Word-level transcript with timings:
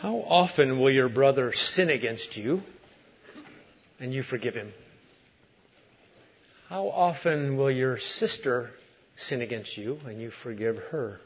How 0.00 0.18
often 0.28 0.78
will 0.78 0.92
your 0.92 1.08
brother 1.08 1.52
sin 1.52 1.90
against 1.90 2.36
you 2.36 2.62
and 3.98 4.14
you 4.14 4.22
forgive 4.22 4.54
him? 4.54 4.72
How 6.68 6.86
often 6.86 7.56
will 7.56 7.70
your 7.72 7.98
sister 7.98 8.70
sin 9.16 9.40
against 9.40 9.76
you 9.76 9.98
and 10.06 10.22
you 10.22 10.30
forgive 10.30 10.76
her? 10.92 11.18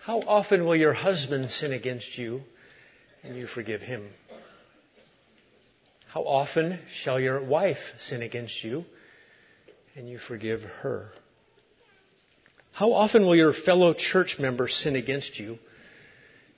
How 0.00 0.20
often 0.20 0.64
will 0.64 0.74
your 0.74 0.94
husband 0.94 1.50
sin 1.50 1.74
against 1.74 2.16
you 2.16 2.40
and 3.22 3.36
you 3.36 3.46
forgive 3.46 3.82
him? 3.82 4.08
How 6.06 6.22
often 6.22 6.78
shall 6.94 7.20
your 7.20 7.44
wife 7.44 7.92
sin 7.98 8.22
against 8.22 8.64
you 8.64 8.86
and 9.94 10.08
you 10.08 10.16
forgive 10.16 10.62
her? 10.62 11.10
How 12.72 12.94
often 12.94 13.26
will 13.26 13.36
your 13.36 13.52
fellow 13.52 13.92
church 13.92 14.38
member 14.38 14.66
sin 14.66 14.96
against 14.96 15.38
you 15.38 15.58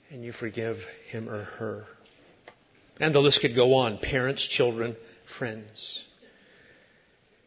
and 0.09 0.23
you 0.23 0.31
forgive 0.31 0.77
him 1.09 1.29
or 1.29 1.43
her? 1.43 1.85
And 2.99 3.13
the 3.13 3.19
list 3.19 3.41
could 3.41 3.55
go 3.55 3.73
on 3.75 3.97
parents, 3.97 4.45
children, 4.45 4.95
friends. 5.37 6.03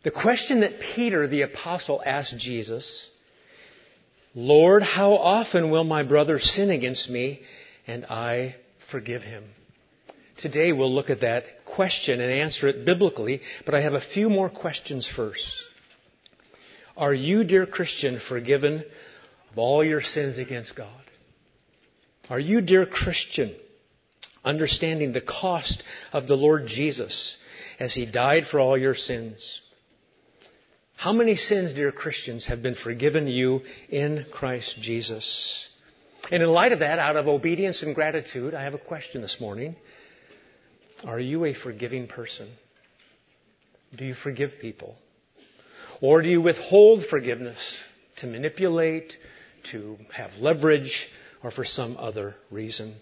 The 0.03 0.11
question 0.11 0.61
that 0.61 0.80
Peter 0.80 1.27
the 1.27 1.43
apostle 1.43 2.02
asked 2.05 2.37
Jesus, 2.39 3.09
Lord, 4.35 4.83
how 4.83 5.15
often 5.15 5.71
will 5.71 5.85
my 5.85 6.02
brother 6.02 6.39
sin 6.39 6.71
against 6.71 7.11
me 7.11 7.43
and 7.87 8.05
I 8.07 8.57
forgive 8.91 9.23
him? 9.23 9.45
Today 10.37 10.73
we'll 10.73 10.95
look 10.95 11.11
at 11.11 11.21
that 11.21 11.65
question 11.65 12.21
and 12.21 12.30
answer 12.30 12.69
it 12.69 12.85
biblically, 12.85 13.41
but 13.65 13.75
I 13.75 13.80
have 13.80 13.95
a 13.95 14.01
few 14.01 14.30
more 14.30 14.49
questions 14.49 15.07
first. 15.07 15.51
Are 16.97 17.15
you, 17.15 17.43
dear 17.43 17.66
Christian, 17.66 18.21
forgiven 18.21 18.85
of 19.51 19.59
all 19.59 19.85
your 19.85 20.01
sins 20.01 20.38
against 20.38 20.77
God? 20.77 21.08
Are 22.30 22.41
you, 22.41 22.60
dear 22.60 22.84
Christian, 22.84 23.55
understanding 24.45 25.12
the 25.12 25.21
cost 25.23 25.82
of 26.12 26.26
the 26.26 26.37
Lord 26.37 26.66
Jesus 26.66 27.37
as 27.80 27.95
He 27.95 28.04
died 28.04 28.46
for 28.46 28.60
all 28.60 28.76
your 28.76 28.95
sins? 28.95 29.60
How 30.96 31.12
many 31.12 31.37
sins, 31.37 31.73
dear 31.73 31.93
Christians, 31.93 32.46
have 32.46 32.62
been 32.62 32.74
forgiven 32.74 33.29
you 33.29 33.62
in 33.88 34.26
Christ 34.32 34.76
Jesus? 34.80 35.68
And 36.30 36.43
in 36.43 36.51
light 36.51 36.73
of 36.73 36.80
that, 36.80 36.98
out 36.98 37.16
of 37.16 37.29
obedience 37.29 37.82
and 37.82 37.95
gratitude, 37.95 38.52
I 38.52 38.65
have 38.65 38.74
a 38.74 38.79
question 38.79 39.23
this 39.23 39.38
morning. 39.40 39.76
Are 41.04 41.20
you 41.20 41.45
a 41.46 41.54
forgiving 41.54 42.09
person? 42.09 42.51
Do 43.96 44.04
you 44.04 44.15
forgive 44.15 44.59
people? 44.60 44.96
Or 46.02 46.20
do 46.20 46.29
you 46.29 46.42
withhold 46.42 47.07
forgiveness 47.07 47.59
to 48.16 48.26
manipulate, 48.26 49.16
to 49.70 49.96
have 50.13 50.32
leverage, 50.38 51.09
or 51.43 51.51
for 51.51 51.65
some 51.65 51.97
other 51.99 52.35
reason? 52.51 52.97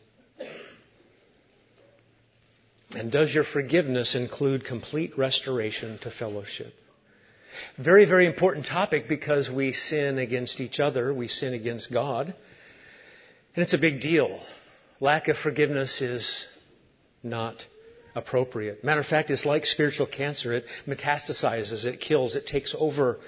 And 2.93 3.11
does 3.11 3.35
your 3.35 3.45
forgiveness 3.45 4.15
include 4.15 4.65
complete 4.65 5.19
restoration 5.19 5.99
to 6.03 6.11
fellowship? 6.11 6.73
Very, 7.79 8.05
very 8.05 8.27
important 8.27 8.67
topic 8.67 9.09
because 9.09 9.51
we 9.51 9.73
sin 9.73 10.19
against 10.19 10.61
each 10.61 10.81
other, 10.81 11.13
we 11.13 11.29
sin 11.29 11.55
against 11.55 11.93
God, 11.93 12.27
and 12.27 13.63
it's 13.63 13.75
a 13.75 13.79
big 13.79 14.01
deal. 14.01 14.41
Lack 15.01 15.29
of 15.29 15.37
forgiveness 15.37 16.01
is 16.01 16.47
not 17.23 17.57
appropriate. 18.15 18.83
Matter 18.83 19.01
of 19.01 19.07
fact, 19.07 19.31
it's 19.31 19.45
like 19.45 19.67
spiritual 19.67 20.07
cancer. 20.07 20.53
It 20.53 20.65
metastasizes, 20.87 21.85
it 21.85 22.01
kills, 22.01 22.35
it 22.35 22.47
takes 22.47 22.75
over. 22.79 23.19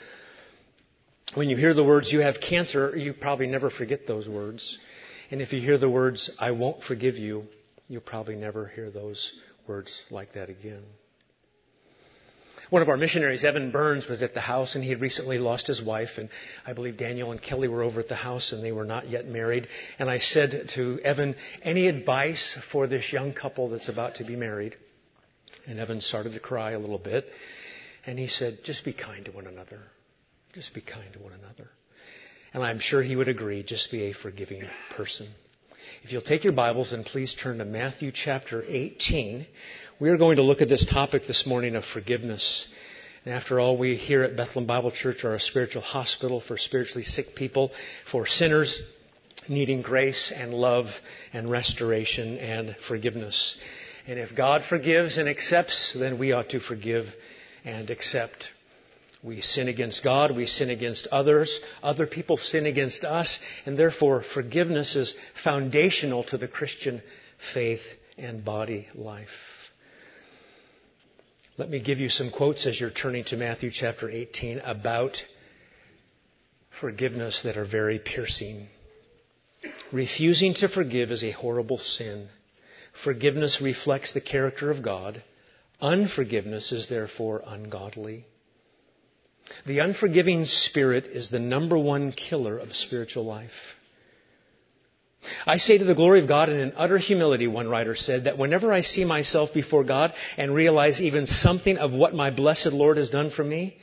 When 1.35 1.51
you 1.51 1.57
hear 1.57 1.75
the 1.75 1.85
words, 1.85 2.11
you 2.13 2.21
have 2.21 2.41
cancer, 2.41 2.97
you 2.97 3.13
probably 3.13 3.47
never 3.47 3.69
forget 3.71 4.07
those 4.07 4.27
words. 4.29 4.79
And 5.31 5.43
if 5.43 5.53
you 5.53 5.61
hear 5.61 5.79
the 5.79 5.91
words, 5.91 6.31
I 6.39 6.53
won't 6.53 6.83
forgive 6.83 7.17
you, 7.17 7.45
you'll 7.89 8.01
probably 8.01 8.37
never 8.37 8.67
hear 8.67 8.91
those 8.91 9.33
words 9.67 10.03
like 10.11 10.33
that 10.35 10.49
again. 10.49 10.83
One 12.71 12.83
of 12.83 12.91
our 12.91 12.99
missionaries, 12.99 13.45
Evan 13.45 13.71
Burns, 13.71 14.07
was 14.09 14.23
at 14.23 14.35
the 14.35 14.41
house 14.41 14.75
and 14.75 14.85
he 14.85 14.91
had 14.91 15.01
recently 15.01 15.39
lost 15.39 15.67
his 15.67 15.83
wife 15.83 16.19
and 16.19 16.29
I 16.67 16.75
believe 16.75 16.99
Daniel 16.99 17.33
and 17.33 17.41
Kelly 17.41 17.67
were 17.67 17.83
over 17.83 18.01
at 18.01 18.09
the 18.09 18.15
house 18.15 18.53
and 18.53 18.63
they 18.63 18.73
were 18.73 18.85
not 18.85 19.09
yet 19.09 19.27
married. 19.27 19.69
And 19.99 20.11
I 20.11 20.19
said 20.19 20.71
to 20.75 21.01
Evan, 21.01 21.35
any 21.63 21.89
advice 21.89 22.59
for 22.71 22.87
this 22.87 23.11
young 23.11 23.33
couple 23.33 23.71
that's 23.71 23.89
about 23.89 24.17
to 24.17 24.25
be 24.25 24.37
married? 24.37 24.77
And 25.67 25.79
Evan 25.79 26.03
started 26.03 26.35
to 26.35 26.41
cry 26.41 26.73
a 26.73 26.79
little 26.79 26.99
bit 26.99 27.27
and 28.05 28.19
he 28.19 28.29
said, 28.29 28.59
just 28.65 28.85
be 28.85 28.93
kind 28.93 29.25
to 29.25 29.31
one 29.33 29.47
another. 29.47 29.81
Just 30.53 30.75
be 30.75 30.83
kind 30.83 31.11
to 31.15 31.19
one 31.21 31.33
another. 31.33 31.71
And 32.59 32.67
I'm 32.67 32.81
sure 32.81 33.05
he 33.05 33.15
would 33.15 33.29
agree, 33.29 33.63
just 33.63 33.89
be 33.93 34.11
a 34.11 34.13
forgiving 34.13 34.65
person. 34.97 35.29
If 36.03 36.11
you'll 36.11 36.23
take 36.23 36.43
your 36.43 36.55
Bibles 36.55 36.93
and 36.93 37.07
please 37.07 37.33
turn 37.41 37.59
to 37.59 37.65
Matthew 37.65 38.11
chapter 38.11 38.65
18, 38.67 39.47
we 40.01 40.11
are 40.11 40.17
going 40.17 40.39
to 40.39 40.43
look 40.43 40.61
at 40.61 40.69
this 40.69 40.85
topic 40.85 41.29
this 41.29 41.47
morning 41.47 41.77
of 41.77 41.85
forgiveness. 41.85 42.67
And 43.25 43.33
after 43.33 43.61
all, 43.61 43.79
we 43.79 43.95
here 43.95 44.25
at 44.25 44.37
Bethlehem 44.37 44.67
Bible 44.67 44.91
Church 44.91 45.23
are 45.23 45.37
a 45.37 45.41
spiritual 45.41 45.83
hospital 45.83 46.41
for 46.41 46.59
spiritually 46.59 47.05
sick 47.05 47.37
people, 47.37 47.71
for 48.11 48.27
sinners 48.27 48.83
needing 49.49 49.81
grace 49.81 50.33
and 50.35 50.53
love 50.53 50.87
and 51.33 51.49
restoration 51.49 52.39
and 52.39 52.75
forgiveness. 52.89 53.57
And 54.09 54.19
if 54.19 54.35
God 54.35 54.65
forgives 54.69 55.17
and 55.17 55.29
accepts, 55.29 55.95
then 55.97 56.19
we 56.19 56.33
ought 56.33 56.49
to 56.49 56.59
forgive 56.59 57.07
and 57.65 57.89
accept. 57.89 58.51
We 59.23 59.41
sin 59.41 59.69
against 59.69 60.05
God, 60.05 60.37
we 60.37 60.47
sin 60.47 60.71
against 60.71 61.09
others, 61.09 61.59
other 61.83 62.07
people 62.07 62.37
sin 62.37 62.67
against 62.67 63.05
us, 63.05 63.41
and 63.67 63.77
therefore 63.77 64.23
forgiveness 64.23 64.95
is 64.95 65.15
foundational 65.43 66.23
to 66.25 66.39
the 66.39 66.47
Christian 66.47 67.03
faith 67.53 67.83
and 68.17 68.45
body 68.45 68.89
life. 68.95 69.29
Let 71.57 71.71
me 71.71 71.83
give 71.83 71.99
you 71.99 72.09
some 72.09 72.31
quotes 72.31 72.67
as 72.67 72.81
you're 72.81 72.91
turning 72.91 73.25
to 73.25 73.37
Matthew 73.37 73.73
chapter 73.73 74.09
18 74.09 74.61
about 74.61 75.21
forgiveness 76.81 77.43
that 77.43 77.57
are 77.57 77.65
very 77.65 77.99
piercing. 77.99 78.69
Refusing 79.91 80.55
to 80.55 80.69
forgive 80.69 81.11
is 81.11 81.25
a 81.25 81.33
horrible 81.33 81.79
sin. 81.79 82.29
Forgiveness 83.03 83.61
reflects 83.61 84.13
the 84.15 84.21
character 84.21 84.71
of 84.71 84.83
God. 84.83 85.25
Unforgiveness 85.81 86.71
is 86.71 86.89
therefore 86.89 87.43
ungodly. 87.45 88.25
The 89.67 89.81
unforgiving 89.81 90.45
spirit 90.47 91.07
is 91.07 91.31
the 91.31 91.39
number 91.39 91.79
one 91.79 92.13
killer 92.13 92.59
of 92.59 92.77
spiritual 92.77 93.25
life. 93.25 93.77
I 95.47 95.59
say 95.59 95.79
to 95.79 95.85
the 95.85 95.95
glory 95.95 96.21
of 96.21 96.29
God 96.29 96.49
and 96.49 96.61
in 96.61 96.73
utter 96.77 96.99
humility, 96.99 97.47
one 97.47 97.69
writer 97.69 97.97
said, 97.97 98.25
that 98.25 98.39
whenever 98.39 98.73
I 98.73 98.83
see 98.83 99.05
myself 99.05 99.53
before 99.53 99.85
God 99.85 100.15
and 100.37 100.55
realize 100.55 101.01
even 101.01 101.27
something 101.27 101.77
of 101.77 101.93
what 101.93 102.15
my 102.15 102.31
blessed 102.31 102.73
Lord 102.73 102.97
has 102.97 103.11
done 103.11 103.31
for 103.31 103.45
me, 103.45 103.77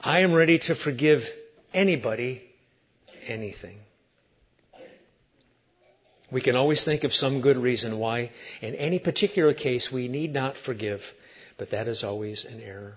I 0.00 0.20
am 0.20 0.32
ready 0.32 0.58
to 0.60 0.74
forgive 0.74 1.22
anybody 1.74 2.42
anything. 3.26 3.78
We 6.30 6.40
can 6.40 6.56
always 6.56 6.82
think 6.82 7.04
of 7.04 7.12
some 7.12 7.42
good 7.42 7.58
reason 7.58 7.98
why, 7.98 8.30
in 8.62 8.74
any 8.74 8.98
particular 8.98 9.52
case, 9.52 9.92
we 9.92 10.08
need 10.08 10.32
not 10.32 10.56
forgive, 10.56 11.02
but 11.58 11.70
that 11.70 11.88
is 11.88 12.02
always 12.02 12.46
an 12.46 12.62
error. 12.62 12.96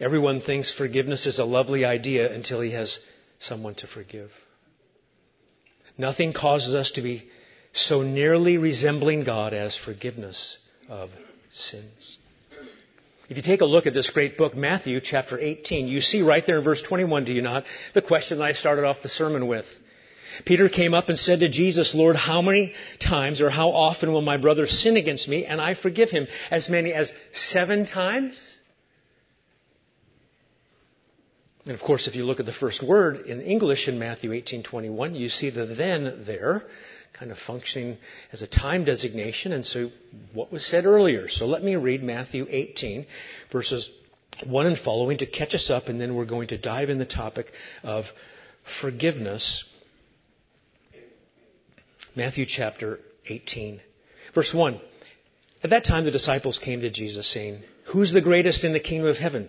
Everyone 0.00 0.40
thinks 0.40 0.72
forgiveness 0.72 1.26
is 1.26 1.38
a 1.38 1.44
lovely 1.44 1.84
idea 1.84 2.32
until 2.32 2.60
he 2.60 2.72
has 2.72 2.98
someone 3.38 3.74
to 3.76 3.86
forgive. 3.86 4.30
Nothing 5.96 6.32
causes 6.32 6.74
us 6.74 6.92
to 6.92 7.02
be 7.02 7.28
so 7.72 8.02
nearly 8.02 8.58
resembling 8.58 9.24
God 9.24 9.52
as 9.54 9.76
forgiveness 9.76 10.58
of 10.88 11.10
sins. 11.52 12.18
If 13.28 13.36
you 13.36 13.42
take 13.42 13.60
a 13.60 13.66
look 13.66 13.86
at 13.86 13.94
this 13.94 14.10
great 14.10 14.36
book, 14.36 14.54
Matthew 14.54 15.00
chapter 15.00 15.38
18, 15.38 15.88
you 15.88 16.00
see 16.00 16.22
right 16.22 16.44
there 16.44 16.58
in 16.58 16.64
verse 16.64 16.82
21, 16.82 17.24
do 17.24 17.32
you 17.32 17.42
not, 17.42 17.64
the 17.94 18.02
question 18.02 18.38
that 18.38 18.44
I 18.44 18.52
started 18.52 18.84
off 18.84 19.02
the 19.02 19.08
sermon 19.08 19.46
with. 19.46 19.66
Peter 20.44 20.68
came 20.68 20.94
up 20.94 21.08
and 21.08 21.18
said 21.18 21.40
to 21.40 21.48
Jesus, 21.48 21.94
Lord, 21.94 22.16
how 22.16 22.42
many 22.42 22.74
times 22.98 23.40
or 23.40 23.48
how 23.48 23.70
often 23.70 24.12
will 24.12 24.20
my 24.20 24.36
brother 24.36 24.66
sin 24.66 24.96
against 24.96 25.28
me 25.28 25.46
and 25.46 25.60
I 25.60 25.74
forgive 25.74 26.10
him? 26.10 26.26
As 26.50 26.68
many 26.68 26.92
as 26.92 27.12
seven 27.32 27.86
times? 27.86 28.40
And 31.66 31.74
of 31.74 31.80
course, 31.80 32.08
if 32.08 32.14
you 32.14 32.24
look 32.24 32.40
at 32.40 32.46
the 32.46 32.52
first 32.52 32.82
word 32.82 33.26
in 33.26 33.40
English 33.40 33.88
in 33.88 33.98
Matthew 33.98 34.32
18:21, 34.32 35.14
you 35.14 35.28
see 35.28 35.50
the 35.50 35.64
then 35.64 36.24
there, 36.26 36.64
kind 37.14 37.30
of 37.30 37.38
functioning 37.38 37.96
as 38.32 38.42
a 38.42 38.46
time 38.46 38.84
designation. 38.84 39.52
And 39.52 39.64
so, 39.64 39.90
what 40.34 40.52
was 40.52 40.66
said 40.66 40.84
earlier? 40.84 41.28
So 41.28 41.46
let 41.46 41.62
me 41.62 41.76
read 41.76 42.02
Matthew 42.02 42.46
18, 42.50 43.06
verses 43.50 43.90
1 44.44 44.66
and 44.66 44.78
following 44.78 45.18
to 45.18 45.26
catch 45.26 45.54
us 45.54 45.70
up, 45.70 45.88
and 45.88 45.98
then 46.00 46.14
we're 46.14 46.26
going 46.26 46.48
to 46.48 46.58
dive 46.58 46.90
in 46.90 46.98
the 46.98 47.06
topic 47.06 47.52
of 47.82 48.04
forgiveness. 48.80 49.64
Matthew 52.14 52.44
chapter 52.46 53.00
18, 53.26 53.80
verse 54.34 54.52
1. 54.52 54.80
At 55.62 55.70
that 55.70 55.84
time, 55.84 56.04
the 56.04 56.10
disciples 56.10 56.58
came 56.58 56.82
to 56.82 56.90
Jesus, 56.90 57.26
saying, 57.26 57.62
"Who's 57.86 58.12
the 58.12 58.20
greatest 58.20 58.64
in 58.64 58.74
the 58.74 58.80
kingdom 58.80 59.08
of 59.08 59.16
heaven?" 59.16 59.48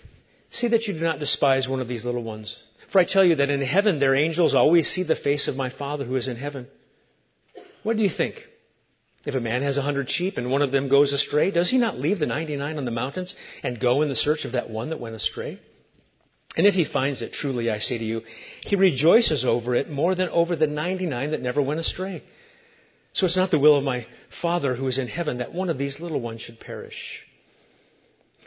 See 0.51 0.67
that 0.67 0.87
you 0.87 0.93
do 0.93 0.99
not 0.99 1.19
despise 1.19 1.67
one 1.67 1.79
of 1.79 1.87
these 1.87 2.05
little 2.05 2.23
ones. 2.23 2.61
For 2.91 2.99
I 2.99 3.05
tell 3.05 3.23
you 3.23 3.35
that 3.35 3.49
in 3.49 3.61
heaven 3.61 3.99
their 3.99 4.15
angels 4.15 4.53
always 4.53 4.89
see 4.89 5.03
the 5.03 5.15
face 5.15 5.47
of 5.47 5.55
my 5.55 5.69
Father 5.69 6.03
who 6.03 6.17
is 6.17 6.27
in 6.27 6.35
heaven. 6.35 6.67
What 7.83 7.97
do 7.97 8.03
you 8.03 8.09
think? 8.09 8.43
If 9.25 9.35
a 9.35 9.39
man 9.39 9.61
has 9.61 9.77
a 9.77 9.81
hundred 9.81 10.09
sheep 10.09 10.37
and 10.37 10.51
one 10.51 10.61
of 10.61 10.71
them 10.71 10.89
goes 10.89 11.13
astray, 11.13 11.51
does 11.51 11.69
he 11.69 11.77
not 11.77 11.99
leave 11.99 12.19
the 12.19 12.25
99 12.25 12.77
on 12.77 12.85
the 12.85 12.91
mountains 12.91 13.33
and 13.63 13.79
go 13.79 14.01
in 14.01 14.09
the 14.09 14.15
search 14.15 14.45
of 14.45 14.53
that 14.53 14.69
one 14.69 14.89
that 14.89 14.99
went 14.99 15.15
astray? 15.15 15.59
And 16.57 16.67
if 16.67 16.73
he 16.73 16.83
finds 16.83 17.21
it, 17.21 17.31
truly 17.31 17.69
I 17.69 17.79
say 17.79 17.97
to 17.97 18.03
you, 18.03 18.23
he 18.65 18.75
rejoices 18.75 19.45
over 19.45 19.73
it 19.73 19.89
more 19.89 20.15
than 20.15 20.27
over 20.29 20.55
the 20.55 20.67
99 20.67 21.31
that 21.31 21.41
never 21.41 21.61
went 21.61 21.79
astray. 21.79 22.23
So 23.13 23.25
it's 23.25 23.37
not 23.37 23.51
the 23.51 23.59
will 23.59 23.77
of 23.77 23.83
my 23.83 24.05
Father 24.41 24.75
who 24.75 24.87
is 24.87 24.97
in 24.97 25.07
heaven 25.07 25.37
that 25.37 25.53
one 25.53 25.69
of 25.69 25.77
these 25.77 25.99
little 25.99 26.19
ones 26.19 26.41
should 26.41 26.59
perish. 26.59 27.25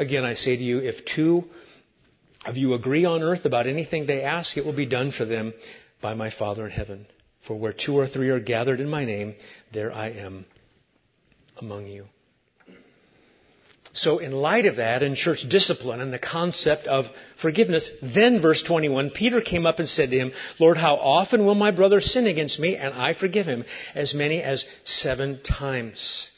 Again, 0.00 0.24
I 0.24 0.32
say 0.32 0.56
to 0.56 0.62
you, 0.62 0.78
if 0.78 1.04
two 1.04 1.44
of 2.46 2.56
you 2.56 2.72
agree 2.72 3.04
on 3.04 3.22
earth 3.22 3.44
about 3.44 3.66
anything 3.66 4.06
they 4.06 4.22
ask, 4.22 4.56
it 4.56 4.64
will 4.64 4.72
be 4.72 4.86
done 4.86 5.10
for 5.10 5.26
them 5.26 5.52
by 6.00 6.14
my 6.14 6.30
Father 6.30 6.64
in 6.64 6.70
heaven. 6.70 7.06
For 7.46 7.54
where 7.54 7.74
two 7.74 7.98
or 7.98 8.06
three 8.06 8.30
are 8.30 8.40
gathered 8.40 8.80
in 8.80 8.88
my 8.88 9.04
name, 9.04 9.34
there 9.74 9.92
I 9.92 10.08
am 10.08 10.46
among 11.58 11.86
you. 11.88 12.06
So 13.92 14.20
in 14.20 14.32
light 14.32 14.64
of 14.64 14.76
that 14.76 15.02
and 15.02 15.16
church 15.16 15.46
discipline 15.46 16.00
and 16.00 16.14
the 16.14 16.18
concept 16.18 16.86
of 16.86 17.04
forgiveness, 17.42 17.90
then 18.00 18.40
verse 18.40 18.62
21, 18.62 19.10
Peter 19.10 19.42
came 19.42 19.66
up 19.66 19.80
and 19.80 19.88
said 19.88 20.12
to 20.12 20.18
him, 20.18 20.32
Lord, 20.58 20.78
how 20.78 20.94
often 20.94 21.44
will 21.44 21.54
my 21.54 21.72
brother 21.72 22.00
sin 22.00 22.26
against 22.26 22.58
me 22.58 22.74
and 22.74 22.94
I 22.94 23.12
forgive 23.12 23.44
him? 23.44 23.66
As 23.94 24.14
many 24.14 24.42
as 24.42 24.64
seven 24.84 25.42
times. 25.42 26.30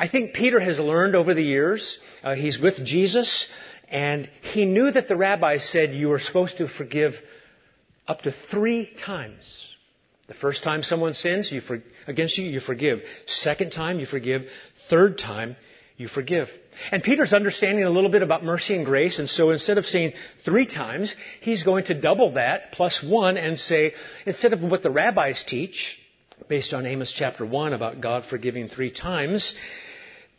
I 0.00 0.06
think 0.06 0.32
Peter 0.32 0.60
has 0.60 0.78
learned 0.78 1.16
over 1.16 1.34
the 1.34 1.42
years, 1.42 1.98
uh, 2.22 2.36
he's 2.36 2.58
with 2.58 2.84
Jesus, 2.84 3.48
and 3.88 4.30
he 4.42 4.64
knew 4.64 4.92
that 4.92 5.08
the 5.08 5.16
rabbi 5.16 5.58
said 5.58 5.92
you 5.92 6.08
were 6.08 6.20
supposed 6.20 6.58
to 6.58 6.68
forgive 6.68 7.14
up 8.06 8.22
to 8.22 8.30
three 8.30 8.86
times. 8.86 9.74
The 10.28 10.34
first 10.34 10.62
time 10.62 10.84
someone 10.84 11.14
sins 11.14 11.50
you 11.50 11.60
for, 11.60 11.82
against 12.06 12.38
you, 12.38 12.44
you 12.44 12.60
forgive. 12.60 13.00
Second 13.26 13.72
time, 13.72 13.98
you 13.98 14.06
forgive. 14.06 14.42
Third 14.88 15.18
time, 15.18 15.56
you 15.96 16.06
forgive. 16.06 16.48
And 16.92 17.02
Peter's 17.02 17.32
understanding 17.32 17.84
a 17.84 17.90
little 17.90 18.10
bit 18.10 18.22
about 18.22 18.44
mercy 18.44 18.76
and 18.76 18.86
grace, 18.86 19.18
and 19.18 19.28
so 19.28 19.50
instead 19.50 19.78
of 19.78 19.86
saying 19.86 20.12
three 20.44 20.66
times, 20.66 21.16
he's 21.40 21.64
going 21.64 21.86
to 21.86 22.00
double 22.00 22.34
that 22.34 22.70
plus 22.70 23.02
one 23.02 23.36
and 23.36 23.58
say, 23.58 23.94
instead 24.26 24.52
of 24.52 24.62
what 24.62 24.84
the 24.84 24.90
rabbis 24.92 25.42
teach, 25.42 25.98
based 26.46 26.72
on 26.72 26.86
Amos 26.86 27.10
chapter 27.10 27.44
1 27.44 27.72
about 27.72 28.00
God 28.00 28.24
forgiving 28.24 28.68
three 28.68 28.92
times, 28.92 29.56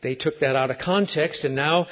they 0.01 0.16
took 0.16 0.40
that 0.40 0.56
out 0.56 0.72
of 0.72 0.78
context, 0.78 1.44
and 1.44 1.56
now 1.56 1.88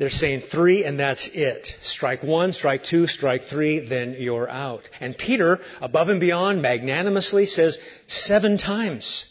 they're 0.00 0.08
saying 0.08 0.42
three 0.50 0.84
and 0.84 0.98
that's 0.98 1.28
it. 1.34 1.68
Strike 1.82 2.22
one, 2.22 2.54
strike 2.54 2.84
two, 2.84 3.06
strike 3.06 3.44
three, 3.44 3.86
then 3.86 4.16
you're 4.18 4.48
out. 4.48 4.88
And 4.98 5.16
Peter, 5.16 5.58
above 5.80 6.08
and 6.08 6.20
beyond, 6.20 6.62
magnanimously 6.62 7.44
says 7.44 7.78
seven 8.06 8.56
times. 8.56 9.26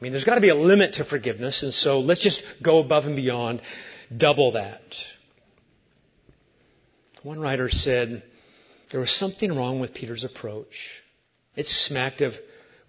I 0.00 0.04
mean, 0.04 0.12
there's 0.12 0.24
got 0.24 0.36
to 0.36 0.40
be 0.40 0.50
a 0.50 0.54
limit 0.54 0.94
to 0.94 1.04
forgiveness, 1.04 1.64
and 1.64 1.74
so 1.74 1.98
let's 2.00 2.22
just 2.22 2.42
go 2.62 2.78
above 2.78 3.04
and 3.04 3.16
beyond, 3.16 3.62
double 4.16 4.52
that. 4.52 4.82
One 7.24 7.40
writer 7.40 7.68
said 7.68 8.22
there 8.92 9.00
was 9.00 9.12
something 9.12 9.52
wrong 9.54 9.80
with 9.80 9.94
Peter's 9.94 10.24
approach. 10.24 11.02
It 11.56 11.66
smacked 11.66 12.20
of 12.20 12.34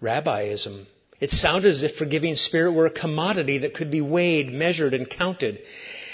rabbiism. 0.00 0.86
It 1.24 1.30
sounded 1.30 1.70
as 1.70 1.82
if 1.82 1.96
forgiving 1.96 2.36
spirit 2.36 2.72
were 2.72 2.84
a 2.84 2.90
commodity 2.90 3.56
that 3.60 3.72
could 3.72 3.90
be 3.90 4.02
weighed, 4.02 4.52
measured, 4.52 4.92
and 4.92 5.08
counted 5.08 5.58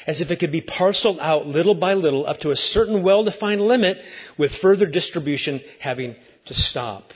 as 0.06 0.20
if 0.20 0.30
it 0.30 0.38
could 0.38 0.52
be 0.52 0.60
parceled 0.60 1.18
out 1.18 1.48
little 1.48 1.74
by 1.74 1.94
little 1.94 2.24
up 2.28 2.38
to 2.42 2.52
a 2.52 2.56
certain 2.56 3.02
well 3.02 3.24
defined 3.24 3.60
limit 3.60 3.98
with 4.38 4.52
further 4.52 4.86
distribution 4.86 5.62
having 5.80 6.14
to 6.46 6.54
stop. 6.54 7.12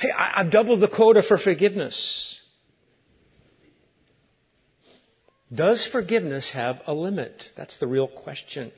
Hey, 0.00 0.10
I've 0.10 0.50
doubled 0.50 0.80
the 0.80 0.88
quota 0.88 1.22
for 1.22 1.36
forgiveness. 1.36 2.38
Does 5.54 5.86
forgiveness 5.86 6.50
have 6.52 6.80
a 6.86 6.94
limit? 6.94 7.50
That's 7.58 7.76
the 7.76 7.86
real 7.86 8.08
question. 8.08 8.72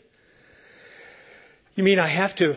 You 1.76 1.85
mean 1.85 2.00
I 2.00 2.09
have 2.09 2.35
to 2.38 2.57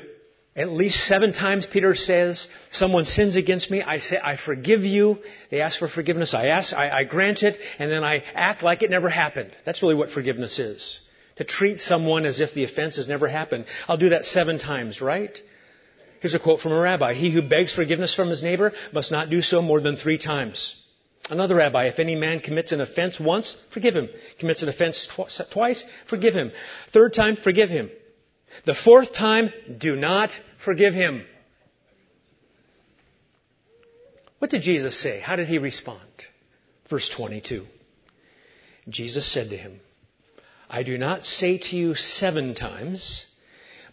at 0.57 0.71
least 0.71 1.05
seven 1.05 1.33
times 1.33 1.67
Peter 1.67 1.93
says, 1.93 2.47
someone 2.71 3.05
sins 3.05 3.35
against 3.35 3.69
me, 3.69 3.83
I 3.83 3.99
say, 3.99 4.17
I 4.21 4.37
forgive 4.37 4.81
you. 4.81 5.19
They 5.51 5.61
ask 5.61 5.77
for 5.77 5.87
forgiveness, 5.87 6.33
I 6.33 6.47
ask, 6.47 6.73
I, 6.73 6.89
I 6.89 7.03
grant 7.03 7.43
it, 7.43 7.59
and 7.77 7.91
then 7.91 8.03
I 8.03 8.23
act 8.33 8.63
like 8.63 8.81
it 8.81 8.89
never 8.89 9.07
happened. 9.07 9.51
That's 9.65 9.83
really 9.83 9.93
what 9.93 10.09
forgiveness 10.09 10.57
is. 10.57 10.99
To 11.35 11.43
treat 11.43 11.79
someone 11.79 12.25
as 12.25 12.41
if 12.41 12.55
the 12.55 12.63
offense 12.63 12.95
has 12.95 13.07
never 13.07 13.27
happened. 13.27 13.65
I'll 13.87 13.97
do 13.97 14.09
that 14.09 14.25
seven 14.25 14.57
times, 14.57 14.99
right? 14.99 15.39
Here's 16.21 16.33
a 16.33 16.39
quote 16.39 16.59
from 16.61 16.71
a 16.71 16.79
rabbi. 16.79 17.13
He 17.13 17.31
who 17.31 17.43
begs 17.43 17.71
forgiveness 17.75 18.15
from 18.15 18.29
his 18.29 18.41
neighbor 18.41 18.73
must 18.91 19.11
not 19.11 19.29
do 19.29 19.43
so 19.43 19.61
more 19.61 19.79
than 19.79 19.95
three 19.95 20.17
times. 20.17 20.75
Another 21.29 21.53
rabbi, 21.53 21.85
if 21.85 21.99
any 21.99 22.15
man 22.15 22.39
commits 22.39 22.71
an 22.71 22.81
offense 22.81 23.19
once, 23.19 23.55
forgive 23.71 23.95
him. 23.95 24.09
Commits 24.39 24.63
an 24.63 24.69
offense 24.69 25.07
tw- 25.07 25.51
twice, 25.51 25.85
forgive 26.09 26.33
him. 26.33 26.51
Third 26.91 27.13
time, 27.13 27.35
forgive 27.35 27.69
him. 27.69 27.91
The 28.65 28.75
fourth 28.75 29.13
time, 29.13 29.51
do 29.77 29.95
not 29.95 30.29
forgive 30.63 30.93
him. 30.93 31.23
What 34.39 34.51
did 34.51 34.61
Jesus 34.61 34.97
say? 34.97 35.19
How 35.19 35.35
did 35.35 35.47
he 35.47 35.57
respond? 35.57 36.01
Verse 36.89 37.09
22. 37.09 37.65
Jesus 38.89 39.31
said 39.31 39.49
to 39.49 39.57
him, 39.57 39.79
I 40.69 40.83
do 40.83 40.97
not 40.97 41.25
say 41.25 41.57
to 41.57 41.75
you 41.75 41.95
seven 41.95 42.55
times, 42.55 43.25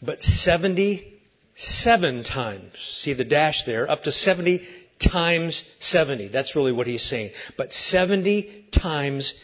but 0.03 0.21
77 0.21 2.25
times. 2.25 2.73
See 2.99 3.15
the 3.15 3.25
dash 3.25 3.65
there, 3.65 3.91
up 3.91 4.05
to 4.05 4.13
70 4.13 4.63
times 4.99 5.65
70. 5.81 6.29
That's 6.29 6.57
really 6.57 6.73
what 6.73 6.87
he's 6.87 7.03
saying. 7.03 7.31
But 7.57 7.73
70 7.73 8.67
times 8.73 9.35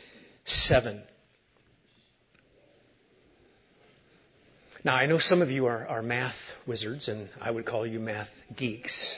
7. 0.44 1.02
Now, 4.82 4.94
I 4.94 5.04
know 5.04 5.18
some 5.18 5.42
of 5.42 5.50
you 5.50 5.66
are, 5.66 5.87
are 5.87 6.02
math 6.02 6.37
wizards, 6.66 7.08
and 7.08 7.28
I 7.38 7.50
would 7.50 7.66
call 7.66 7.87
you 7.87 8.00
math 8.00 8.28
geeks. 8.56 9.14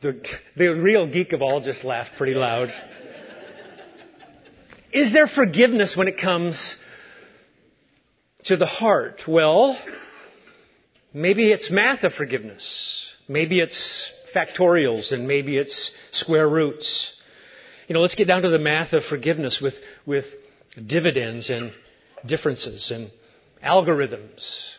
The, 0.00 0.24
the 0.56 0.68
real 0.68 1.06
geek 1.06 1.34
of 1.34 1.42
all 1.42 1.60
just 1.60 1.84
laughed 1.84 2.16
pretty 2.16 2.32
loud. 2.32 2.70
Is 4.92 5.12
there 5.12 5.26
forgiveness 5.26 5.94
when 5.94 6.08
it 6.08 6.16
comes 6.16 6.74
to 8.44 8.56
the 8.56 8.64
heart? 8.64 9.24
Well, 9.28 9.78
maybe 11.12 11.52
it's 11.52 11.70
math 11.70 12.02
of 12.04 12.14
forgiveness. 12.14 13.12
Maybe 13.28 13.60
it's 13.60 14.10
factorials 14.34 15.12
and 15.12 15.28
maybe 15.28 15.58
it's 15.58 15.92
square 16.12 16.48
roots. 16.48 17.14
You 17.88 17.94
know, 17.94 18.00
let's 18.00 18.14
get 18.14 18.26
down 18.26 18.40
to 18.42 18.48
the 18.48 18.58
math 18.58 18.94
of 18.94 19.04
forgiveness 19.04 19.60
with, 19.60 19.74
with 20.06 20.24
dividends 20.86 21.50
and 21.50 21.74
differences 22.26 22.90
and 22.90 23.10
algorithms 23.64 24.70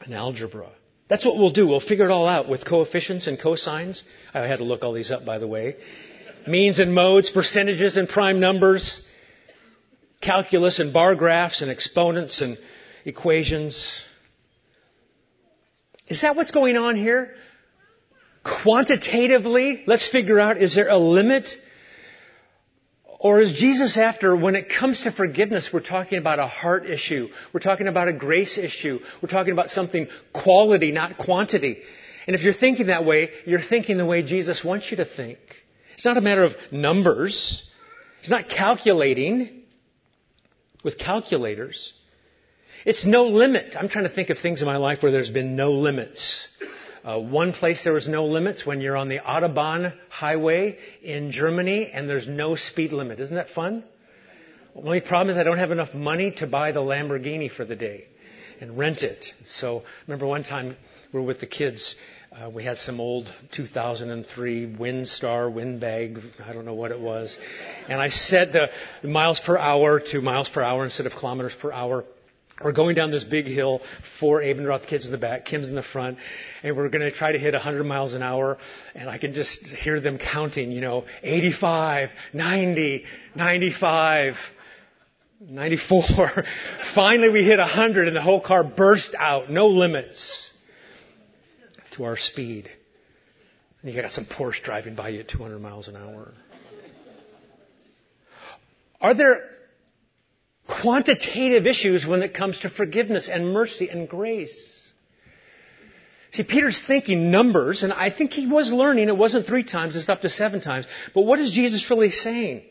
and 0.00 0.14
algebra. 0.14 0.70
That's 1.08 1.24
what 1.24 1.36
we'll 1.36 1.50
do. 1.50 1.66
We'll 1.66 1.80
figure 1.80 2.06
it 2.06 2.10
all 2.10 2.26
out 2.26 2.48
with 2.48 2.64
coefficients 2.64 3.26
and 3.26 3.38
cosines. 3.38 4.02
I 4.32 4.46
had 4.46 4.58
to 4.58 4.64
look 4.64 4.84
all 4.84 4.92
these 4.92 5.10
up, 5.10 5.24
by 5.24 5.38
the 5.38 5.46
way. 5.46 5.76
Means 6.46 6.78
and 6.78 6.94
modes, 6.94 7.30
percentages 7.30 7.96
and 7.96 8.08
prime 8.08 8.40
numbers, 8.40 9.02
calculus 10.20 10.78
and 10.78 10.92
bar 10.92 11.14
graphs 11.14 11.62
and 11.62 11.70
exponents 11.70 12.40
and 12.40 12.58
equations. 13.04 14.02
Is 16.08 16.22
that 16.22 16.36
what's 16.36 16.50
going 16.50 16.76
on 16.76 16.96
here? 16.96 17.30
Quantitatively, 18.62 19.84
let's 19.86 20.08
figure 20.10 20.38
out 20.38 20.58
is 20.58 20.74
there 20.74 20.88
a 20.88 20.98
limit 20.98 21.48
or 23.24 23.40
is 23.40 23.54
Jesus 23.54 23.96
after, 23.96 24.36
when 24.36 24.54
it 24.54 24.68
comes 24.68 25.00
to 25.04 25.10
forgiveness, 25.10 25.70
we're 25.72 25.80
talking 25.80 26.18
about 26.18 26.38
a 26.38 26.46
heart 26.46 26.84
issue. 26.84 27.30
We're 27.54 27.60
talking 27.60 27.88
about 27.88 28.06
a 28.06 28.12
grace 28.12 28.58
issue. 28.58 28.98
We're 29.22 29.30
talking 29.30 29.54
about 29.54 29.70
something 29.70 30.08
quality, 30.34 30.92
not 30.92 31.16
quantity. 31.16 31.78
And 32.26 32.36
if 32.36 32.42
you're 32.42 32.52
thinking 32.52 32.88
that 32.88 33.06
way, 33.06 33.30
you're 33.46 33.62
thinking 33.62 33.96
the 33.96 34.04
way 34.04 34.22
Jesus 34.22 34.62
wants 34.62 34.90
you 34.90 34.98
to 34.98 35.06
think. 35.06 35.38
It's 35.94 36.04
not 36.04 36.18
a 36.18 36.20
matter 36.20 36.42
of 36.42 36.52
numbers. 36.70 37.66
It's 38.20 38.28
not 38.28 38.50
calculating 38.50 39.62
with 40.82 40.98
calculators. 40.98 41.94
It's 42.84 43.06
no 43.06 43.24
limit. 43.24 43.74
I'm 43.74 43.88
trying 43.88 44.04
to 44.04 44.14
think 44.14 44.28
of 44.28 44.38
things 44.38 44.60
in 44.60 44.66
my 44.66 44.76
life 44.76 45.02
where 45.02 45.10
there's 45.10 45.30
been 45.30 45.56
no 45.56 45.72
limits. 45.72 46.46
Uh, 47.04 47.18
one 47.18 47.52
place 47.52 47.84
there 47.84 47.92
was 47.92 48.08
no 48.08 48.24
limits 48.24 48.64
when 48.64 48.80
you're 48.80 48.96
on 48.96 49.08
the 49.08 49.18
Autobahn 49.18 49.92
highway 50.08 50.78
in 51.02 51.30
Germany 51.30 51.90
and 51.92 52.08
there's 52.08 52.26
no 52.26 52.56
speed 52.56 52.92
limit. 52.92 53.20
Isn't 53.20 53.36
that 53.36 53.50
fun? 53.50 53.84
The 54.74 54.80
only 54.80 55.02
problem 55.02 55.30
is 55.30 55.36
I 55.36 55.42
don't 55.42 55.58
have 55.58 55.70
enough 55.70 55.92
money 55.92 56.30
to 56.38 56.46
buy 56.46 56.72
the 56.72 56.80
Lamborghini 56.80 57.50
for 57.50 57.66
the 57.66 57.76
day 57.76 58.06
and 58.60 58.78
rent 58.78 59.02
it. 59.02 59.26
So 59.44 59.82
remember 60.06 60.26
one 60.26 60.44
time 60.44 60.76
we 61.12 61.20
were 61.20 61.26
with 61.26 61.40
the 61.40 61.46
kids. 61.46 61.94
Uh, 62.32 62.48
we 62.48 62.64
had 62.64 62.78
some 62.78 62.98
old 62.98 63.32
2003 63.52 64.74
Windstar 64.74 65.52
Windbag, 65.52 66.18
I 66.44 66.52
don't 66.54 66.64
know 66.64 66.74
what 66.74 66.90
it 66.90 66.98
was, 66.98 67.36
and 67.88 68.00
I 68.00 68.08
set 68.08 68.52
the 68.52 68.70
miles 69.06 69.40
per 69.40 69.58
hour 69.58 70.00
to 70.00 70.20
miles 70.22 70.48
per 70.48 70.62
hour 70.62 70.84
instead 70.84 71.06
of 71.06 71.12
kilometers 71.12 71.54
per 71.54 71.70
hour. 71.70 72.04
We're 72.62 72.72
going 72.72 72.94
down 72.94 73.10
this 73.10 73.24
big 73.24 73.46
hill, 73.46 73.80
four 74.20 74.40
Abendroth 74.40 74.86
kids 74.86 75.06
in 75.06 75.12
the 75.12 75.18
back, 75.18 75.44
Kim's 75.44 75.68
in 75.68 75.74
the 75.74 75.82
front, 75.82 76.18
and 76.62 76.76
we're 76.76 76.88
going 76.88 77.02
to 77.02 77.10
try 77.10 77.32
to 77.32 77.38
hit 77.38 77.52
100 77.52 77.82
miles 77.82 78.14
an 78.14 78.22
hour, 78.22 78.58
and 78.94 79.08
I 79.08 79.18
can 79.18 79.32
just 79.32 79.66
hear 79.66 80.00
them 80.00 80.18
counting, 80.18 80.70
you 80.70 80.80
know, 80.80 81.04
85, 81.24 82.10
90, 82.32 83.04
95, 83.34 84.34
94. 85.40 86.44
Finally 86.94 87.28
we 87.30 87.44
hit 87.44 87.58
100 87.58 88.06
and 88.06 88.16
the 88.16 88.22
whole 88.22 88.40
car 88.40 88.62
burst 88.62 89.16
out, 89.18 89.50
no 89.50 89.66
limits 89.66 90.52
to 91.92 92.04
our 92.04 92.16
speed. 92.16 92.70
And 93.82 93.92
you 93.92 94.00
got 94.00 94.12
some 94.12 94.26
Porsche 94.26 94.62
driving 94.62 94.94
by 94.94 95.08
you 95.08 95.20
at 95.20 95.28
200 95.28 95.58
miles 95.58 95.88
an 95.88 95.96
hour. 95.96 96.32
Are 99.00 99.12
there 99.12 99.53
quantitative 100.66 101.66
issues 101.66 102.06
when 102.06 102.22
it 102.22 102.34
comes 102.34 102.60
to 102.60 102.70
forgiveness 102.70 103.28
and 103.28 103.52
mercy 103.52 103.88
and 103.88 104.08
grace. 104.08 104.70
See, 106.32 106.42
Peter's 106.42 106.80
thinking 106.80 107.30
numbers, 107.30 107.82
and 107.82 107.92
I 107.92 108.10
think 108.10 108.32
he 108.32 108.46
was 108.46 108.72
learning. 108.72 109.08
It 109.08 109.16
wasn't 109.16 109.46
three 109.46 109.62
times, 109.62 109.94
it's 109.94 110.08
up 110.08 110.22
to 110.22 110.28
seven 110.28 110.60
times. 110.60 110.86
But 111.14 111.22
what 111.22 111.38
is 111.38 111.52
Jesus 111.52 111.88
really 111.90 112.10
saying? 112.10 112.62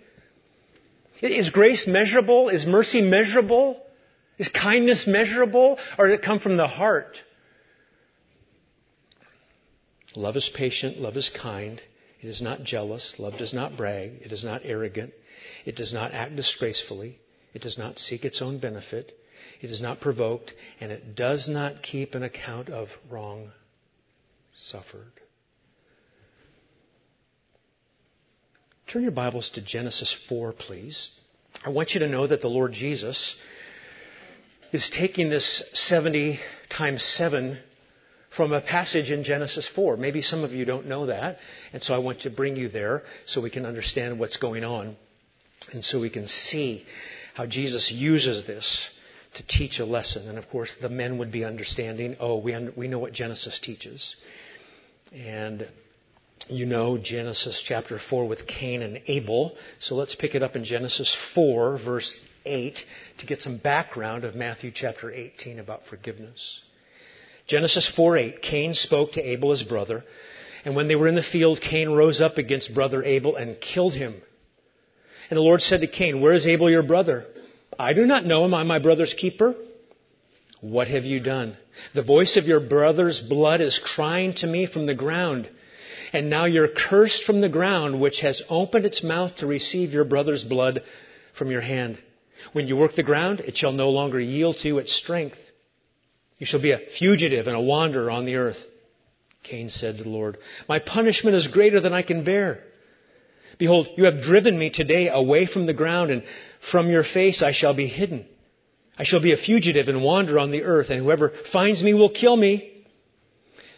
Is 1.21 1.49
grace 1.51 1.87
measurable? 1.87 2.49
Is 2.49 2.65
mercy 2.65 3.01
measurable? 3.01 3.81
Is 4.37 4.49
kindness 4.49 5.07
measurable? 5.07 5.77
Or 5.97 6.09
does 6.09 6.19
it 6.19 6.25
come 6.25 6.39
from 6.39 6.57
the 6.57 6.67
heart? 6.67 7.17
Love 10.15 10.35
is 10.35 10.51
patient, 10.53 10.99
love 10.99 11.15
is 11.15 11.29
kind. 11.29 11.81
It 12.21 12.27
is 12.27 12.41
not 12.41 12.63
jealous. 12.63 13.15
Love 13.17 13.37
does 13.37 13.53
not 13.53 13.75
brag. 13.75 14.19
It 14.21 14.31
is 14.31 14.43
not 14.45 14.61
arrogant. 14.63 15.13
It 15.65 15.75
does 15.75 15.93
not 15.93 16.13
act 16.13 16.35
disgracefully. 16.35 17.19
It 17.53 17.61
does 17.61 17.77
not 17.77 17.99
seek 17.99 18.25
its 18.25 18.41
own 18.41 18.59
benefit. 18.59 19.11
It 19.61 19.69
is 19.69 19.81
not 19.81 20.01
provoked, 20.01 20.53
and 20.79 20.91
it 20.91 21.15
does 21.15 21.47
not 21.47 21.83
keep 21.83 22.15
an 22.15 22.23
account 22.23 22.69
of 22.69 22.89
wrong 23.09 23.51
suffered. 24.55 25.11
Turn 28.87 29.03
your 29.03 29.11
Bibles 29.11 29.49
to 29.51 29.61
Genesis 29.61 30.15
4, 30.29 30.53
please. 30.53 31.11
I 31.65 31.69
want 31.69 31.93
you 31.93 31.99
to 32.01 32.07
know 32.07 32.27
that 32.27 32.41
the 32.41 32.47
Lord 32.47 32.73
Jesus 32.73 33.35
is 34.71 34.89
taking 34.89 35.29
this 35.29 35.63
70 35.73 36.39
times 36.69 37.03
7 37.03 37.59
from 38.35 38.51
a 38.51 38.61
passage 38.61 39.11
in 39.11 39.23
Genesis 39.23 39.67
4. 39.67 39.97
Maybe 39.97 40.21
some 40.21 40.43
of 40.43 40.53
you 40.53 40.65
don't 40.65 40.87
know 40.87 41.05
that, 41.05 41.37
and 41.71 41.83
so 41.83 41.93
I 41.93 41.99
want 41.99 42.21
to 42.21 42.31
bring 42.31 42.55
you 42.55 42.69
there 42.69 43.03
so 43.25 43.41
we 43.41 43.51
can 43.51 43.65
understand 43.65 44.19
what's 44.19 44.37
going 44.37 44.63
on 44.63 44.95
and 45.71 45.83
so 45.83 45.99
we 45.99 46.09
can 46.09 46.27
see 46.27 46.85
how 47.33 47.45
Jesus 47.45 47.91
uses 47.91 48.45
this 48.45 48.89
to 49.35 49.43
teach 49.47 49.79
a 49.79 49.85
lesson. 49.85 50.29
And 50.29 50.37
of 50.37 50.49
course, 50.49 50.75
the 50.79 50.89
men 50.89 51.17
would 51.17 51.31
be 51.31 51.43
understanding, 51.43 52.15
oh, 52.19 52.37
we, 52.37 52.53
un- 52.53 52.73
we 52.75 52.87
know 52.87 52.99
what 52.99 53.13
Genesis 53.13 53.59
teaches. 53.59 54.15
And 55.11 55.67
you 56.49 56.65
know 56.65 56.97
Genesis 56.97 57.61
chapter 57.65 57.97
4 57.97 58.27
with 58.27 58.47
Cain 58.47 58.81
and 58.81 59.01
Abel. 59.07 59.55
So 59.79 59.95
let's 59.95 60.15
pick 60.15 60.35
it 60.35 60.43
up 60.43 60.55
in 60.55 60.63
Genesis 60.63 61.15
4, 61.33 61.77
verse 61.77 62.19
8, 62.45 62.83
to 63.19 63.25
get 63.25 63.41
some 63.41 63.57
background 63.57 64.23
of 64.23 64.35
Matthew 64.35 64.71
chapter 64.73 65.11
18 65.11 65.59
about 65.59 65.87
forgiveness. 65.87 66.61
Genesis 67.47 67.91
4 67.95 68.17
8, 68.17 68.41
Cain 68.41 68.73
spoke 68.73 69.13
to 69.13 69.21
Abel 69.21 69.51
his 69.51 69.63
brother. 69.63 70.03
And 70.65 70.75
when 70.75 70.87
they 70.87 70.95
were 70.95 71.07
in 71.07 71.15
the 71.15 71.23
field, 71.23 71.59
Cain 71.61 71.89
rose 71.89 72.21
up 72.21 72.37
against 72.37 72.73
brother 72.73 73.03
Abel 73.03 73.35
and 73.35 73.59
killed 73.59 73.93
him. 73.93 74.21
And 75.29 75.37
the 75.37 75.41
Lord 75.41 75.61
said 75.61 75.81
to 75.81 75.87
Cain, 75.87 76.21
Where 76.21 76.33
is 76.33 76.47
Abel 76.47 76.69
your 76.69 76.83
brother? 76.83 77.25
I 77.77 77.93
do 77.93 78.05
not 78.05 78.25
know 78.25 78.45
him. 78.45 78.53
I'm 78.53 78.67
my 78.67 78.79
brother's 78.79 79.13
keeper. 79.13 79.55
What 80.61 80.87
have 80.87 81.03
you 81.03 81.19
done? 81.19 81.57
The 81.93 82.03
voice 82.03 82.37
of 82.37 82.45
your 82.45 82.59
brother's 82.59 83.19
blood 83.19 83.61
is 83.61 83.79
crying 83.79 84.33
to 84.35 84.47
me 84.47 84.65
from 84.65 84.85
the 84.85 84.95
ground. 84.95 85.49
And 86.13 86.29
now 86.29 86.45
you're 86.45 86.67
cursed 86.67 87.23
from 87.23 87.41
the 87.41 87.49
ground, 87.49 87.99
which 87.99 88.21
has 88.21 88.41
opened 88.49 88.85
its 88.85 89.03
mouth 89.03 89.35
to 89.37 89.47
receive 89.47 89.91
your 89.91 90.05
brother's 90.05 90.43
blood 90.43 90.83
from 91.33 91.49
your 91.49 91.61
hand. 91.61 91.97
When 92.51 92.67
you 92.67 92.77
work 92.77 92.93
the 92.95 93.03
ground, 93.03 93.39
it 93.39 93.57
shall 93.57 93.71
no 93.71 93.89
longer 93.89 94.19
yield 94.19 94.57
to 94.57 94.67
you 94.67 94.77
its 94.77 94.93
strength. 94.93 95.39
You 96.37 96.45
shall 96.45 96.61
be 96.61 96.71
a 96.71 96.79
fugitive 96.99 97.47
and 97.47 97.55
a 97.55 97.61
wanderer 97.61 98.11
on 98.11 98.25
the 98.25 98.35
earth. 98.35 98.57
Cain 99.43 99.69
said 99.69 99.97
to 99.97 100.03
the 100.03 100.09
Lord, 100.09 100.37
My 100.69 100.79
punishment 100.79 101.35
is 101.35 101.47
greater 101.47 101.79
than 101.79 101.93
I 101.93 102.01
can 102.01 102.23
bear. 102.23 102.63
Behold, 103.63 103.87
you 103.95 104.03
have 104.03 104.21
driven 104.21 104.59
me 104.59 104.69
today 104.69 105.07
away 105.07 105.45
from 105.45 105.67
the 105.67 105.73
ground, 105.73 106.11
and 106.11 106.23
from 106.69 106.89
your 106.89 107.05
face 107.05 107.41
I 107.41 107.53
shall 107.53 107.73
be 107.73 107.87
hidden. 107.87 108.25
I 108.97 109.05
shall 109.05 109.21
be 109.21 109.31
a 109.31 109.37
fugitive 109.37 109.87
and 109.87 110.03
wander 110.03 110.37
on 110.37 110.51
the 110.51 110.63
earth, 110.63 110.89
and 110.89 111.01
whoever 111.01 111.29
finds 111.29 111.81
me 111.81 111.93
will 111.93 112.09
kill 112.09 112.35
me. 112.35 112.85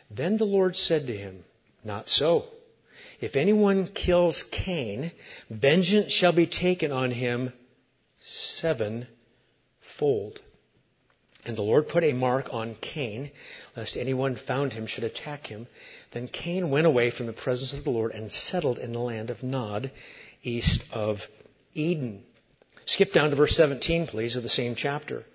Then 0.10 0.38
the 0.38 0.46
Lord 0.46 0.76
said 0.76 1.06
to 1.06 1.16
him, 1.16 1.44
Not 1.84 2.10
so. 2.10 2.46
If 3.22 3.36
anyone 3.36 3.90
kills 3.94 4.44
Cain, 4.50 5.12
vengeance 5.52 6.12
shall 6.12 6.34
be 6.34 6.48
taken 6.48 6.92
on 6.92 7.12
him 7.12 7.54
sevenfold. 8.24 9.10
And 11.46 11.56
the 11.56 11.62
Lord 11.62 11.90
put 11.90 12.04
a 12.04 12.14
mark 12.14 12.52
on 12.52 12.74
Cain, 12.82 13.30
lest 13.78 13.98
anyone 13.98 14.36
found 14.36 14.74
him 14.74 14.88
should 14.88 15.04
attack 15.04 15.46
him. 15.46 15.68
Then 16.16 16.30
Cain 16.30 16.70
went 16.70 16.88
away 16.88 17.12
from 17.12 17.26
the 17.26 17.34
presence 17.34 17.74
of 17.74 17.84
the 17.84 17.90
Lord 17.90 18.14
and 18.14 18.32
settled 18.32 18.80
in 18.80 18.94
the 18.94 19.02
land 19.02 19.30
of 19.30 19.44
Nod, 19.44 19.92
east 20.44 20.82
of 20.94 21.20
Eden. 21.74 22.24
Skip 22.86 23.12
down 23.12 23.32
to 23.32 23.36
verse 23.36 23.58
17, 23.58 24.08
please, 24.08 24.38
of 24.38 24.44
the 24.44 24.48
same 24.48 24.76
chapter. 24.76 25.26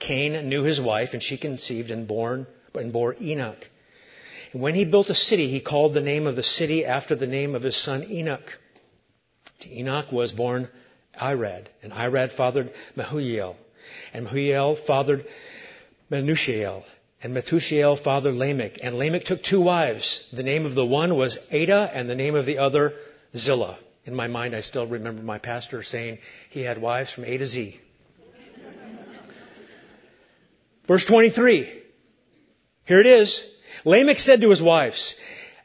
Cain 0.00 0.48
knew 0.48 0.64
his 0.64 0.80
wife, 0.80 1.10
and 1.12 1.22
she 1.22 1.36
conceived 1.36 1.92
and, 1.92 2.08
born, 2.08 2.48
and 2.74 2.92
bore 2.92 3.14
Enoch. 3.22 3.70
And 4.52 4.60
when 4.60 4.74
he 4.74 4.84
built 4.84 5.08
a 5.08 5.14
city, 5.14 5.48
he 5.48 5.60
called 5.60 5.94
the 5.94 6.00
name 6.00 6.26
of 6.26 6.34
the 6.34 6.42
city 6.42 6.84
after 6.84 7.14
the 7.14 7.28
name 7.28 7.54
of 7.54 7.62
his 7.62 7.76
son 7.76 8.02
Enoch. 8.10 8.58
To 9.60 9.72
Enoch 9.72 10.10
was 10.10 10.32
born 10.32 10.68
Irad, 11.16 11.66
and 11.80 11.92
Irad 11.92 12.32
fathered 12.32 12.72
Mehujael, 12.96 13.54
and 14.12 14.26
Mehujael 14.26 14.84
fathered 14.84 15.26
Methushael, 16.10 16.82
and 17.24 17.34
Methushael 17.34 17.98
fathered 17.98 18.34
Lamech. 18.34 18.78
And 18.82 18.96
Lamech 18.96 19.24
took 19.24 19.42
two 19.42 19.62
wives. 19.62 20.22
The 20.30 20.42
name 20.42 20.66
of 20.66 20.74
the 20.74 20.84
one 20.84 21.16
was 21.16 21.38
Ada, 21.50 21.90
and 21.94 22.08
the 22.08 22.14
name 22.14 22.34
of 22.34 22.44
the 22.44 22.58
other 22.58 22.92
Zillah. 23.34 23.78
In 24.04 24.14
my 24.14 24.28
mind, 24.28 24.54
I 24.54 24.60
still 24.60 24.86
remember 24.86 25.22
my 25.22 25.38
pastor 25.38 25.82
saying 25.82 26.18
he 26.50 26.60
had 26.60 26.80
wives 26.80 27.10
from 27.10 27.24
A 27.24 27.38
to 27.38 27.46
Z. 27.46 27.80
Verse 30.86 31.06
23. 31.06 31.82
Here 32.84 33.00
it 33.00 33.06
is. 33.06 33.42
Lamech 33.86 34.18
said 34.18 34.42
to 34.42 34.50
his 34.50 34.60
wives, 34.60 35.14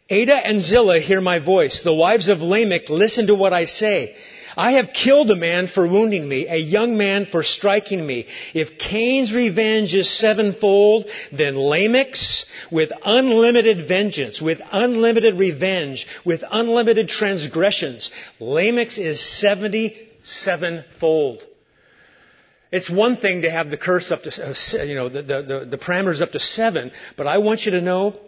Ada 0.09 0.35
and 0.35 0.61
Zillah 0.61 1.01
hear 1.01 1.19
my 1.19 1.39
voice. 1.39 1.83
The 1.83 1.93
wives 1.93 2.29
of 2.29 2.39
Lamech 2.39 2.89
listen 2.89 3.27
to 3.27 3.35
what 3.35 3.51
I 3.51 3.65
say. 3.65 4.15
I 4.57 4.73
have 4.73 4.93
killed 4.93 5.31
a 5.31 5.35
man 5.35 5.67
for 5.67 5.87
wounding 5.87 6.27
me, 6.27 6.47
a 6.47 6.57
young 6.57 6.97
man 6.97 7.25
for 7.25 7.43
striking 7.43 8.05
me. 8.05 8.27
If 8.53 8.77
Cain's 8.77 9.33
revenge 9.33 9.95
is 9.95 10.09
sevenfold, 10.09 11.05
then 11.31 11.55
Lamech's 11.55 12.45
with 12.71 12.91
unlimited 13.03 13.87
vengeance, 13.87 14.41
with 14.41 14.61
unlimited 14.71 15.37
revenge, 15.37 16.07
with 16.25 16.43
unlimited 16.49 17.09
transgressions. 17.09 18.11
Lamech's 18.39 18.97
is 18.97 19.21
seventy-sevenfold. 19.39 21.43
It's 22.71 22.89
one 22.89 23.17
thing 23.17 23.41
to 23.41 23.49
have 23.49 23.71
the 23.71 23.77
curse 23.77 24.11
up 24.11 24.21
to, 24.23 24.49
uh, 24.49 24.83
you 24.83 24.93
know, 24.93 25.09
the, 25.09 25.23
the, 25.23 25.67
the 25.71 25.77
parameters 25.77 26.21
up 26.21 26.33
to 26.33 26.39
seven, 26.39 26.91
but 27.17 27.25
I 27.25 27.39
want 27.39 27.65
you 27.65 27.71
to 27.71 27.81
know 27.81 28.19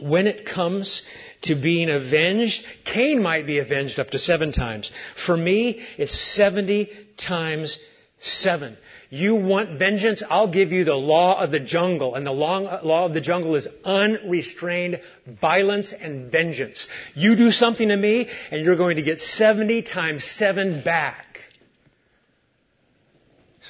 when 0.00 0.26
it 0.26 0.46
comes 0.46 1.02
to 1.42 1.54
being 1.54 1.88
avenged, 1.88 2.64
Cain 2.84 3.22
might 3.22 3.46
be 3.46 3.58
avenged 3.58 3.98
up 3.98 4.10
to 4.10 4.18
seven 4.18 4.52
times. 4.52 4.90
For 5.26 5.36
me, 5.36 5.80
it's 5.96 6.18
70 6.18 6.90
times 7.16 7.78
seven. 8.20 8.76
You 9.08 9.34
want 9.34 9.78
vengeance? 9.78 10.22
I'll 10.28 10.52
give 10.52 10.70
you 10.70 10.84
the 10.84 10.94
law 10.94 11.42
of 11.42 11.50
the 11.50 11.58
jungle. 11.58 12.14
And 12.14 12.26
the 12.26 12.32
law 12.32 13.06
of 13.06 13.14
the 13.14 13.20
jungle 13.20 13.56
is 13.56 13.66
unrestrained 13.84 15.00
violence 15.26 15.92
and 15.92 16.30
vengeance. 16.30 16.86
You 17.14 17.34
do 17.36 17.50
something 17.50 17.88
to 17.88 17.96
me 17.96 18.28
and 18.50 18.64
you're 18.64 18.76
going 18.76 18.96
to 18.96 19.02
get 19.02 19.20
70 19.20 19.82
times 19.82 20.24
seven 20.24 20.82
back. 20.84 21.26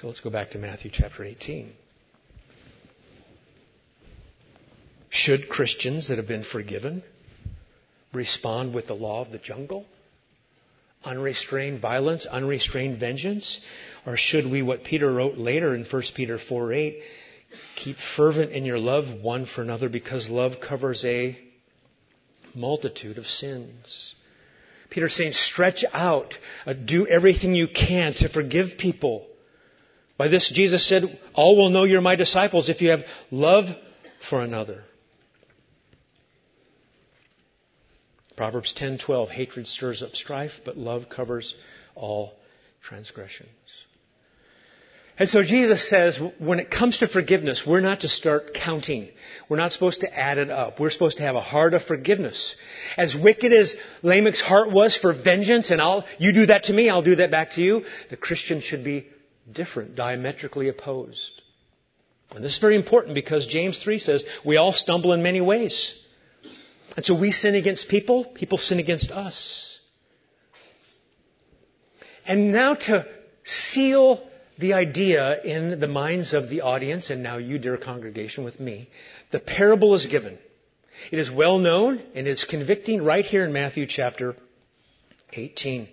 So 0.01 0.09
let's 0.09 0.21
go 0.21 0.31
back 0.31 0.51
to 0.51 0.59
Matthew 0.59 0.91
chapter 0.93 1.25
18. 1.25 1.73
Should 5.11 5.49
Christians 5.49 6.09
that 6.09 6.19
have 6.19 6.29
been 6.29 6.45
forgiven 6.45 7.03
respond 8.13 8.75
with 8.75 8.87
the 8.87 8.95
law 8.95 9.23
of 9.23 9.33
the 9.33 9.39
jungle? 9.39 9.87
Unrestrained 11.05 11.81
violence, 11.81 12.27
unrestrained 12.27 12.99
vengeance? 12.99 13.61
Or 14.07 14.17
should 14.17 14.51
we, 14.51 14.63
what 14.63 14.85
Peter 14.85 15.11
wrote 15.11 15.39
later 15.39 15.75
in 15.75 15.85
1 15.85 16.03
Peter 16.15 16.39
4 16.39 16.73
8, 16.73 17.03
keep 17.77 17.97
fervent 18.17 18.53
in 18.53 18.65
your 18.65 18.79
love 18.79 19.23
one 19.23 19.47
for 19.47 19.63
another 19.63 19.89
because 19.89 20.29
love 20.29 20.61
covers 20.61 21.05
a 21.05 21.39
multitude 22.55 23.19
of 23.19 23.27
sins? 23.27 24.15
Peter's 24.91 25.15
saying, 25.15 25.33
stretch 25.33 25.85
out, 25.93 26.37
uh, 26.67 26.73
do 26.73 27.07
everything 27.07 27.55
you 27.55 27.69
can 27.69 28.13
to 28.15 28.29
forgive 28.29 28.77
people. 28.77 29.27
By 30.19 30.29
this, 30.29 30.51
Jesus 30.53 30.87
said, 30.87 31.19
all 31.33 31.57
will 31.57 31.71
know 31.71 31.85
you're 31.85 32.01
my 32.01 32.17
disciples 32.17 32.69
if 32.69 32.83
you 32.83 32.91
have 32.91 33.05
love 33.31 33.67
for 34.29 34.43
another. 34.43 34.85
Proverbs 38.41 38.73
10:12 38.73 39.29
hatred 39.29 39.69
stirs 39.69 40.03
up 40.03 40.17
strife 40.17 40.63
but 40.65 40.79
love 40.79 41.11
covers 41.11 41.55
all 41.95 42.33
transgressions. 42.81 43.51
And 45.19 45.29
so 45.29 45.43
Jesus 45.43 45.87
says 45.87 46.19
when 46.39 46.59
it 46.59 46.71
comes 46.71 47.01
to 47.01 47.07
forgiveness, 47.07 47.67
we're 47.67 47.83
not 47.83 48.01
to 48.01 48.09
start 48.09 48.55
counting. 48.55 49.11
We're 49.51 49.59
not 49.59 49.73
supposed 49.73 50.01
to 50.01 50.19
add 50.19 50.39
it 50.39 50.49
up. 50.49 50.81
We're 50.81 50.89
supposed 50.89 51.19
to 51.19 51.23
have 51.23 51.37
a 51.37 51.43
heart 51.43 51.75
of 51.75 51.83
forgiveness. 51.83 52.57
As 52.97 53.15
wicked 53.15 53.53
as 53.53 53.77
Lamech's 54.03 54.41
heart 54.41 54.73
was 54.73 54.97
for 54.97 55.13
vengeance 55.13 55.71
and 55.71 55.79
I'll, 55.79 56.07
you 56.17 56.33
do 56.33 56.47
that 56.47 56.63
to 56.63 56.73
me, 56.73 56.89
I'll 56.89 57.03
do 57.03 57.17
that 57.17 57.31
back 57.31 57.51
to 57.57 57.61
you, 57.61 57.85
the 58.09 58.17
Christian 58.17 58.63
should 58.63 58.85
be 58.85 59.07
different, 59.53 59.97
diametrically 59.97 60.71
opposed. 60.71 61.43
And 62.35 62.43
this 62.43 62.55
is 62.55 62.59
very 62.59 62.77
important 62.77 63.15
because 63.15 63.47
James 63.47 63.83
3 63.83 63.99
says 63.99 64.25
we 64.47 64.57
all 64.57 64.73
stumble 64.73 65.13
in 65.13 65.23
many 65.23 65.43
ways. 65.43 65.93
And 66.97 67.05
so 67.05 67.15
we 67.19 67.31
sin 67.31 67.55
against 67.55 67.89
people, 67.89 68.25
people 68.25 68.59
sin 68.59 68.79
against 68.79 69.11
us. 69.11 69.79
And 72.27 72.53
now 72.53 72.75
to 72.75 73.07
seal 73.45 74.27
the 74.59 74.75
idea 74.75 75.41
in 75.43 75.81
the 75.81 75.89
minds 75.89 76.35
of 76.35 76.49
the 76.49 76.61
audience, 76.61 77.11
and 77.11 77.23
now 77.23 77.39
you, 77.39 77.59
dear 77.59 77.77
congregation, 77.77 78.45
with 78.45 78.61
me, 78.61 78.89
the 79.31 79.41
parable 79.41 79.95
is 79.95 80.07
given. 80.07 80.39
It 81.11 81.19
is 81.19 81.31
well 81.31 81.59
known 81.59 82.03
and 82.15 82.29
it's 82.29 82.45
convicting 82.45 83.03
right 83.03 83.25
here 83.25 83.45
in 83.45 83.53
Matthew 83.53 83.87
chapter 83.87 84.37
18. 85.33 85.89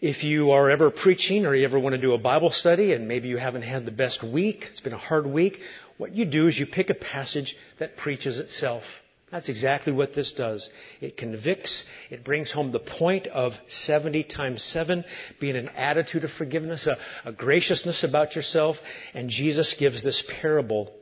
If 0.00 0.24
you 0.24 0.52
are 0.52 0.70
ever 0.70 0.90
preaching 0.90 1.46
or 1.46 1.54
you 1.54 1.64
ever 1.64 1.78
want 1.78 1.94
to 1.94 2.00
do 2.00 2.14
a 2.14 2.18
Bible 2.18 2.50
study 2.50 2.92
and 2.92 3.08
maybe 3.08 3.28
you 3.28 3.36
haven't 3.36 3.62
had 3.62 3.84
the 3.84 3.92
best 3.92 4.22
week, 4.22 4.66
it's 4.70 4.80
been 4.80 4.92
a 4.92 4.98
hard 4.98 5.26
week, 5.26 5.60
what 5.96 6.14
you 6.14 6.24
do 6.24 6.46
is 6.46 6.58
you 6.58 6.66
pick 6.66 6.90
a 6.90 6.94
passage 6.94 7.56
that 7.78 7.96
preaches 7.96 8.38
itself. 8.38 8.84
That's 9.30 9.50
exactly 9.50 9.92
what 9.92 10.14
this 10.14 10.32
does. 10.32 10.70
It 11.00 11.18
convicts. 11.18 11.84
It 12.10 12.24
brings 12.24 12.50
home 12.50 12.72
the 12.72 12.78
point 12.78 13.26
of 13.26 13.52
70 13.68 14.24
times 14.24 14.62
7 14.64 15.04
being 15.38 15.56
an 15.56 15.68
attitude 15.70 16.24
of 16.24 16.30
forgiveness, 16.30 16.86
a, 16.86 16.96
a, 17.26 17.32
graciousness 17.32 18.04
about 18.04 18.36
yourself. 18.36 18.78
And 19.12 19.28
Jesus 19.28 19.74
gives 19.78 20.02
this 20.02 20.24
parable. 20.40 20.94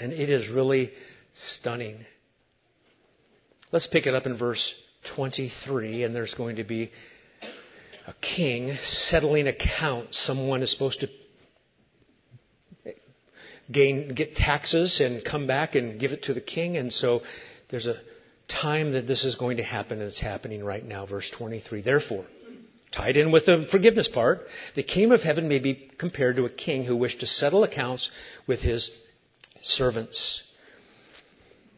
And 0.00 0.12
it 0.12 0.28
is 0.28 0.48
really 0.48 0.92
stunning. 1.34 2.04
Let's 3.70 3.86
pick 3.86 4.06
it 4.06 4.14
up 4.14 4.26
in 4.26 4.36
verse 4.36 4.74
23. 5.14 6.02
And 6.02 6.14
there's 6.16 6.34
going 6.34 6.56
to 6.56 6.64
be 6.64 6.90
a 8.08 8.14
king 8.20 8.76
settling 8.82 9.46
accounts. 9.46 10.18
Someone 10.18 10.62
is 10.62 10.72
supposed 10.72 11.00
to 11.00 11.08
gain, 13.70 14.14
get 14.14 14.34
taxes 14.34 15.00
and 15.00 15.24
come 15.24 15.46
back 15.46 15.76
and 15.76 16.00
give 16.00 16.12
it 16.12 16.24
to 16.24 16.34
the 16.34 16.40
king. 16.40 16.76
And 16.76 16.92
so 16.92 17.22
there's 17.72 17.88
a 17.88 17.96
time 18.46 18.92
that 18.92 19.06
this 19.06 19.24
is 19.24 19.34
going 19.34 19.56
to 19.56 19.62
happen, 19.64 19.98
and 19.98 20.06
it's 20.06 20.20
happening 20.20 20.62
right 20.62 20.84
now. 20.84 21.06
Verse 21.06 21.28
23. 21.30 21.82
Therefore, 21.82 22.26
tied 22.92 23.16
in 23.16 23.32
with 23.32 23.46
the 23.46 23.66
forgiveness 23.70 24.08
part, 24.08 24.46
the 24.76 24.82
kingdom 24.82 25.12
of 25.12 25.22
heaven 25.22 25.48
may 25.48 25.58
be 25.58 25.90
compared 25.98 26.36
to 26.36 26.44
a 26.44 26.50
king 26.50 26.84
who 26.84 26.94
wished 26.94 27.20
to 27.20 27.26
settle 27.26 27.64
accounts 27.64 28.10
with 28.46 28.60
his 28.60 28.90
servants. 29.62 30.42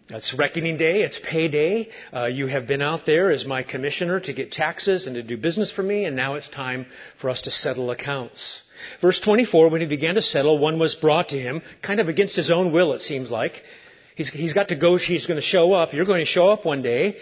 It's 0.09 0.35
reckoning 0.35 0.77
day. 0.77 1.03
It's 1.03 1.19
payday. 1.19 1.89
Uh, 2.13 2.27
you 2.27 2.47
have 2.49 2.67
been 2.67 2.83
out 2.83 3.07
there 3.07 3.31
as 3.31 3.47
my 3.47 3.63
commissioner 3.63 4.21
to 4.21 4.33
get 4.35 4.53
taxes 4.53 5.07
and 5.07 5.15
to 5.15 5.23
do 5.23 5.37
business 5.37 5.71
for 5.71 5.83
me, 5.83 6.05
and 6.05 6.15
now 6.17 6.35
it's 6.35 6.49
time 6.49 6.87
for 7.21 7.31
us 7.31 7.43
to 7.43 7.51
settle 7.51 7.91
accounts. 7.91 8.63
Verse 9.01 9.21
24, 9.21 9.71
when 9.71 9.81
he 9.81 9.87
began 9.87 10.17
to 10.17 10.23
settle, 10.23 10.59
one 10.59 10.79
was 10.79 10.95
brought 10.95 11.29
to 11.29 11.39
him, 11.39 11.63
kind 11.83 12.01
of 12.01 12.09
against 12.09 12.37
his 12.37 12.51
own 12.51 12.73
will, 12.73 12.93
it 12.93 13.01
seems 13.01 13.31
like. 13.31 13.63
He's, 14.15 14.31
he's 14.31 14.53
got 14.53 14.69
to 14.69 14.77
go, 14.77 14.97
he's 14.97 15.27
going 15.27 15.41
to 15.41 15.47
show 15.47 15.73
up. 15.73 15.93
You're 15.93 16.05
going 16.05 16.21
to 16.21 16.27
show 16.27 16.49
up 16.49 16.65
one 16.65 16.83
day. 16.83 17.17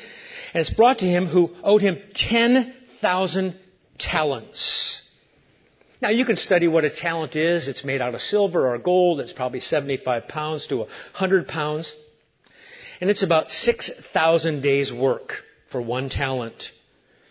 And 0.55 0.61
it's 0.61 0.72
brought 0.72 0.98
to 0.98 1.07
him 1.07 1.26
who 1.26 1.55
owed 1.62 1.81
him 1.81 1.98
10,000 2.14 3.59
talents. 3.98 5.00
Now 6.02 6.11
you 6.11 6.24
can 6.24 6.37
study 6.37 6.68
what 6.68 6.85
a 6.85 6.90
talent 6.90 7.37
is. 7.37 7.68
It's 7.68 7.85
made 7.85 8.02
out 8.02 8.14
of 8.14 8.20
silver 8.20 8.72
or 8.72 8.76
gold. 8.78 9.20
It's 9.20 9.33
probably 9.33 9.61
75 9.61 10.28
pounds 10.28 10.66
to 10.66 10.78
100 10.78 11.48
pounds. 11.48 11.94
And 13.00 13.09
it's 13.09 13.22
about 13.22 13.50
6,000 13.50 14.62
days 14.62 14.92
work 14.92 15.35
for 15.70 15.81
one 15.81 16.11
talent. 16.11 16.70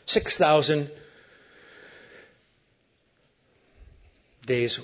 6,000 0.06 0.90
days 4.46 4.80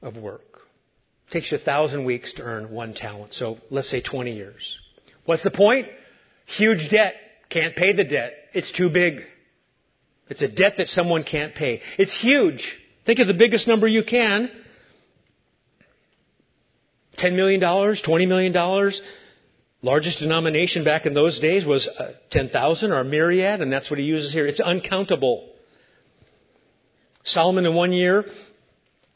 of 0.00 0.16
work. 0.16 0.42
Takes 1.30 1.50
you 1.50 1.58
a 1.58 1.60
thousand 1.60 2.04
weeks 2.04 2.34
to 2.34 2.42
earn 2.42 2.70
one 2.70 2.94
talent. 2.94 3.34
So 3.34 3.58
let's 3.70 3.90
say 3.90 4.00
20 4.00 4.32
years. 4.32 4.76
What's 5.24 5.42
the 5.42 5.50
point? 5.50 5.88
Huge 6.46 6.88
debt. 6.88 7.14
Can't 7.48 7.74
pay 7.74 7.92
the 7.92 8.04
debt. 8.04 8.32
It's 8.52 8.70
too 8.70 8.90
big. 8.90 9.22
It's 10.28 10.42
a 10.42 10.48
debt 10.48 10.74
that 10.78 10.88
someone 10.88 11.24
can't 11.24 11.54
pay. 11.54 11.82
It's 11.98 12.18
huge. 12.18 12.78
Think 13.04 13.18
of 13.18 13.26
the 13.26 13.34
biggest 13.34 13.68
number 13.68 13.86
you 13.86 14.04
can. 14.04 14.50
$10 17.18 17.34
million, 17.34 17.60
$20 17.60 18.28
million. 18.28 18.92
Largest 19.82 20.18
denomination 20.18 20.84
back 20.84 21.06
in 21.06 21.14
those 21.14 21.40
days 21.40 21.64
was 21.64 21.88
uh, 21.88 22.12
10,000 22.30 22.92
or 22.92 23.00
a 23.00 23.04
myriad, 23.04 23.60
and 23.60 23.72
that's 23.72 23.90
what 23.90 23.98
he 23.98 24.04
uses 24.04 24.32
here. 24.32 24.46
It's 24.46 24.60
uncountable. 24.60 25.48
Solomon 27.24 27.66
in 27.66 27.74
one 27.74 27.92
year 27.92 28.24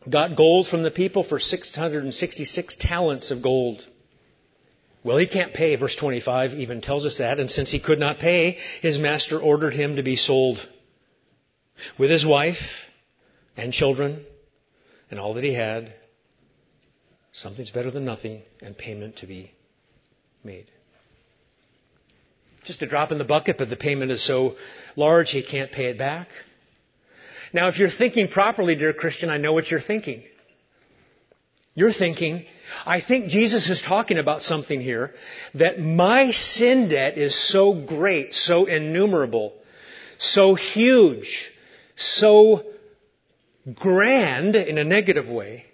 got 0.08 0.36
gold 0.36 0.66
from 0.66 0.82
the 0.82 0.90
people 0.90 1.22
for 1.22 1.38
666 1.38 2.76
talents 2.78 3.30
of 3.30 3.42
gold. 3.42 3.86
Well, 5.02 5.16
he 5.16 5.26
can't 5.26 5.54
pay. 5.54 5.76
Verse 5.76 5.96
25 5.96 6.54
even 6.54 6.80
tells 6.80 7.06
us 7.06 7.18
that. 7.18 7.40
And 7.40 7.50
since 7.50 7.70
he 7.70 7.80
could 7.80 7.98
not 7.98 8.18
pay, 8.18 8.58
his 8.82 8.98
master 8.98 9.38
ordered 9.38 9.74
him 9.74 9.96
to 9.96 10.02
be 10.02 10.16
sold 10.16 10.66
with 11.98 12.10
his 12.10 12.24
wife 12.24 12.60
and 13.56 13.72
children 13.72 14.24
and 15.10 15.18
all 15.18 15.34
that 15.34 15.44
he 15.44 15.54
had. 15.54 15.94
Something's 17.32 17.70
better 17.70 17.90
than 17.90 18.04
nothing 18.04 18.42
and 18.60 18.76
payment 18.76 19.18
to 19.18 19.26
be 19.26 19.52
made. 20.44 20.66
Just 22.64 22.82
a 22.82 22.86
drop 22.86 23.10
in 23.10 23.18
the 23.18 23.24
bucket, 23.24 23.56
but 23.56 23.70
the 23.70 23.76
payment 23.76 24.10
is 24.10 24.22
so 24.22 24.56
large 24.96 25.30
he 25.30 25.42
can't 25.42 25.72
pay 25.72 25.86
it 25.86 25.98
back. 25.98 26.28
Now, 27.52 27.68
if 27.68 27.78
you're 27.78 27.90
thinking 27.90 28.28
properly, 28.28 28.76
dear 28.76 28.92
Christian, 28.92 29.30
I 29.30 29.38
know 29.38 29.52
what 29.52 29.70
you're 29.70 29.80
thinking. 29.80 30.22
You're 31.74 31.92
thinking, 31.92 32.44
I 32.84 33.00
think 33.00 33.28
Jesus 33.28 33.68
is 33.68 33.80
talking 33.80 34.18
about 34.18 34.42
something 34.42 34.80
here 34.80 35.14
that 35.54 35.80
my 35.80 36.30
sin 36.30 36.88
debt 36.88 37.16
is 37.16 37.34
so 37.34 37.72
great, 37.74 38.34
so 38.34 38.66
innumerable, 38.66 39.54
so 40.18 40.54
huge, 40.54 41.52
so 41.96 42.64
grand 43.74 44.56
in 44.56 44.78
a 44.78 44.84
negative 44.84 45.28
way. 45.28 45.64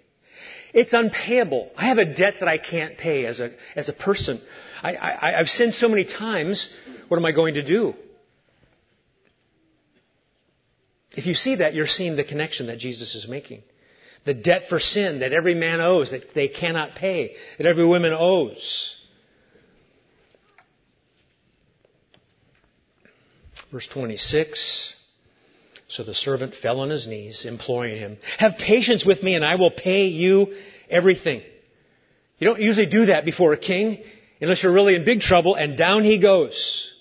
It's 0.73 0.93
unpayable. 0.93 1.71
I 1.75 1.87
have 1.87 1.97
a 1.97 2.05
debt 2.05 2.35
that 2.39 2.47
I 2.47 2.57
can't 2.57 2.97
pay 2.97 3.25
as 3.25 3.39
a, 3.39 3.51
as 3.75 3.89
a 3.89 3.93
person. 3.93 4.39
I, 4.83 4.95
I, 4.95 5.39
I've 5.39 5.49
sinned 5.49 5.73
so 5.73 5.89
many 5.89 6.05
times. 6.05 6.69
What 7.07 7.17
am 7.17 7.25
I 7.25 7.31
going 7.31 7.55
to 7.55 7.63
do? 7.63 7.95
If 11.17 11.25
you 11.25 11.33
see 11.33 11.55
that, 11.55 11.73
you're 11.73 11.87
seeing 11.87 12.15
the 12.15 12.23
connection 12.23 12.67
that 12.67 12.77
Jesus 12.77 13.15
is 13.15 13.27
making. 13.27 13.63
The 14.23 14.35
debt 14.35 14.69
for 14.69 14.79
sin 14.79 15.19
that 15.19 15.33
every 15.33 15.55
man 15.55 15.81
owes 15.81 16.11
that 16.11 16.33
they 16.35 16.47
cannot 16.47 16.93
pay, 16.93 17.35
that 17.57 17.65
every 17.65 17.85
woman 17.85 18.13
owes. 18.13 18.95
Verse 23.71 23.87
26. 23.87 24.93
So 25.87 26.03
the 26.03 26.13
servant 26.13 26.53
fell 26.53 26.81
on 26.81 26.91
his 26.91 27.07
knees, 27.07 27.45
imploring 27.45 27.97
him, 27.97 28.17
Have 28.37 28.57
patience 28.57 29.03
with 29.03 29.23
me 29.23 29.33
and 29.33 29.43
I 29.43 29.55
will 29.55 29.71
pay 29.71 30.05
you 30.05 30.53
everything. 30.87 31.41
You 32.37 32.47
don't 32.47 32.61
usually 32.61 32.85
do 32.85 33.07
that 33.07 33.25
before 33.25 33.53
a 33.53 33.57
king 33.57 34.03
unless 34.39 34.61
you're 34.61 34.71
really 34.71 34.95
in 34.95 35.03
big 35.03 35.21
trouble, 35.21 35.55
and 35.55 35.75
down 35.75 36.03
he 36.03 36.19
goes. 36.19 36.91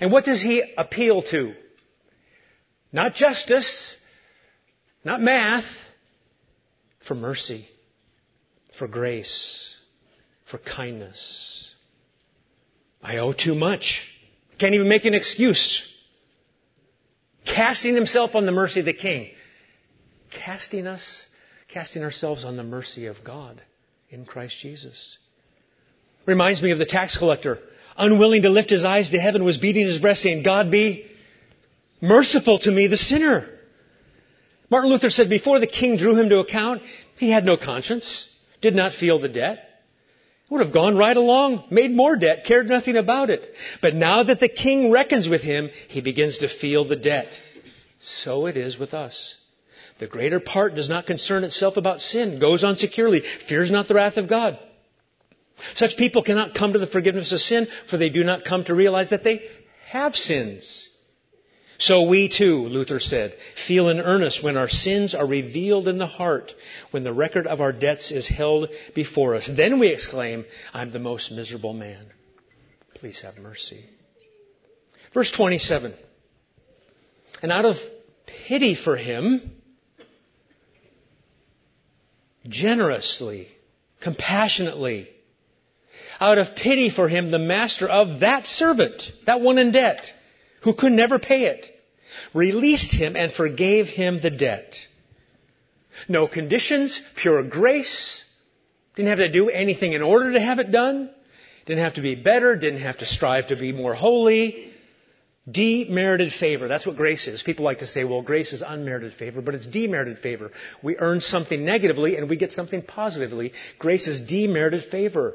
And 0.00 0.10
what 0.10 0.24
does 0.24 0.42
he 0.42 0.74
appeal 0.76 1.22
to? 1.22 1.54
Not 2.92 3.14
justice, 3.14 3.94
not 5.04 5.20
math, 5.20 5.66
for 7.06 7.14
mercy, 7.14 7.68
for 8.78 8.88
grace, 8.88 9.74
for 10.50 10.58
kindness. 10.58 11.70
I 13.02 13.18
owe 13.18 13.32
too 13.32 13.54
much. 13.54 14.08
Can't 14.58 14.74
even 14.74 14.88
make 14.88 15.04
an 15.04 15.14
excuse. 15.14 15.82
Casting 17.44 17.94
himself 17.94 18.34
on 18.34 18.46
the 18.46 18.52
mercy 18.52 18.80
of 18.80 18.86
the 18.86 18.92
king. 18.92 19.30
Casting 20.30 20.86
us, 20.86 21.26
casting 21.68 22.02
ourselves 22.02 22.44
on 22.44 22.56
the 22.56 22.64
mercy 22.64 23.06
of 23.06 23.22
God 23.22 23.62
in 24.10 24.24
Christ 24.24 24.58
Jesus. 24.58 25.18
Reminds 26.26 26.62
me 26.62 26.72
of 26.72 26.78
the 26.78 26.86
tax 26.86 27.16
collector, 27.16 27.58
unwilling 27.96 28.42
to 28.42 28.50
lift 28.50 28.70
his 28.70 28.84
eyes 28.84 29.10
to 29.10 29.20
heaven, 29.20 29.44
was 29.44 29.58
beating 29.58 29.86
his 29.86 29.98
breast 29.98 30.22
saying, 30.22 30.42
God 30.42 30.70
be 30.70 31.06
merciful 32.00 32.58
to 32.60 32.70
me, 32.70 32.86
the 32.86 32.96
sinner. 32.96 33.48
Martin 34.70 34.90
Luther 34.90 35.10
said 35.10 35.28
before 35.30 35.60
the 35.60 35.66
king 35.66 35.96
drew 35.96 36.16
him 36.16 36.28
to 36.28 36.38
account, 36.38 36.82
he 37.16 37.30
had 37.30 37.44
no 37.44 37.56
conscience, 37.56 38.28
did 38.60 38.74
not 38.74 38.92
feel 38.92 39.20
the 39.20 39.28
debt. 39.28 39.60
Would 40.48 40.62
have 40.64 40.72
gone 40.72 40.96
right 40.96 41.16
along, 41.16 41.64
made 41.70 41.90
more 41.90 42.16
debt, 42.16 42.44
cared 42.44 42.68
nothing 42.68 42.96
about 42.96 43.30
it. 43.30 43.42
But 43.82 43.94
now 43.94 44.22
that 44.22 44.38
the 44.38 44.48
king 44.48 44.92
reckons 44.92 45.28
with 45.28 45.40
him, 45.40 45.70
he 45.88 46.00
begins 46.00 46.38
to 46.38 46.48
feel 46.48 46.86
the 46.86 46.96
debt. 46.96 47.32
So 48.00 48.46
it 48.46 48.56
is 48.56 48.78
with 48.78 48.94
us. 48.94 49.36
The 49.98 50.06
greater 50.06 50.38
part 50.38 50.74
does 50.74 50.88
not 50.88 51.06
concern 51.06 51.42
itself 51.42 51.76
about 51.76 52.00
sin, 52.00 52.38
goes 52.38 52.62
on 52.62 52.76
securely, 52.76 53.22
fears 53.48 53.70
not 53.70 53.88
the 53.88 53.94
wrath 53.94 54.18
of 54.18 54.28
God. 54.28 54.58
Such 55.74 55.96
people 55.96 56.22
cannot 56.22 56.54
come 56.54 56.74
to 56.74 56.78
the 56.78 56.86
forgiveness 56.86 57.32
of 57.32 57.40
sin, 57.40 57.66
for 57.88 57.96
they 57.96 58.10
do 58.10 58.22
not 58.22 58.44
come 58.44 58.64
to 58.64 58.74
realize 58.74 59.10
that 59.10 59.24
they 59.24 59.42
have 59.88 60.14
sins. 60.14 60.88
So 61.78 62.02
we 62.08 62.28
too, 62.28 62.66
Luther 62.68 63.00
said, 63.00 63.34
feel 63.66 63.88
in 63.88 64.00
earnest 64.00 64.42
when 64.42 64.56
our 64.56 64.68
sins 64.68 65.14
are 65.14 65.26
revealed 65.26 65.88
in 65.88 65.98
the 65.98 66.06
heart, 66.06 66.54
when 66.90 67.04
the 67.04 67.12
record 67.12 67.46
of 67.46 67.60
our 67.60 67.72
debts 67.72 68.10
is 68.10 68.28
held 68.28 68.70
before 68.94 69.34
us. 69.34 69.50
Then 69.54 69.78
we 69.78 69.88
exclaim, 69.88 70.44
I'm 70.72 70.92
the 70.92 70.98
most 70.98 71.30
miserable 71.30 71.74
man. 71.74 72.06
Please 72.94 73.20
have 73.20 73.36
mercy. 73.38 73.84
Verse 75.12 75.30
27. 75.30 75.94
And 77.42 77.52
out 77.52 77.66
of 77.66 77.76
pity 78.48 78.74
for 78.74 78.96
him, 78.96 79.52
generously, 82.48 83.48
compassionately, 84.00 85.10
out 86.20 86.38
of 86.38 86.56
pity 86.56 86.88
for 86.88 87.08
him, 87.08 87.30
the 87.30 87.38
master 87.38 87.88
of 87.88 88.20
that 88.20 88.46
servant, 88.46 89.12
that 89.26 89.40
one 89.40 89.58
in 89.58 89.72
debt, 89.72 90.10
who 90.66 90.74
could 90.74 90.90
never 90.90 91.20
pay 91.20 91.44
it, 91.44 91.64
released 92.34 92.92
him 92.92 93.14
and 93.14 93.32
forgave 93.32 93.86
him 93.86 94.18
the 94.20 94.30
debt. 94.30 94.74
No 96.08 96.26
conditions, 96.26 97.00
pure 97.14 97.44
grace. 97.44 98.20
Didn't 98.96 99.10
have 99.10 99.18
to 99.18 99.30
do 99.30 99.48
anything 99.48 99.92
in 99.92 100.02
order 100.02 100.32
to 100.32 100.40
have 100.40 100.58
it 100.58 100.72
done. 100.72 101.08
Didn't 101.66 101.84
have 101.84 101.94
to 101.94 102.00
be 102.02 102.16
better. 102.16 102.56
Didn't 102.56 102.80
have 102.80 102.98
to 102.98 103.06
strive 103.06 103.46
to 103.48 103.56
be 103.56 103.70
more 103.70 103.94
holy. 103.94 104.72
Demerited 105.48 106.32
favor. 106.32 106.66
That's 106.66 106.84
what 106.84 106.96
grace 106.96 107.28
is. 107.28 107.44
People 107.44 107.64
like 107.64 107.78
to 107.78 107.86
say, 107.86 108.02
well, 108.02 108.22
grace 108.22 108.52
is 108.52 108.60
unmerited 108.66 109.14
favor, 109.14 109.40
but 109.40 109.54
it's 109.54 109.66
demerited 109.66 110.18
favor. 110.18 110.50
We 110.82 110.96
earn 110.98 111.20
something 111.20 111.64
negatively 111.64 112.16
and 112.16 112.28
we 112.28 112.34
get 112.34 112.52
something 112.52 112.82
positively. 112.82 113.52
Grace 113.78 114.08
is 114.08 114.20
demerited 114.20 114.82
favor. 114.82 115.34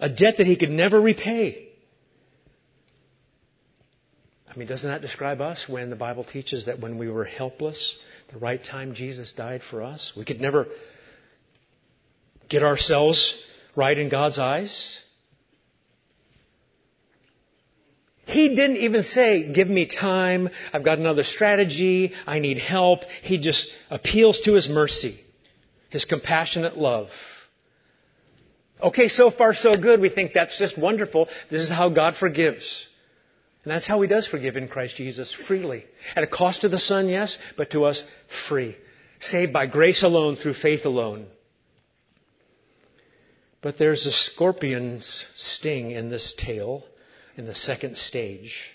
A 0.00 0.08
debt 0.08 0.38
that 0.38 0.46
he 0.46 0.56
could 0.56 0.70
never 0.70 0.98
repay. 0.98 1.68
I 4.54 4.58
mean, 4.58 4.68
doesn't 4.68 4.88
that 4.88 5.00
describe 5.00 5.40
us 5.40 5.68
when 5.68 5.90
the 5.90 5.96
Bible 5.96 6.22
teaches 6.22 6.66
that 6.66 6.78
when 6.78 6.96
we 6.96 7.08
were 7.08 7.24
helpless, 7.24 7.96
the 8.32 8.38
right 8.38 8.62
time 8.62 8.94
Jesus 8.94 9.32
died 9.32 9.62
for 9.62 9.82
us? 9.82 10.12
We 10.16 10.24
could 10.24 10.40
never 10.40 10.66
get 12.48 12.62
ourselves 12.62 13.34
right 13.74 13.98
in 13.98 14.08
God's 14.08 14.38
eyes. 14.38 15.00
He 18.26 18.54
didn't 18.54 18.78
even 18.78 19.02
say, 19.02 19.52
give 19.52 19.68
me 19.68 19.86
time, 19.86 20.48
I've 20.72 20.84
got 20.84 20.98
another 20.98 21.24
strategy, 21.24 22.12
I 22.26 22.38
need 22.38 22.58
help. 22.58 23.04
He 23.22 23.38
just 23.38 23.68
appeals 23.90 24.40
to 24.42 24.54
His 24.54 24.68
mercy, 24.68 25.20
His 25.90 26.04
compassionate 26.04 26.76
love. 26.76 27.08
Okay, 28.82 29.08
so 29.08 29.30
far 29.30 29.54
so 29.54 29.76
good. 29.76 30.00
We 30.00 30.08
think 30.08 30.32
that's 30.32 30.58
just 30.58 30.78
wonderful. 30.78 31.28
This 31.50 31.62
is 31.62 31.70
how 31.70 31.90
God 31.90 32.16
forgives. 32.16 32.86
And 33.64 33.72
that's 33.72 33.86
how 33.86 34.00
He 34.02 34.08
does 34.08 34.26
forgive 34.26 34.56
in 34.56 34.68
Christ 34.68 34.96
Jesus 34.96 35.32
freely. 35.32 35.84
At 36.14 36.22
a 36.24 36.26
cost 36.28 36.60
to 36.60 36.68
the 36.68 36.78
Son, 36.78 37.08
yes, 37.08 37.38
but 37.56 37.70
to 37.70 37.84
us 37.84 38.04
free. 38.46 38.76
Saved 39.20 39.52
by 39.52 39.66
grace 39.66 40.02
alone, 40.02 40.36
through 40.36 40.54
faith 40.54 40.84
alone. 40.84 41.26
But 43.62 43.78
there's 43.78 44.04
a 44.04 44.12
scorpion's 44.12 45.24
sting 45.34 45.90
in 45.92 46.10
this 46.10 46.34
tale 46.36 46.84
in 47.36 47.46
the 47.46 47.54
second 47.54 47.96
stage. 47.96 48.70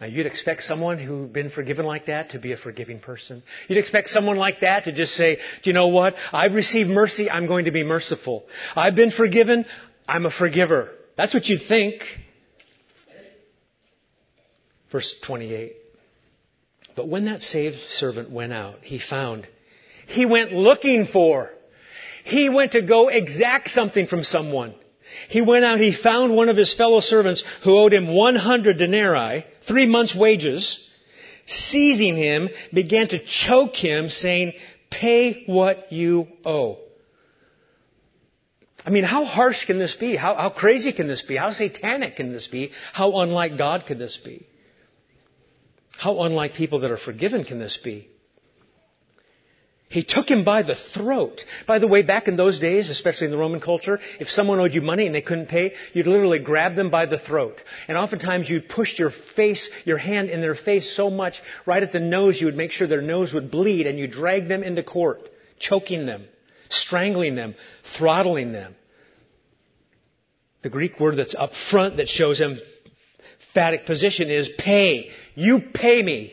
Now, 0.00 0.06
you'd 0.06 0.26
expect 0.26 0.62
someone 0.62 0.98
who'd 0.98 1.32
been 1.32 1.50
forgiven 1.50 1.84
like 1.84 2.06
that 2.06 2.30
to 2.30 2.38
be 2.38 2.52
a 2.52 2.56
forgiving 2.56 3.00
person. 3.00 3.42
You'd 3.68 3.78
expect 3.78 4.10
someone 4.10 4.36
like 4.36 4.60
that 4.60 4.84
to 4.84 4.92
just 4.92 5.14
say, 5.14 5.36
Do 5.36 5.70
you 5.70 5.74
know 5.74 5.88
what? 5.88 6.14
I've 6.32 6.54
received 6.54 6.88
mercy, 6.88 7.28
I'm 7.28 7.46
going 7.46 7.64
to 7.64 7.72
be 7.72 7.82
merciful. 7.82 8.44
I've 8.76 8.94
been 8.94 9.10
forgiven, 9.10 9.64
I'm 10.06 10.26
a 10.26 10.30
forgiver. 10.30 10.90
That's 11.16 11.34
what 11.34 11.48
you'd 11.48 11.62
think. 11.62 12.02
Verse 14.92 15.14
28. 15.22 15.74
But 16.94 17.08
when 17.08 17.24
that 17.24 17.40
saved 17.40 17.78
servant 17.90 18.30
went 18.30 18.52
out, 18.52 18.80
he 18.82 18.98
found, 18.98 19.48
he 20.06 20.26
went 20.26 20.52
looking 20.52 21.06
for, 21.06 21.50
he 22.24 22.50
went 22.50 22.72
to 22.72 22.82
go 22.82 23.08
exact 23.08 23.70
something 23.70 24.06
from 24.06 24.22
someone. 24.22 24.74
He 25.28 25.40
went 25.40 25.64
out, 25.64 25.80
he 25.80 25.92
found 25.92 26.36
one 26.36 26.50
of 26.50 26.56
his 26.56 26.74
fellow 26.74 27.00
servants 27.00 27.42
who 27.64 27.76
owed 27.76 27.94
him 27.94 28.08
100 28.14 28.76
denarii, 28.76 29.46
three 29.66 29.86
months' 29.86 30.14
wages, 30.14 30.78
seizing 31.46 32.16
him, 32.16 32.50
began 32.72 33.08
to 33.08 33.18
choke 33.18 33.74
him, 33.74 34.10
saying, 34.10 34.52
Pay 34.90 35.44
what 35.46 35.90
you 35.90 36.28
owe. 36.44 36.78
I 38.84 38.90
mean, 38.90 39.04
how 39.04 39.24
harsh 39.24 39.64
can 39.64 39.78
this 39.78 39.94
be? 39.94 40.16
How, 40.16 40.34
how 40.34 40.50
crazy 40.50 40.92
can 40.92 41.06
this 41.06 41.22
be? 41.22 41.36
How 41.36 41.52
satanic 41.52 42.16
can 42.16 42.32
this 42.32 42.48
be? 42.48 42.72
How 42.92 43.20
unlike 43.20 43.56
God 43.56 43.86
can 43.86 43.98
this 43.98 44.18
be? 44.18 44.46
How 45.98 46.22
unlike 46.22 46.54
people 46.54 46.80
that 46.80 46.90
are 46.90 46.96
forgiven 46.98 47.44
can 47.44 47.58
this 47.58 47.76
be? 47.76 48.08
He 49.92 50.02
took 50.02 50.30
him 50.30 50.42
by 50.42 50.62
the 50.62 50.74
throat. 50.74 51.44
By 51.66 51.78
the 51.78 51.86
way, 51.86 52.00
back 52.00 52.26
in 52.26 52.34
those 52.34 52.58
days, 52.58 52.88
especially 52.88 53.26
in 53.26 53.30
the 53.30 53.36
Roman 53.36 53.60
culture, 53.60 54.00
if 54.18 54.30
someone 54.30 54.58
owed 54.58 54.72
you 54.72 54.80
money 54.80 55.04
and 55.04 55.14
they 55.14 55.20
couldn't 55.20 55.50
pay, 55.50 55.74
you'd 55.92 56.06
literally 56.06 56.38
grab 56.38 56.76
them 56.76 56.88
by 56.88 57.04
the 57.04 57.18
throat. 57.18 57.60
And 57.88 57.98
oftentimes 57.98 58.48
you'd 58.48 58.70
push 58.70 58.98
your 58.98 59.10
face, 59.10 59.68
your 59.84 59.98
hand 59.98 60.30
in 60.30 60.40
their 60.40 60.54
face 60.54 60.96
so 60.96 61.10
much, 61.10 61.42
right 61.66 61.82
at 61.82 61.92
the 61.92 62.00
nose, 62.00 62.40
you 62.40 62.46
would 62.46 62.56
make 62.56 62.70
sure 62.70 62.86
their 62.86 63.02
nose 63.02 63.34
would 63.34 63.50
bleed 63.50 63.86
and 63.86 63.98
you 63.98 64.06
drag 64.06 64.48
them 64.48 64.62
into 64.62 64.82
court, 64.82 65.28
choking 65.58 66.06
them, 66.06 66.24
strangling 66.70 67.34
them, 67.34 67.54
throttling 67.98 68.52
them. 68.52 68.74
The 70.62 70.70
Greek 70.70 70.98
word 71.00 71.18
that's 71.18 71.34
up 71.34 71.52
front 71.70 71.98
that 71.98 72.08
shows 72.08 72.38
emphatic 73.52 73.84
position 73.84 74.30
is 74.30 74.48
pay. 74.58 75.10
You 75.34 75.60
pay 75.74 76.02
me. 76.02 76.32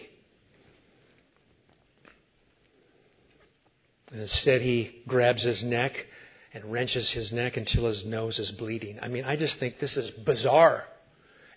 And 4.12 4.22
instead, 4.22 4.62
he 4.62 5.02
grabs 5.08 5.44
his 5.44 5.64
neck 5.64 5.94
and 6.54 6.72
wrenches 6.72 7.12
his 7.12 7.32
neck 7.32 7.58
until 7.58 7.86
his 7.86 8.06
nose 8.06 8.40
is 8.40 8.52
bleeding. 8.52 9.00
I 9.02 9.08
mean, 9.10 9.24
I 9.24 9.36
just 9.36 9.60
think 9.60 9.80
this 9.80 9.98
is 9.98 10.10
bizarre. 10.10 10.84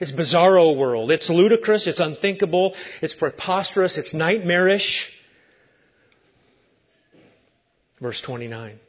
It's 0.00 0.12
bizarro 0.12 0.76
world. 0.76 1.10
It's 1.12 1.30
ludicrous. 1.30 1.86
It's 1.86 2.00
unthinkable. 2.00 2.74
It's 3.00 3.14
preposterous. 3.14 3.96
It's 3.96 4.12
nightmarish. 4.12 5.10
Verse 8.00 8.20
29. 8.20 8.80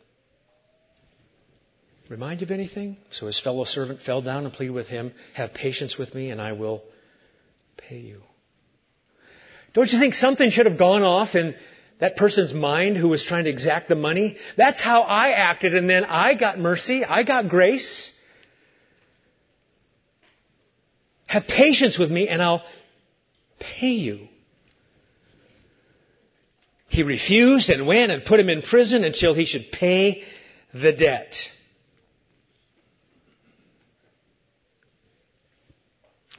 Remind 2.13 2.41
you 2.41 2.45
of 2.45 2.51
anything? 2.51 2.97
So 3.09 3.25
his 3.25 3.39
fellow 3.39 3.63
servant 3.63 4.03
fell 4.03 4.21
down 4.21 4.45
and 4.45 4.53
pleaded 4.53 4.75
with 4.75 4.87
him, 4.87 5.13
Have 5.33 5.51
patience 5.55 5.97
with 5.97 6.13
me, 6.13 6.29
and 6.29 6.39
I 6.39 6.51
will 6.51 6.83
pay 7.75 7.97
you. 7.97 8.21
Don't 9.73 9.91
you 9.91 9.97
think 9.97 10.13
something 10.13 10.51
should 10.51 10.67
have 10.67 10.77
gone 10.77 11.01
off 11.01 11.33
in 11.33 11.55
that 11.99 12.15
person's 12.15 12.53
mind 12.53 12.97
who 12.97 13.09
was 13.09 13.23
trying 13.23 13.45
to 13.45 13.49
exact 13.49 13.87
the 13.87 13.95
money? 13.95 14.37
That's 14.55 14.79
how 14.79 15.01
I 15.01 15.29
acted, 15.31 15.73
and 15.73 15.89
then 15.89 16.05
I 16.05 16.35
got 16.35 16.59
mercy, 16.59 17.03
I 17.03 17.23
got 17.23 17.49
grace. 17.49 18.11
Have 21.25 21.47
patience 21.47 21.97
with 21.97 22.11
me, 22.11 22.27
and 22.27 22.43
I'll 22.43 22.61
pay 23.57 23.93
you. 23.93 24.27
He 26.89 27.01
refused 27.01 27.71
and 27.71 27.87
went 27.87 28.11
and 28.11 28.23
put 28.23 28.39
him 28.39 28.49
in 28.49 28.61
prison 28.61 29.03
until 29.03 29.33
he 29.33 29.45
should 29.45 29.71
pay 29.71 30.21
the 30.75 30.91
debt. 30.91 31.49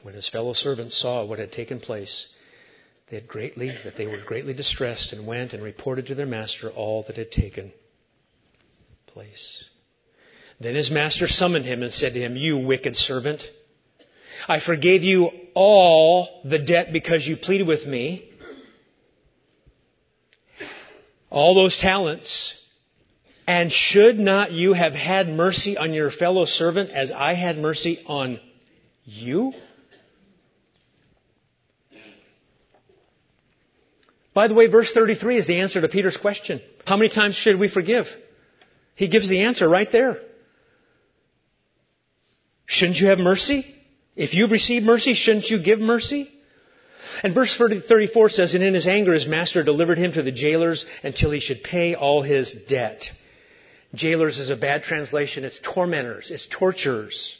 When 0.05 0.13
his 0.13 0.29
fellow 0.29 0.53
servants 0.53 0.95
saw 0.95 1.25
what 1.25 1.39
had 1.39 1.51
taken 1.51 1.79
place, 1.79 2.27
they 3.09 3.15
had 3.15 3.27
greatly, 3.27 3.75
that 3.83 3.97
they 3.97 4.05
were 4.05 4.19
greatly 4.23 4.53
distressed 4.53 5.13
and 5.13 5.25
went 5.25 5.53
and 5.53 5.63
reported 5.63 6.05
to 6.05 6.13
their 6.13 6.27
master 6.27 6.69
all 6.69 7.01
that 7.07 7.17
had 7.17 7.31
taken 7.31 7.73
place. 9.07 9.63
Then 10.59 10.75
his 10.75 10.91
master 10.91 11.27
summoned 11.27 11.65
him 11.65 11.81
and 11.81 11.91
said 11.91 12.13
to 12.13 12.19
him, 12.19 12.37
You 12.37 12.59
wicked 12.59 12.95
servant, 12.95 13.41
I 14.47 14.59
forgave 14.59 15.01
you 15.01 15.31
all 15.55 16.41
the 16.45 16.59
debt 16.59 16.93
because 16.93 17.27
you 17.27 17.35
pleaded 17.35 17.65
with 17.65 17.87
me. 17.87 18.29
All 21.31 21.55
those 21.55 21.79
talents. 21.79 22.53
And 23.47 23.71
should 23.71 24.19
not 24.19 24.51
you 24.51 24.73
have 24.73 24.93
had 24.93 25.29
mercy 25.29 25.77
on 25.77 25.93
your 25.93 26.11
fellow 26.11 26.45
servant 26.45 26.91
as 26.91 27.11
I 27.11 27.33
had 27.33 27.57
mercy 27.57 28.03
on 28.05 28.39
you? 29.03 29.51
By 34.35 34.49
the 34.49 34.53
way, 34.53 34.67
verse 34.67 34.91
33 34.91 35.37
is 35.37 35.47
the 35.47 35.61
answer 35.61 35.79
to 35.79 35.87
Peter's 35.87 36.17
question. 36.17 36.61
How 36.85 36.97
many 36.97 37.09
times 37.09 37.35
should 37.35 37.57
we 37.57 37.69
forgive? 37.69 38.05
He 38.93 39.07
gives 39.07 39.29
the 39.29 39.43
answer 39.43 39.67
right 39.67 39.89
there. 39.89 40.19
Shouldn't 42.65 42.99
you 42.99 43.07
have 43.07 43.17
mercy? 43.17 43.73
If 44.15 44.33
you've 44.33 44.51
received 44.51 44.85
mercy, 44.85 45.13
shouldn't 45.13 45.49
you 45.49 45.63
give 45.63 45.79
mercy? 45.79 46.29
And 47.23 47.33
verse 47.33 47.55
34 47.55 48.29
says, 48.29 48.53
And 48.53 48.63
in 48.63 48.73
his 48.73 48.87
anger 48.87 49.13
his 49.13 49.25
master 49.25 49.63
delivered 49.63 49.97
him 49.97 50.11
to 50.13 50.21
the 50.21 50.33
jailers 50.33 50.85
until 51.01 51.31
he 51.31 51.39
should 51.39 51.63
pay 51.63 51.95
all 51.95 52.21
his 52.21 52.53
debt. 52.67 53.09
Jailers 53.93 54.39
is 54.39 54.49
a 54.49 54.57
bad 54.57 54.83
translation. 54.83 55.45
It's 55.45 55.59
tormentors. 55.63 56.29
It's 56.29 56.47
torturers. 56.47 57.37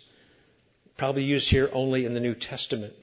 Probably 0.97 1.23
used 1.23 1.49
here 1.49 1.69
only 1.73 2.05
in 2.05 2.13
the 2.13 2.21
New 2.21 2.35
Testament 2.35 2.95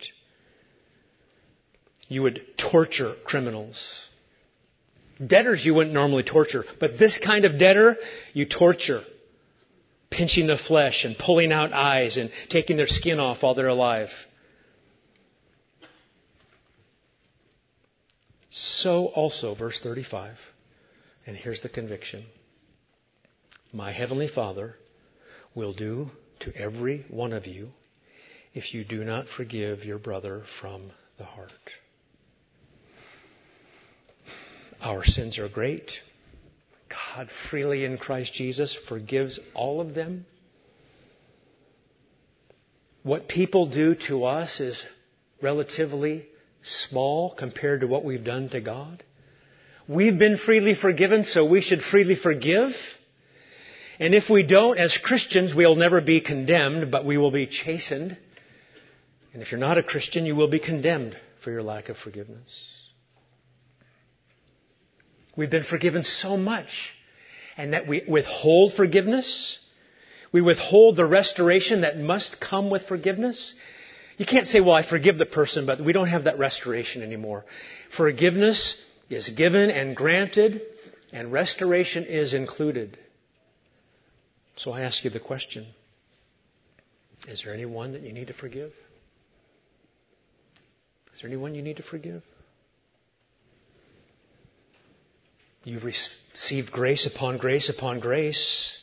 you 2.09 2.23
would 2.23 2.43
torture 2.57 3.15
criminals. 3.25 4.09
Debtors 5.25 5.65
you 5.65 5.75
wouldn't 5.75 5.95
normally 5.95 6.23
torture, 6.23 6.65
but 6.81 6.99
this 6.99 7.19
kind 7.19 7.45
of 7.45 7.59
debtor 7.59 7.97
you 8.33 8.47
torture. 8.47 9.03
Pinching 10.11 10.47
the 10.47 10.59
flesh 10.59 11.05
and 11.05 11.17
pulling 11.17 11.53
out 11.53 11.73
eyes 11.73 12.19
and 12.19 12.31
taking 12.51 12.77
their 12.77 12.87
skin 12.87 13.19
off 13.19 13.43
while 13.43 13.55
they're 13.55 13.69
alive. 13.69 14.11
So 18.51 19.07
also, 19.07 19.55
verse 19.55 19.81
35, 19.83 20.37
and 21.27 21.35
here's 21.35 21.63
the 21.63 21.71
conviction 21.71 22.27
My 23.73 23.93
heavenly 23.93 24.29
Father 24.29 24.77
will 25.55 25.73
do 25.73 26.11
to 26.41 26.55
every 26.55 27.07
one 27.09 27.33
of 27.33 27.47
you 27.47 27.71
if 28.53 28.75
you 28.75 28.85
do 28.85 29.05
not 29.05 29.29
forgive 29.29 29.87
your 29.87 29.99
brother 29.99 30.43
from 30.61 30.91
the 31.17 31.25
heart. 31.25 31.53
Our 34.83 35.05
sins 35.05 35.39
are 35.39 35.49
great. 35.49 35.93
God 37.15 37.29
freely 37.51 37.85
in 37.85 37.99
Christ 37.99 38.35
Jesus 38.35 38.77
forgives 38.89 39.39
all 39.55 39.81
of 39.81 39.95
them. 39.95 40.27
What 43.05 43.29
people 43.29 43.67
do 43.67 43.95
to 44.09 44.25
us 44.25 44.61
is 44.61 44.85
relatively 45.41 46.27
small 46.63 47.33
compared 47.35 47.81
to 47.81 47.87
what 47.87 48.05
we've 48.05 48.25
done 48.25 48.49
to 48.51 48.61
God. 48.61 49.05
We've 49.87 50.19
been 50.19 50.37
freely 50.37 50.75
forgiven, 50.75 51.25
so 51.25 51.45
we 51.45 51.61
should 51.61 51.83
freely 51.83 52.17
forgive. 52.17 52.73
And 54.01 54.15
if 54.15 54.29
we 54.29 54.43
don't, 54.43 54.79
as 54.79 54.99
Christians, 54.99 55.55
we'll 55.55 55.77
never 55.77 56.01
be 56.01 56.21
condemned, 56.21 56.91
but 56.91 57.05
we 57.05 57.19
will 57.19 57.31
be 57.31 57.47
chastened. 57.47 58.17
And 59.33 59.43
if 59.43 59.53
you're 59.53 59.61
not 59.61 59.79
a 59.79 59.83
Christian, 59.83 60.27
you 60.27 60.35
will 60.35 60.49
be 60.49 60.61
condemned 60.61 61.17
for 61.43 61.53
your 61.53 61.63
lack 61.63 61.89
of 61.89 61.97
forgiveness. 61.97 62.82
We've 65.37 65.51
been 65.51 65.65
forgiven 65.65 66.05
so 66.05 66.37
much. 66.37 66.95
And 67.57 67.75
that 67.75 67.87
we 67.87 68.03
withhold 68.09 68.75
forgiveness. 68.75 69.59
We 70.33 70.41
withhold 70.41 70.97
the 70.97 71.05
restoration 71.05 71.83
that 71.83 71.99
must 71.99 72.41
come 72.41 72.71
with 72.71 72.87
forgiveness. 72.89 73.55
You 74.17 74.25
can't 74.25 74.49
say, 74.49 74.61
well, 74.61 74.75
I 74.75 74.83
forgive 74.83 75.19
the 75.19 75.27
person, 75.27 75.67
but 75.67 75.81
we 75.81 75.93
don't 75.93 76.09
have 76.09 76.25
that 76.25 76.39
restoration 76.39 77.03
anymore. 77.03 77.45
Forgiveness 77.95 78.77
is 79.11 79.29
given 79.29 79.71
and 79.71 79.95
granted, 79.95 80.63
and 81.13 81.31
restoration 81.31 82.05
is 82.05 82.33
included. 82.33 82.99
So 84.57 84.73
I 84.73 84.83
ask 84.83 85.05
you 85.05 85.11
the 85.11 85.21
question 85.21 85.67
Is 87.29 87.43
there 87.43 87.53
anyone 87.53 87.93
that 87.93 88.03
you 88.03 88.13
need 88.13 88.29
to 88.29 88.35
forgive? 88.35 88.73
Is 91.15 91.21
there 91.21 91.29
anyone 91.29 91.55
you 91.55 91.63
need 91.63 91.77
to 91.77 91.83
forgive? 91.83 92.23
You've 95.65 95.85
received 95.85 96.73
grace 96.73 97.07
upon 97.07 97.39
grace 97.39 97.69
upon 97.69 98.01
grace. 98.01 98.79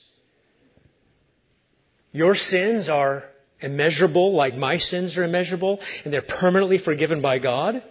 Your 2.11 2.35
sins 2.35 2.89
are 2.89 3.23
immeasurable, 3.59 4.33
like 4.33 4.55
my 4.55 4.77
sins 4.77 5.17
are 5.17 5.23
immeasurable, 5.23 5.79
and 6.03 6.13
they're 6.13 6.21
permanently 6.21 6.77
forgiven 6.77 7.21
by 7.21 7.39
God. 7.39 7.83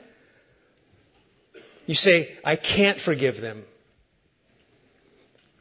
You 1.87 1.95
say, 1.95 2.37
I 2.45 2.57
can't 2.57 3.01
forgive 3.01 3.41
them. 3.41 3.65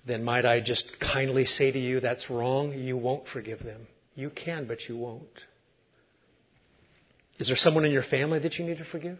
Then 0.05 0.23
might 0.23 0.45
I 0.45 0.61
just 0.61 0.99
kindly 0.99 1.45
say 1.45 1.71
to 1.71 1.79
you, 1.79 1.99
that's 1.99 2.29
wrong. 2.29 2.73
You 2.73 2.97
won't 2.97 3.27
forgive 3.27 3.63
them. 3.63 3.87
You 4.15 4.29
can, 4.29 4.65
but 4.65 4.87
you 4.87 4.97
won't. 4.97 5.23
Is 7.39 7.47
there 7.47 7.55
someone 7.55 7.85
in 7.85 7.91
your 7.91 8.03
family 8.03 8.39
that 8.39 8.57
you 8.57 8.65
need 8.65 8.79
to 8.79 8.85
forgive? 8.85 9.19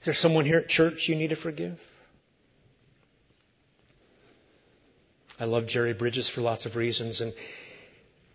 Is 0.00 0.06
there 0.06 0.14
someone 0.14 0.44
here 0.44 0.58
at 0.58 0.68
church 0.68 1.08
you 1.08 1.14
need 1.14 1.28
to 1.28 1.36
forgive? 1.36 1.78
I 5.40 5.46
love 5.46 5.66
Jerry 5.66 5.94
Bridges 5.94 6.28
for 6.28 6.42
lots 6.42 6.66
of 6.66 6.76
reasons, 6.76 7.22
and 7.22 7.32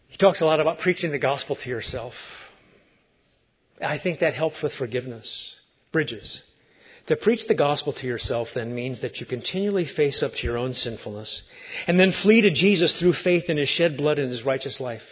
he 0.08 0.18
talks 0.18 0.42
a 0.42 0.46
lot 0.46 0.60
about 0.60 0.80
preaching 0.80 1.12
the 1.12 1.20
gospel 1.20 1.56
to 1.56 1.70
yourself. 1.70 2.16
I 3.80 4.00
think 4.00 4.20
that 4.20 4.34
helps 4.34 4.64
with 4.64 4.74
forgiveness. 4.74 5.56
Bridges. 5.92 6.42
To 7.08 7.16
preach 7.16 7.46
the 7.46 7.54
gospel 7.54 7.94
to 7.94 8.08
yourself 8.08 8.50
then 8.56 8.74
means 8.74 9.02
that 9.02 9.20
you 9.20 9.28
continually 9.28 9.86
face 9.86 10.24
up 10.24 10.32
to 10.34 10.44
your 10.44 10.58
own 10.58 10.74
sinfulness 10.74 11.44
and 11.86 12.00
then 12.00 12.12
flee 12.12 12.42
to 12.42 12.50
Jesus 12.50 12.98
through 12.98 13.14
faith 13.14 13.50
in 13.50 13.58
his 13.58 13.70
shed 13.70 13.98
blood 13.98 14.18
and 14.18 14.32
his 14.32 14.44
righteous 14.44 14.80
life. 14.80 15.04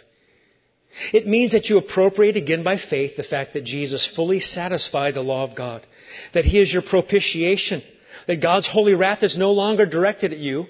It 1.12 1.28
means 1.28 1.52
that 1.52 1.68
you 1.68 1.78
appropriate 1.78 2.36
again 2.36 2.64
by 2.64 2.78
faith 2.78 3.16
the 3.16 3.22
fact 3.22 3.52
that 3.52 3.62
Jesus 3.62 4.04
fully 4.04 4.40
satisfied 4.40 5.14
the 5.14 5.22
law 5.22 5.44
of 5.44 5.54
God, 5.54 5.86
that 6.32 6.44
he 6.44 6.60
is 6.60 6.72
your 6.72 6.82
propitiation, 6.82 7.84
that 8.26 8.42
God's 8.42 8.66
holy 8.66 8.94
wrath 8.94 9.22
is 9.22 9.38
no 9.38 9.52
longer 9.52 9.86
directed 9.86 10.32
at 10.32 10.38
you, 10.38 10.66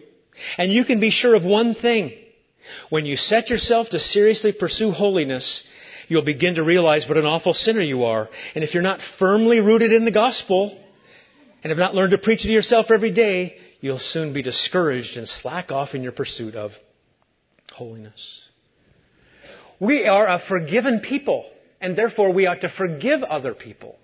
and 0.59 0.73
you 0.73 0.85
can 0.85 1.01
be 1.01 1.11
sure 1.11 1.35
of 1.35 1.45
one 1.45 1.75
thing. 1.75 2.13
When 2.91 3.07
you 3.07 3.17
set 3.17 3.51
yourself 3.51 3.91
to 3.91 3.99
seriously 3.99 4.53
pursue 4.53 4.91
holiness, 4.91 5.65
you'll 6.09 6.23
begin 6.23 6.57
to 6.57 6.65
realize 6.65 7.09
what 7.09 7.19
an 7.19 7.27
awful 7.27 7.55
sinner 7.55 7.81
you 7.81 8.05
are. 8.05 8.29
And 8.55 8.65
if 8.65 8.75
you're 8.75 8.83
not 8.83 9.01
firmly 9.19 9.61
rooted 9.61 9.93
in 9.93 10.05
the 10.05 10.11
gospel, 10.11 10.79
and 11.65 11.71
have 11.71 11.79
not 11.79 11.95
learned 11.95 12.11
to 12.11 12.19
preach 12.19 12.45
it 12.45 12.49
to 12.49 12.53
yourself 12.53 12.91
every 12.91 13.11
day, 13.11 13.57
you'll 13.81 13.99
soon 13.99 14.35
be 14.35 14.43
discouraged 14.43 15.17
and 15.17 15.27
slack 15.27 15.73
off 15.73 15.95
in 15.95 16.03
your 16.03 16.13
pursuit 16.13 16.55
of 16.55 16.73
holiness. 17.73 18.47
We 19.81 20.07
are 20.07 20.27
a 20.27 20.39
forgiven 20.39 21.01
people, 21.01 21.47
and 21.81 21.97
therefore 21.97 22.33
we 22.33 22.47
ought 22.47 22.61
to 22.61 22.69
forgive 22.69 23.23
other 23.23 23.55
people. 23.55 23.99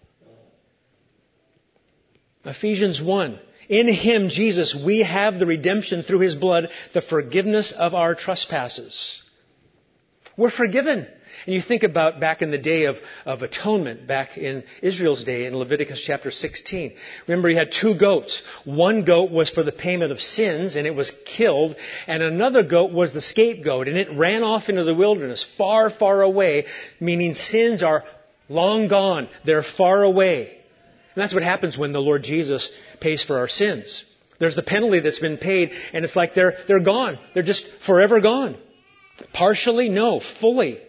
Ephesians 2.44 3.02
1 3.02 3.38
In 3.70 3.86
Him, 3.86 4.30
Jesus, 4.30 4.74
we 4.74 5.02
have 5.02 5.38
the 5.38 5.46
redemption 5.46 6.02
through 6.02 6.18
His 6.18 6.34
blood, 6.34 6.70
the 6.92 7.00
forgiveness 7.00 7.70
of 7.70 7.94
our 7.94 8.16
trespasses. 8.16 9.22
We're 10.36 10.50
forgiven. 10.50 11.06
And 11.46 11.54
you 11.54 11.62
think 11.62 11.84
about 11.84 12.18
back 12.18 12.42
in 12.42 12.50
the 12.50 12.58
day 12.58 12.84
of, 12.84 12.96
of 13.24 13.42
atonement, 13.42 14.08
back 14.08 14.36
in 14.36 14.64
Israel's 14.82 15.22
day 15.22 15.46
in 15.46 15.56
Leviticus 15.56 16.02
chapter 16.04 16.32
16. 16.32 16.94
Remember, 17.28 17.48
he 17.48 17.54
had 17.54 17.70
two 17.70 17.94
goats. 17.94 18.42
One 18.64 19.04
goat 19.04 19.30
was 19.30 19.48
for 19.48 19.62
the 19.62 19.72
payment 19.72 20.10
of 20.10 20.20
sins, 20.20 20.74
and 20.74 20.84
it 20.84 20.96
was 20.96 21.12
killed, 21.24 21.76
and 22.08 22.24
another 22.24 22.64
goat 22.64 22.92
was 22.92 23.12
the 23.12 23.22
scapegoat, 23.22 23.86
and 23.86 23.96
it 23.96 24.12
ran 24.12 24.42
off 24.42 24.68
into 24.68 24.82
the 24.82 24.94
wilderness, 24.96 25.46
far, 25.56 25.90
far 25.90 26.22
away, 26.22 26.66
meaning 26.98 27.36
sins 27.36 27.84
are 27.84 28.02
long 28.48 28.88
gone. 28.88 29.28
They're 29.44 29.62
far 29.62 30.02
away. 30.02 30.59
And 31.20 31.26
that's 31.26 31.34
what 31.34 31.42
happens 31.42 31.76
when 31.76 31.92
the 31.92 32.00
Lord 32.00 32.22
Jesus 32.22 32.70
pays 32.98 33.22
for 33.22 33.40
our 33.40 33.46
sins. 33.46 34.06
There's 34.38 34.56
the 34.56 34.62
penalty 34.62 35.00
that's 35.00 35.18
been 35.18 35.36
paid, 35.36 35.70
and 35.92 36.02
it's 36.02 36.16
like 36.16 36.32
they're, 36.32 36.54
they're 36.66 36.80
gone. 36.80 37.18
They're 37.34 37.42
just 37.42 37.66
forever 37.84 38.22
gone. 38.22 38.56
Partially? 39.34 39.90
No. 39.90 40.22
Fully. 40.40 40.80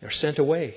They're 0.00 0.12
sent 0.12 0.38
away. 0.38 0.76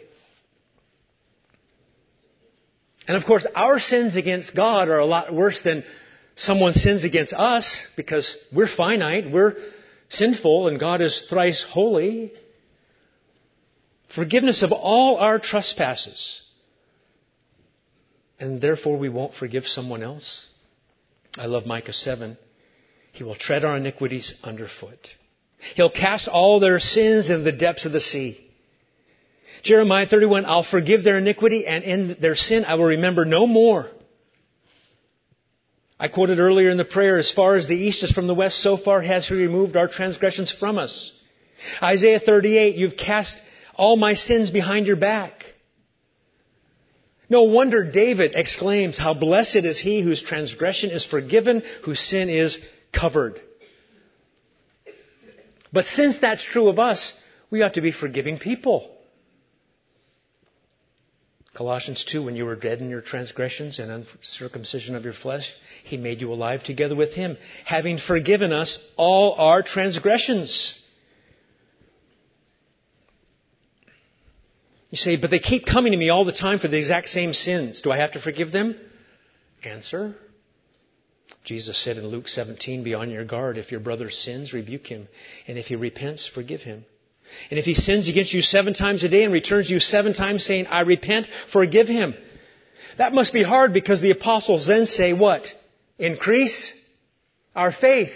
And 3.08 3.16
of 3.16 3.26
course, 3.26 3.46
our 3.54 3.78
sins 3.80 4.16
against 4.16 4.56
God 4.56 4.90
are 4.90 4.98
a 4.98 5.06
lot 5.06 5.32
worse 5.32 5.62
than 5.62 5.84
someone's 6.36 6.82
sins 6.82 7.06
against 7.06 7.34
us 7.34 7.72
because 7.96 8.36
we're 8.52 8.68
finite, 8.68 9.32
we're 9.32 9.54
sinful, 10.10 10.68
and 10.68 10.80
God 10.80 11.02
is 11.02 11.28
thrice 11.30 11.64
holy. 11.64 12.34
Forgiveness 14.16 14.64
of 14.64 14.72
all 14.72 15.18
our 15.18 15.38
trespasses. 15.38 16.42
And 18.42 18.60
therefore 18.60 18.98
we 18.98 19.08
won't 19.08 19.36
forgive 19.36 19.68
someone 19.68 20.02
else. 20.02 20.50
I 21.38 21.46
love 21.46 21.66
Micah 21.66 21.94
7. 21.94 22.38
He 23.12 23.24
will 23.24 23.36
tread 23.36 23.64
our 23.64 23.78
iniquities 23.78 24.34
underfoot. 24.44 25.08
He'll 25.76 25.92
cast 25.92 26.28
all 26.28 26.60
their 26.60 26.80
sins 26.80 27.30
in 27.30 27.44
the 27.44 27.52
depths 27.52 27.86
of 27.86 27.92
the 27.92 28.02
sea. 28.02 28.44
Jeremiah 29.62 30.08
31, 30.08 30.46
I'll 30.46 30.64
forgive 30.64 31.04
their 31.04 31.20
iniquity 31.20 31.68
and 31.68 31.84
in 31.84 32.18
their 32.20 32.36
sin 32.36 32.66
I 32.66 32.76
will 32.76 32.86
remember 32.86 33.26
no 33.26 33.46
more. 33.46 33.88
I 36.00 36.08
quoted 36.08 36.40
earlier 36.40 36.72
in 36.72 36.78
the 36.78 36.84
prayer, 36.84 37.18
as 37.18 37.30
far 37.32 37.54
as 37.56 37.68
the 37.68 37.78
east 37.78 38.02
is 38.04 38.12
from 38.12 38.26
the 38.26 38.34
west, 38.34 38.58
so 38.58 38.76
far 38.76 39.02
has 39.02 39.28
he 39.28 39.36
removed 39.36 39.78
our 39.78 39.88
transgressions 39.88 40.52
from 40.52 40.80
us. 40.80 41.14
Isaiah 41.80 42.20
38, 42.20 42.76
you've 42.76 42.98
cast 42.98 43.38
all 43.76 43.98
my 43.98 44.16
sins 44.16 44.50
behind 44.50 44.88
your 44.88 44.96
back. 44.96 45.46
No 47.32 47.44
wonder 47.44 47.86
David 47.90 48.34
exclaims, 48.36 48.98
how 48.98 49.14
blessed 49.14 49.64
is 49.64 49.80
he 49.80 50.02
whose 50.02 50.22
transgression 50.22 50.90
is 50.90 51.06
forgiven, 51.06 51.64
whose 51.84 52.02
sin 52.02 52.28
is 52.28 52.60
covered. 52.92 53.40
But 55.72 55.86
since 55.86 56.18
that's 56.18 56.44
true 56.44 56.68
of 56.68 56.78
us, 56.78 57.14
we 57.50 57.62
ought 57.62 57.76
to 57.76 57.82
be 57.82 57.94
forgiving 57.94 58.38
people. 58.38 58.94
Colossians 61.54 62.04
2, 62.04 62.22
when 62.22 62.36
you 62.36 62.44
were 62.44 62.58
dead 62.58 62.82
in 62.82 62.90
your 62.90 63.00
transgressions 63.00 63.80
and 63.80 63.90
uncircumcision 63.90 64.98
of 64.98 65.06
your 65.06 65.14
flesh, 65.14 65.54
He 65.86 65.96
made 65.96 66.20
you 66.20 66.34
alive 66.34 66.66
together 66.66 66.98
with 66.98 67.14
Him, 67.14 67.38
having 67.64 67.98
forgiven 67.98 68.52
us 68.52 68.78
all 68.98 69.36
our 69.36 69.64
transgressions. 69.64 70.81
You 74.92 74.98
say, 74.98 75.16
but 75.16 75.32
they 75.32 75.40
keep 75.40 75.66
coming 75.66 75.94
to 75.94 75.98
me 75.98 76.10
all 76.10 76.26
the 76.26 76.34
time 76.34 76.60
for 76.60 76.68
the 76.68 76.78
exact 76.78 77.10
same 77.10 77.34
sins. 77.34 77.82
Do 77.82 77.92
I 77.92 77.98
have 77.98 78.12
to 78.12 78.22
forgive 78.22 78.52
them? 78.52 78.76
Answer. 79.64 80.16
Jesus 81.46 81.82
said 81.82 81.98
in 81.98 82.08
Luke 82.08 82.28
17, 82.28 82.84
be 82.84 82.94
on 82.94 83.10
your 83.10 83.24
guard. 83.24 83.58
If 83.58 83.72
your 83.72 83.80
brother 83.80 84.10
sins, 84.10 84.54
rebuke 84.54 84.86
him. 84.86 85.08
And 85.48 85.58
if 85.58 85.68
he 85.68 85.78
repents, 85.78 86.28
forgive 86.28 86.62
him. 86.62 86.86
And 87.50 87.58
if 87.58 87.64
he 87.64 87.74
sins 87.74 88.10
against 88.10 88.34
you 88.34 88.42
seven 88.42 88.74
times 88.74 89.04
a 89.06 89.10
day 89.10 89.24
and 89.24 89.32
returns 89.32 89.70
you 89.70 89.80
seven 89.80 90.14
times 90.14 90.46
saying, 90.46 90.68
I 90.68 90.82
repent, 90.82 91.28
forgive 91.52 91.88
him. 91.88 92.14
That 92.98 93.14
must 93.14 93.32
be 93.32 93.44
hard 93.44 93.72
because 93.72 94.02
the 94.02 94.12
apostles 94.12 94.68
then 94.68 94.86
say 94.86 95.14
what? 95.14 95.46
Increase 95.98 96.74
our 97.56 97.72
faith. 97.72 98.12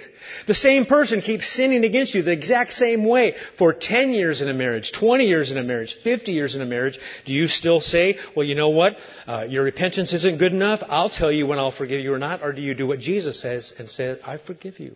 The 0.47 0.55
same 0.55 0.85
person 0.85 1.21
keeps 1.21 1.49
sinning 1.49 1.83
against 1.83 2.13
you 2.13 2.23
the 2.23 2.31
exact 2.31 2.71
same 2.71 3.03
way 3.03 3.35
for 3.57 3.73
10 3.73 4.11
years 4.11 4.41
in 4.41 4.47
a 4.47 4.53
marriage, 4.53 4.93
20 4.93 5.25
years 5.25 5.51
in 5.51 5.57
a 5.57 5.63
marriage, 5.63 5.97
50 6.03 6.31
years 6.31 6.55
in 6.55 6.61
a 6.61 6.65
marriage. 6.65 6.97
Do 7.25 7.33
you 7.33 7.47
still 7.47 7.81
say, 7.81 8.17
well, 8.35 8.45
you 8.45 8.55
know 8.55 8.69
what? 8.69 8.95
Uh, 9.27 9.45
your 9.49 9.63
repentance 9.63 10.13
isn't 10.13 10.37
good 10.37 10.53
enough. 10.53 10.81
I'll 10.87 11.09
tell 11.09 11.31
you 11.31 11.47
when 11.47 11.59
I'll 11.59 11.73
forgive 11.73 11.99
you 11.99 12.13
or 12.13 12.19
not. 12.19 12.43
Or 12.43 12.53
do 12.53 12.61
you 12.61 12.73
do 12.73 12.87
what 12.87 12.99
Jesus 12.99 13.41
says 13.41 13.73
and 13.77 13.89
say, 13.89 14.17
I 14.25 14.37
forgive 14.37 14.79
you? 14.79 14.95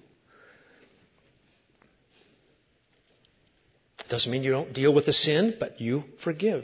Doesn't 4.08 4.32
mean 4.32 4.44
you 4.44 4.52
don't 4.52 4.74
deal 4.74 4.94
with 4.94 5.06
the 5.06 5.14
sin, 5.14 5.56
but 5.60 5.82
you 5.82 6.04
forgive. 6.24 6.64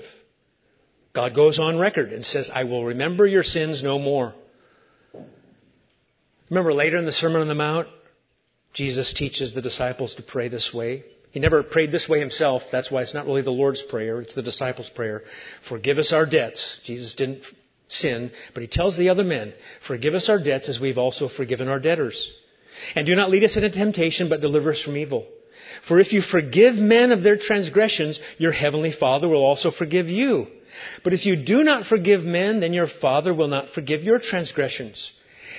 God 1.14 1.36
goes 1.36 1.60
on 1.60 1.78
record 1.78 2.12
and 2.12 2.26
says, 2.26 2.50
I 2.54 2.64
will 2.64 2.86
remember 2.86 3.28
your 3.28 3.44
sins 3.44 3.84
no 3.84 4.00
more. 4.00 4.34
Remember 6.50 6.74
later 6.74 6.98
in 6.98 7.06
the 7.06 7.12
Sermon 7.12 7.42
on 7.42 7.48
the 7.48 7.56
Mount, 7.56 7.88
Jesus 8.74 9.14
teaches 9.14 9.54
the 9.54 9.62
disciples 9.62 10.16
to 10.16 10.22
pray 10.22 10.48
this 10.48 10.74
way. 10.74 11.04
He 11.32 11.40
never 11.40 11.64
prayed 11.64 11.92
this 11.92 12.08
way 12.08 12.20
himself. 12.20 12.64
That's 12.72 12.92
why 12.92 13.02
it's 13.02 13.14
not 13.14 13.26
really 13.26 13.42
the 13.42 13.52
Lord's 13.52 13.82
Prayer. 13.82 14.22
It's 14.22 14.36
the 14.36 14.42
disciples' 14.42 14.90
prayer. 14.90 15.24
Forgive 15.68 15.98
us 15.98 16.14
our 16.14 16.26
debts. 16.26 16.80
Jesus 16.84 17.16
didn't 17.16 17.44
sin, 17.88 18.32
but 18.54 18.62
he 18.62 18.68
tells 18.68 18.98
the 18.98 19.10
other 19.10 19.24
men, 19.24 19.54
forgive 19.86 20.14
us 20.14 20.30
our 20.30 20.40
debts 20.40 20.70
as 20.70 20.80
we've 20.80 20.98
also 20.98 21.28
forgiven 21.28 21.68
our 21.68 21.80
debtors. 21.80 22.32
And 22.96 23.06
do 23.06 23.16
not 23.16 23.30
lead 23.30 23.44
us 23.44 23.56
into 23.56 23.70
temptation, 23.70 24.30
but 24.30 24.42
deliver 24.42 24.72
us 24.72 24.82
from 24.82 24.98
evil. 24.98 25.28
For 25.88 26.00
if 26.00 26.14
you 26.14 26.22
forgive 26.22 26.76
men 26.76 27.12
of 27.12 27.22
their 27.22 27.38
transgressions, 27.38 28.20
your 28.38 28.52
heavenly 28.52 28.92
Father 28.92 29.28
will 29.28 29.44
also 29.44 29.72
forgive 29.72 30.08
you. 30.08 30.48
But 31.04 31.14
if 31.14 31.26
you 31.26 31.36
do 31.36 31.64
not 31.64 31.86
forgive 31.86 32.24
men, 32.24 32.60
then 32.60 32.74
your 32.74 32.88
Father 32.88 33.34
will 33.34 33.48
not 33.48 33.70
forgive 33.70 34.04
your 34.04 34.20
transgressions. 34.20 35.12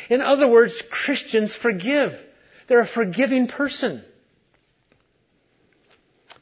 In 0.09 0.21
other 0.21 0.49
words, 0.49 0.83
Christians 0.91 1.55
forgive. 1.55 2.13
They're 2.69 2.81
a 2.81 2.87
forgiving 2.87 3.49
person. 3.49 4.05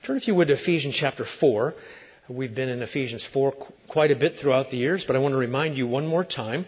Turn, 0.04 0.16
if 0.16 0.28
you 0.28 0.34
would, 0.34 0.48
to 0.48 0.54
Ephesians 0.54 0.94
chapter 0.94 1.24
4. 1.24 1.74
We've 2.28 2.54
been 2.54 2.68
in 2.68 2.82
Ephesians 2.82 3.26
4 3.32 3.52
quite 3.88 4.10
a 4.10 4.16
bit 4.16 4.36
throughout 4.36 4.70
the 4.70 4.76
years, 4.76 5.04
but 5.04 5.16
I 5.16 5.18
want 5.18 5.32
to 5.32 5.38
remind 5.38 5.76
you 5.76 5.86
one 5.86 6.06
more 6.06 6.24
time 6.24 6.66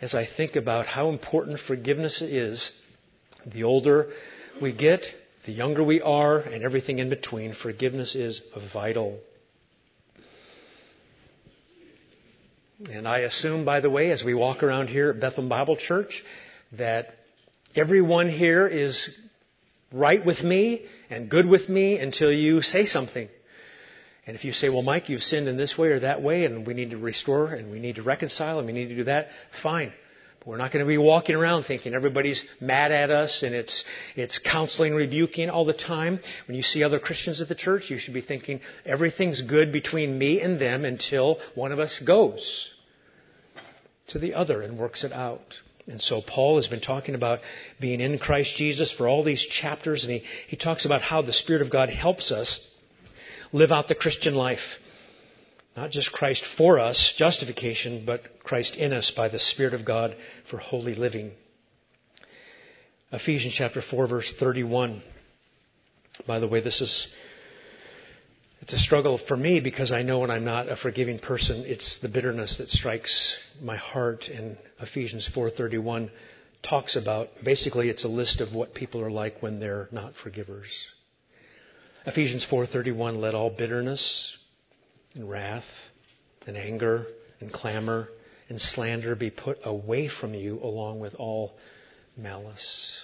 as 0.00 0.14
I 0.14 0.26
think 0.26 0.56
about 0.56 0.86
how 0.86 1.08
important 1.10 1.60
forgiveness 1.60 2.20
is. 2.22 2.70
The 3.46 3.64
older 3.64 4.08
we 4.60 4.72
get, 4.72 5.02
the 5.44 5.52
younger 5.52 5.82
we 5.82 6.00
are, 6.00 6.38
and 6.38 6.62
everything 6.62 6.98
in 6.98 7.10
between, 7.10 7.54
forgiveness 7.54 8.14
is 8.14 8.40
vital. 8.72 9.18
And 12.90 13.08
I 13.08 13.20
assume, 13.20 13.64
by 13.64 13.80
the 13.80 13.88
way, 13.88 14.10
as 14.10 14.22
we 14.22 14.34
walk 14.34 14.62
around 14.62 14.88
here 14.88 15.10
at 15.10 15.20
Bethlehem 15.20 15.48
Bible 15.48 15.76
Church, 15.76 16.22
that 16.72 17.14
everyone 17.74 18.28
here 18.28 18.66
is 18.66 19.08
right 19.90 20.24
with 20.24 20.42
me 20.42 20.84
and 21.08 21.30
good 21.30 21.46
with 21.46 21.68
me 21.68 21.98
until 21.98 22.30
you 22.30 22.60
say 22.60 22.84
something. 22.84 23.28
And 24.26 24.36
if 24.36 24.44
you 24.44 24.52
say, 24.52 24.68
well, 24.68 24.82
Mike, 24.82 25.08
you've 25.08 25.22
sinned 25.22 25.48
in 25.48 25.56
this 25.56 25.78
way 25.78 25.88
or 25.88 26.00
that 26.00 26.22
way, 26.22 26.44
and 26.44 26.66
we 26.66 26.74
need 26.74 26.90
to 26.90 26.98
restore 26.98 27.52
and 27.54 27.70
we 27.70 27.78
need 27.78 27.96
to 27.96 28.02
reconcile 28.02 28.58
and 28.58 28.66
we 28.66 28.72
need 28.72 28.88
to 28.88 28.96
do 28.96 29.04
that, 29.04 29.28
fine. 29.62 29.92
But 30.40 30.48
we're 30.48 30.56
not 30.58 30.70
going 30.70 30.84
to 30.84 30.88
be 30.88 30.98
walking 30.98 31.36
around 31.36 31.64
thinking 31.64 31.94
everybody's 31.94 32.44
mad 32.60 32.92
at 32.92 33.10
us 33.10 33.42
and 33.42 33.54
it's, 33.54 33.84
it's 34.14 34.38
counseling, 34.38 34.94
rebuking 34.94 35.48
all 35.48 35.64
the 35.64 35.72
time. 35.72 36.20
When 36.48 36.56
you 36.56 36.62
see 36.62 36.82
other 36.82 36.98
Christians 36.98 37.40
at 37.40 37.48
the 37.48 37.54
church, 37.54 37.88
you 37.88 37.96
should 37.96 38.14
be 38.14 38.20
thinking 38.20 38.60
everything's 38.84 39.40
good 39.40 39.72
between 39.72 40.18
me 40.18 40.42
and 40.42 40.60
them 40.60 40.84
until 40.84 41.38
one 41.54 41.72
of 41.72 41.78
us 41.78 41.98
goes 41.98 42.70
to 44.08 44.18
the 44.18 44.34
other 44.34 44.62
and 44.62 44.78
works 44.78 45.04
it 45.04 45.12
out. 45.12 45.54
And 45.86 46.00
so 46.00 46.22
Paul 46.22 46.56
has 46.56 46.68
been 46.68 46.80
talking 46.80 47.14
about 47.14 47.40
being 47.80 48.00
in 48.00 48.18
Christ 48.18 48.56
Jesus 48.56 48.90
for 48.90 49.08
all 49.08 49.22
these 49.22 49.44
chapters 49.44 50.04
and 50.04 50.14
he, 50.14 50.22
he 50.48 50.56
talks 50.56 50.86
about 50.86 51.02
how 51.02 51.22
the 51.22 51.32
Spirit 51.32 51.62
of 51.62 51.70
God 51.70 51.90
helps 51.90 52.32
us 52.32 52.60
live 53.52 53.70
out 53.70 53.88
the 53.88 53.94
Christian 53.94 54.34
life. 54.34 54.78
Not 55.76 55.90
just 55.90 56.12
Christ 56.12 56.44
for 56.56 56.78
us, 56.78 57.12
justification, 57.16 58.04
but 58.06 58.42
Christ 58.44 58.76
in 58.76 58.92
us 58.92 59.10
by 59.10 59.28
the 59.28 59.40
Spirit 59.40 59.74
of 59.74 59.84
God 59.84 60.16
for 60.48 60.58
holy 60.58 60.94
living. 60.94 61.32
Ephesians 63.12 63.54
chapter 63.54 63.82
4 63.82 64.06
verse 64.06 64.32
31. 64.38 65.02
By 66.26 66.38
the 66.38 66.48
way, 66.48 66.60
this 66.60 66.80
is 66.80 67.08
it's 68.64 68.72
a 68.72 68.78
struggle 68.78 69.18
for 69.18 69.36
me 69.36 69.60
because 69.60 69.92
I 69.92 70.00
know 70.00 70.20
when 70.20 70.30
I'm 70.30 70.46
not 70.46 70.70
a 70.70 70.76
forgiving 70.76 71.18
person, 71.18 71.64
it's 71.66 71.98
the 71.98 72.08
bitterness 72.08 72.56
that 72.56 72.70
strikes 72.70 73.36
my 73.60 73.76
heart 73.76 74.28
and 74.28 74.56
Ephesians 74.80 75.28
4:31 75.28 76.10
talks 76.62 76.96
about 76.96 77.28
basically 77.44 77.90
it's 77.90 78.04
a 78.04 78.08
list 78.08 78.40
of 78.40 78.54
what 78.54 78.72
people 78.72 79.02
are 79.02 79.10
like 79.10 79.42
when 79.42 79.60
they're 79.60 79.90
not 79.92 80.14
forgivers. 80.16 80.68
Ephesians 82.06 82.42
4:31 82.42 83.20
let 83.20 83.34
all 83.34 83.50
bitterness, 83.50 84.34
and 85.14 85.28
wrath 85.28 85.68
and 86.46 86.56
anger 86.56 87.06
and 87.40 87.52
clamor 87.52 88.08
and 88.48 88.58
slander 88.58 89.14
be 89.14 89.28
put 89.28 89.58
away 89.64 90.08
from 90.08 90.32
you 90.32 90.58
along 90.62 91.00
with 91.00 91.14
all 91.16 91.54
malice. 92.16 93.02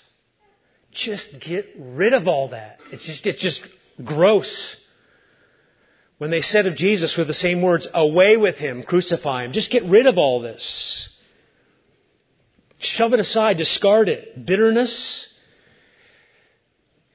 Just 0.91 1.39
get 1.39 1.67
rid 1.79 2.15
of 2.15 2.29
all 2.29 2.49
that. 2.49 2.81
It's 2.93 3.05
just, 3.05 3.27
it's 3.27 3.43
just 3.43 3.61
gross. 4.03 4.75
When 6.21 6.29
they 6.29 6.43
said 6.43 6.67
of 6.67 6.77
Jesus 6.77 7.17
with 7.17 7.29
the 7.29 7.33
same 7.33 7.63
words, 7.63 7.89
away 7.95 8.37
with 8.37 8.57
him, 8.57 8.83
crucify 8.83 9.47
him, 9.47 9.53
just 9.53 9.71
get 9.71 9.85
rid 9.85 10.05
of 10.05 10.19
all 10.19 10.43
this. 10.43 11.09
Shove 12.79 13.15
it 13.15 13.21
aside, 13.21 13.57
discard 13.57 14.11
it. 14.11 14.45
Bitterness. 14.45 15.27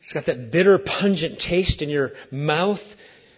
It's 0.02 0.12
got 0.12 0.26
that 0.26 0.50
bitter, 0.50 0.80
pungent 0.80 1.38
taste 1.38 1.84
in 1.84 1.90
your 1.90 2.14
mouth 2.32 2.82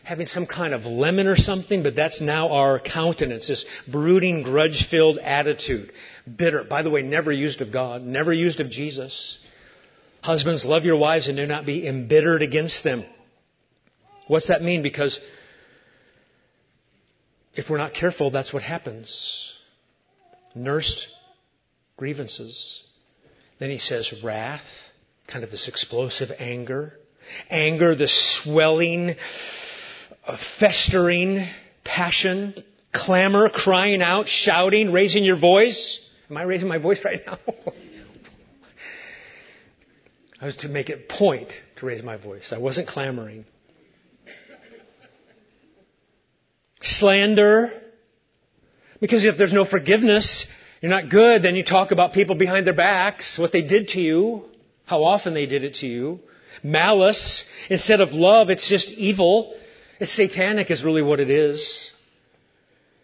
having 0.03 0.25
some 0.25 0.45
kind 0.45 0.73
of 0.73 0.85
lemon 0.85 1.27
or 1.27 1.35
something, 1.35 1.83
but 1.83 1.97
that's 1.97 2.21
now 2.21 2.47
our 2.47 2.79
countenance, 2.79 3.49
this 3.49 3.65
brooding, 3.91 4.43
grudge 4.43 4.87
filled 4.89 5.17
attitude. 5.17 5.91
Bitter. 6.33 6.63
By 6.63 6.81
the 6.81 6.89
way, 6.89 7.01
never 7.01 7.29
used 7.29 7.59
of 7.59 7.73
God, 7.73 8.03
never 8.03 8.31
used 8.31 8.61
of 8.61 8.69
Jesus. 8.69 9.37
Husbands, 10.21 10.63
love 10.63 10.85
your 10.85 10.95
wives 10.95 11.27
and 11.27 11.35
do 11.35 11.45
not 11.45 11.65
be 11.65 11.85
embittered 11.85 12.41
against 12.41 12.85
them. 12.85 13.03
What's 14.27 14.47
that 14.47 14.61
mean? 14.61 14.81
Because 14.81 15.19
if 17.57 17.71
we're 17.71 17.79
not 17.79 17.93
careful, 17.93 18.29
that's 18.29 18.53
what 18.53 18.61
happens. 18.61 19.51
Nursed 20.53 21.07
grievances. 21.97 22.83
Then 23.59 23.71
he 23.71 23.79
says 23.79 24.13
wrath, 24.23 24.61
kind 25.27 25.43
of 25.43 25.49
this 25.49 25.67
explosive 25.67 26.31
anger. 26.37 26.93
Anger, 27.49 27.95
the 27.95 28.07
swelling, 28.07 29.15
uh, 30.25 30.37
festering 30.59 31.49
passion, 31.83 32.63
clamor, 32.93 33.49
crying 33.49 34.01
out, 34.01 34.27
shouting, 34.27 34.93
raising 34.93 35.23
your 35.23 35.39
voice. 35.39 35.99
Am 36.29 36.37
I 36.37 36.43
raising 36.43 36.69
my 36.69 36.77
voice 36.77 37.01
right 37.05 37.21
now? 37.25 37.39
I 40.39 40.45
was 40.45 40.57
to 40.57 40.69
make 40.69 40.89
it 40.89 41.09
point 41.09 41.51
to 41.77 41.85
raise 41.87 42.03
my 42.03 42.17
voice. 42.17 42.53
I 42.53 42.59
wasn't 42.59 42.87
clamoring. 42.87 43.45
Slander. 46.81 47.71
Because 48.99 49.25
if 49.25 49.37
there's 49.37 49.53
no 49.53 49.65
forgiveness, 49.65 50.47
you're 50.81 50.91
not 50.91 51.09
good, 51.09 51.43
then 51.43 51.55
you 51.55 51.63
talk 51.63 51.91
about 51.91 52.13
people 52.13 52.35
behind 52.35 52.65
their 52.65 52.73
backs, 52.73 53.37
what 53.37 53.51
they 53.51 53.61
did 53.61 53.89
to 53.89 54.01
you, 54.01 54.45
how 54.85 55.03
often 55.03 55.33
they 55.33 55.45
did 55.45 55.63
it 55.63 55.75
to 55.75 55.87
you. 55.87 56.19
Malice. 56.63 57.43
Instead 57.69 58.01
of 58.01 58.13
love, 58.13 58.49
it's 58.49 58.67
just 58.67 58.89
evil. 58.89 59.55
It's 59.99 60.13
satanic 60.13 60.71
is 60.71 60.83
really 60.83 61.01
what 61.01 61.19
it 61.19 61.29
is. 61.29 61.91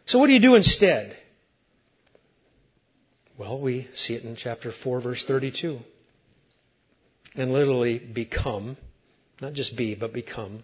So 0.05 0.19
what 0.19 0.27
do 0.27 0.33
you 0.33 0.39
do 0.39 0.55
instead? 0.55 1.15
Well, 3.37 3.59
we 3.59 3.87
see 3.95 4.15
it 4.15 4.23
in 4.23 4.35
chapter 4.35 4.71
4 4.71 5.01
verse 5.01 5.25
32. 5.25 5.79
And 7.35 7.51
literally 7.51 7.97
become, 7.97 8.77
not 9.41 9.53
just 9.53 9.75
be, 9.75 9.95
but 9.95 10.13
become 10.13 10.63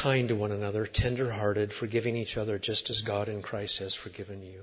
kind 0.00 0.28
to 0.28 0.36
one 0.36 0.52
another, 0.52 0.86
tender-hearted, 0.86 1.72
forgiving 1.72 2.16
each 2.16 2.36
other 2.36 2.58
just 2.58 2.90
as 2.90 3.02
God 3.02 3.28
in 3.28 3.42
Christ 3.42 3.78
has 3.78 3.94
forgiven 3.94 4.42
you. 4.42 4.62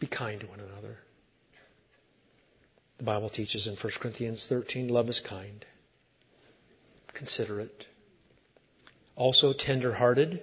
Be 0.00 0.06
kind 0.06 0.40
to 0.40 0.46
one 0.46 0.60
another. 0.60 0.98
The 2.98 3.04
Bible 3.04 3.30
teaches 3.30 3.66
in 3.66 3.76
1 3.76 3.92
Corinthians 4.00 4.46
13, 4.48 4.88
love 4.88 5.08
is 5.08 5.20
kind 5.20 5.64
considerate, 7.16 7.86
also 9.16 9.52
tender 9.58 9.92
hearted, 9.92 10.42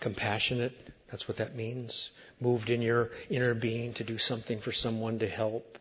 compassionate. 0.00 0.72
That's 1.10 1.26
what 1.28 1.38
that 1.38 1.54
means. 1.54 2.10
Moved 2.40 2.70
in 2.70 2.82
your 2.82 3.10
inner 3.30 3.54
being 3.54 3.94
to 3.94 4.04
do 4.04 4.18
something 4.18 4.60
for 4.60 4.72
someone 4.72 5.20
to 5.20 5.28
help. 5.28 5.78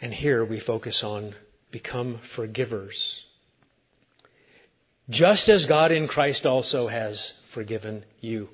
And 0.00 0.12
here 0.12 0.44
we 0.44 0.60
focus 0.60 1.02
on 1.02 1.34
become 1.74 2.20
forgivers. 2.36 3.24
Just 5.10 5.48
as 5.48 5.66
God 5.66 5.90
in 5.90 6.06
Christ 6.06 6.46
also 6.46 6.86
has 6.86 7.32
forgiven 7.52 8.04
you. 8.20 8.48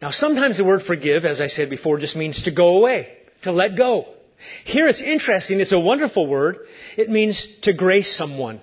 Now 0.00 0.12
sometimes 0.12 0.56
the 0.56 0.64
word 0.64 0.82
forgive, 0.84 1.24
as 1.24 1.40
I 1.40 1.48
said 1.48 1.70
before, 1.70 1.98
just 1.98 2.14
means 2.14 2.44
to 2.44 2.52
go 2.52 2.76
away, 2.78 3.08
to 3.42 3.50
let 3.50 3.76
go. 3.76 4.06
Here 4.64 4.86
it's 4.86 5.00
interesting. 5.00 5.58
It's 5.58 5.72
a 5.72 5.80
wonderful 5.80 6.28
word. 6.28 6.58
It 6.96 7.10
means 7.10 7.44
to 7.62 7.72
grace 7.72 8.16
someone. 8.16 8.62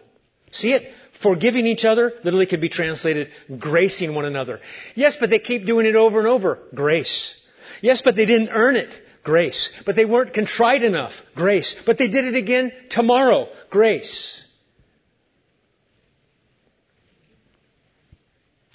See 0.51 0.71
it? 0.71 0.93
Forgiving 1.21 1.67
each 1.67 1.83
other 1.83 2.13
literally 2.23 2.45
could 2.45 2.61
be 2.61 2.69
translated 2.69 3.27
gracing 3.59 4.15
one 4.15 4.23
another. 4.23 4.61
Yes, 4.95 5.17
but 5.19 5.29
they 5.29 5.39
keep 5.39 5.65
doing 5.65 5.85
it 5.85 5.95
over 5.97 6.19
and 6.19 6.29
over. 6.29 6.59
Grace. 6.73 7.35
Yes, 7.81 8.01
but 8.01 8.15
they 8.15 8.25
didn't 8.25 8.51
earn 8.51 8.77
it. 8.77 8.89
Grace. 9.23 9.71
But 9.85 9.95
they 9.95 10.05
weren't 10.05 10.33
contrite 10.33 10.83
enough. 10.83 11.13
Grace. 11.35 11.75
But 11.85 11.97
they 11.97 12.07
did 12.07 12.25
it 12.25 12.35
again 12.35 12.71
tomorrow. 12.89 13.47
Grace. 13.69 14.43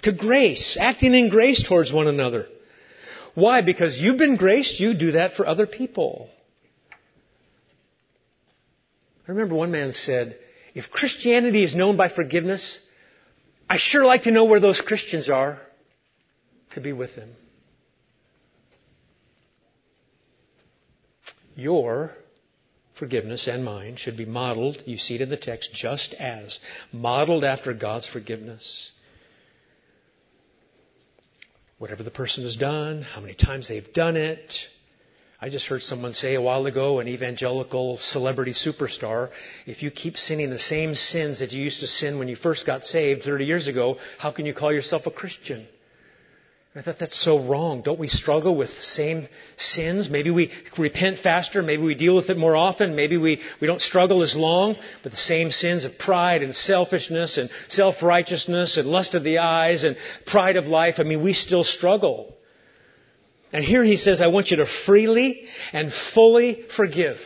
To 0.02 0.12
grace. 0.12 0.76
Acting 0.80 1.14
in 1.14 1.30
grace 1.30 1.64
towards 1.66 1.92
one 1.92 2.06
another. 2.06 2.46
Why? 3.34 3.60
Because 3.60 3.98
you've 3.98 4.18
been 4.18 4.36
graced, 4.36 4.80
you 4.80 4.94
do 4.94 5.12
that 5.12 5.34
for 5.34 5.46
other 5.46 5.66
people. 5.66 6.30
I 9.28 9.32
remember 9.32 9.56
one 9.56 9.72
man 9.72 9.92
said, 9.92 10.38
if 10.74 10.90
Christianity 10.90 11.64
is 11.64 11.74
known 11.74 11.96
by 11.96 12.08
forgiveness, 12.08 12.78
I 13.68 13.78
sure 13.78 14.04
like 14.04 14.22
to 14.22 14.30
know 14.30 14.44
where 14.44 14.60
those 14.60 14.80
Christians 14.80 15.28
are 15.28 15.60
to 16.72 16.80
be 16.80 16.92
with 16.92 17.16
them. 17.16 17.30
Your 21.56 22.12
forgiveness 22.98 23.48
and 23.48 23.64
mine 23.64 23.96
should 23.96 24.16
be 24.16 24.26
modeled, 24.26 24.82
you 24.84 24.98
see 24.98 25.14
it 25.16 25.22
in 25.22 25.30
the 25.30 25.36
text, 25.36 25.72
just 25.74 26.14
as 26.14 26.58
modeled 26.92 27.44
after 27.44 27.72
God's 27.72 28.06
forgiveness. 28.06 28.90
Whatever 31.78 32.02
the 32.02 32.10
person 32.10 32.44
has 32.44 32.56
done, 32.56 33.02
how 33.02 33.20
many 33.20 33.34
times 33.34 33.68
they've 33.68 33.92
done 33.92 34.16
it, 34.16 34.54
I 35.40 35.50
just 35.50 35.66
heard 35.66 35.82
someone 35.82 36.14
say 36.14 36.34
a 36.34 36.40
while 36.40 36.64
ago, 36.64 37.00
an 37.00 37.08
evangelical 37.08 37.98
celebrity 37.98 38.52
superstar, 38.52 39.30
if 39.66 39.82
you 39.82 39.90
keep 39.90 40.16
sinning 40.16 40.48
the 40.50 40.58
same 40.58 40.94
sins 40.94 41.40
that 41.40 41.52
you 41.52 41.62
used 41.62 41.80
to 41.80 41.86
sin 41.86 42.18
when 42.18 42.28
you 42.28 42.36
first 42.36 42.64
got 42.64 42.84
saved 42.84 43.22
30 43.22 43.44
years 43.44 43.66
ago, 43.66 43.96
how 44.18 44.30
can 44.30 44.46
you 44.46 44.54
call 44.54 44.72
yourself 44.72 45.06
a 45.06 45.10
Christian? 45.10 45.66
I 46.76 46.82
thought 46.82 46.98
that's 46.98 47.18
so 47.18 47.38
wrong. 47.38 47.80
Don't 47.80 47.98
we 47.98 48.08
struggle 48.08 48.54
with 48.54 48.68
the 48.68 48.82
same 48.82 49.28
sins? 49.56 50.10
Maybe 50.10 50.30
we 50.30 50.52
repent 50.76 51.20
faster. 51.20 51.62
Maybe 51.62 51.82
we 51.82 51.94
deal 51.94 52.14
with 52.14 52.28
it 52.28 52.36
more 52.36 52.54
often. 52.54 52.94
Maybe 52.94 53.16
we, 53.16 53.40
we 53.62 53.66
don't 53.66 53.80
struggle 53.80 54.22
as 54.22 54.36
long. 54.36 54.76
But 55.02 55.12
the 55.12 55.18
same 55.18 55.52
sins 55.52 55.84
of 55.84 55.98
pride 55.98 56.42
and 56.42 56.54
selfishness 56.54 57.38
and 57.38 57.48
self-righteousness 57.68 58.76
and 58.76 58.88
lust 58.88 59.14
of 59.14 59.24
the 59.24 59.38
eyes 59.38 59.84
and 59.84 59.96
pride 60.26 60.58
of 60.58 60.66
life, 60.66 60.96
I 60.98 61.04
mean, 61.04 61.22
we 61.22 61.32
still 61.32 61.64
struggle. 61.64 62.34
And 63.52 63.64
here 63.64 63.82
he 63.82 63.96
says, 63.96 64.20
I 64.20 64.26
want 64.26 64.50
you 64.50 64.58
to 64.58 64.66
freely 64.66 65.46
and 65.72 65.90
fully 65.90 66.62
forgive. 66.76 67.18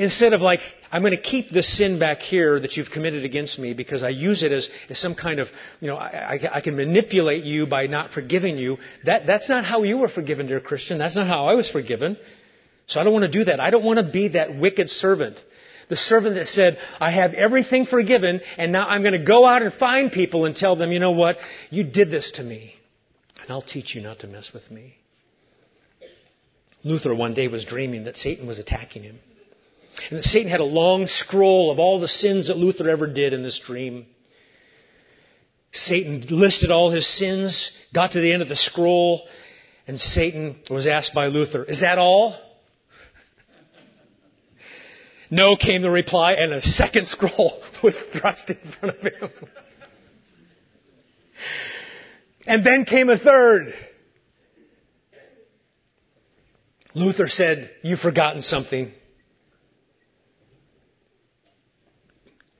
Instead 0.00 0.32
of 0.32 0.40
like, 0.40 0.60
I'm 0.90 1.02
going 1.02 1.14
to 1.14 1.20
keep 1.20 1.50
this 1.50 1.76
sin 1.76 1.98
back 1.98 2.20
here 2.20 2.58
that 2.58 2.74
you've 2.74 2.90
committed 2.90 3.26
against 3.26 3.58
me 3.58 3.74
because 3.74 4.02
I 4.02 4.08
use 4.08 4.42
it 4.42 4.50
as, 4.50 4.70
as 4.88 4.98
some 4.98 5.14
kind 5.14 5.40
of, 5.40 5.48
you 5.78 5.88
know, 5.88 5.96
I, 5.96 6.38
I, 6.42 6.56
I 6.56 6.60
can 6.62 6.74
manipulate 6.74 7.44
you 7.44 7.66
by 7.66 7.86
not 7.86 8.10
forgiving 8.10 8.56
you. 8.56 8.78
That, 9.04 9.26
that's 9.26 9.50
not 9.50 9.66
how 9.66 9.82
you 9.82 9.98
were 9.98 10.08
forgiven, 10.08 10.46
dear 10.46 10.58
Christian. 10.58 10.96
That's 10.96 11.16
not 11.16 11.26
how 11.26 11.48
I 11.48 11.54
was 11.54 11.70
forgiven. 11.70 12.16
So 12.86 12.98
I 12.98 13.04
don't 13.04 13.12
want 13.12 13.26
to 13.26 13.30
do 13.30 13.44
that. 13.44 13.60
I 13.60 13.68
don't 13.68 13.84
want 13.84 13.98
to 13.98 14.10
be 14.10 14.28
that 14.28 14.56
wicked 14.56 14.88
servant. 14.88 15.36
The 15.90 15.98
servant 15.98 16.36
that 16.36 16.46
said, 16.46 16.78
I 16.98 17.10
have 17.10 17.34
everything 17.34 17.84
forgiven 17.84 18.40
and 18.56 18.72
now 18.72 18.88
I'm 18.88 19.02
going 19.02 19.12
to 19.12 19.22
go 19.22 19.44
out 19.44 19.60
and 19.60 19.70
find 19.70 20.10
people 20.10 20.46
and 20.46 20.56
tell 20.56 20.76
them, 20.76 20.92
you 20.92 20.98
know 20.98 21.12
what? 21.12 21.36
You 21.68 21.84
did 21.84 22.10
this 22.10 22.30
to 22.36 22.42
me 22.42 22.74
and 23.42 23.50
I'll 23.50 23.60
teach 23.60 23.94
you 23.94 24.00
not 24.00 24.20
to 24.20 24.28
mess 24.28 24.50
with 24.54 24.70
me. 24.70 24.96
Luther 26.84 27.14
one 27.14 27.34
day 27.34 27.48
was 27.48 27.66
dreaming 27.66 28.04
that 28.04 28.16
Satan 28.16 28.46
was 28.46 28.58
attacking 28.58 29.02
him. 29.02 29.18
Satan 30.22 30.50
had 30.50 30.60
a 30.60 30.64
long 30.64 31.06
scroll 31.06 31.70
of 31.70 31.78
all 31.78 32.00
the 32.00 32.08
sins 32.08 32.48
that 32.48 32.56
Luther 32.56 32.88
ever 32.88 33.06
did 33.06 33.32
in 33.32 33.42
this 33.42 33.58
dream. 33.58 34.06
Satan 35.72 36.24
listed 36.30 36.72
all 36.72 36.90
his 36.90 37.06
sins, 37.06 37.70
got 37.94 38.12
to 38.12 38.20
the 38.20 38.32
end 38.32 38.42
of 38.42 38.48
the 38.48 38.56
scroll, 38.56 39.28
and 39.86 40.00
Satan 40.00 40.56
was 40.68 40.86
asked 40.86 41.14
by 41.14 41.26
Luther, 41.26 41.62
Is 41.64 41.80
that 41.80 41.98
all? 41.98 42.36
No 45.30 45.54
came 45.54 45.82
the 45.82 45.90
reply, 45.90 46.32
and 46.32 46.52
a 46.52 46.60
second 46.60 47.06
scroll 47.06 47.62
was 47.84 47.96
thrust 48.12 48.50
in 48.50 48.58
front 48.72 48.96
of 48.96 49.02
him. 49.02 49.30
And 52.46 52.64
then 52.64 52.84
came 52.84 53.08
a 53.08 53.16
third. 53.16 53.72
Luther 56.94 57.28
said, 57.28 57.70
You've 57.82 58.00
forgotten 58.00 58.42
something. 58.42 58.92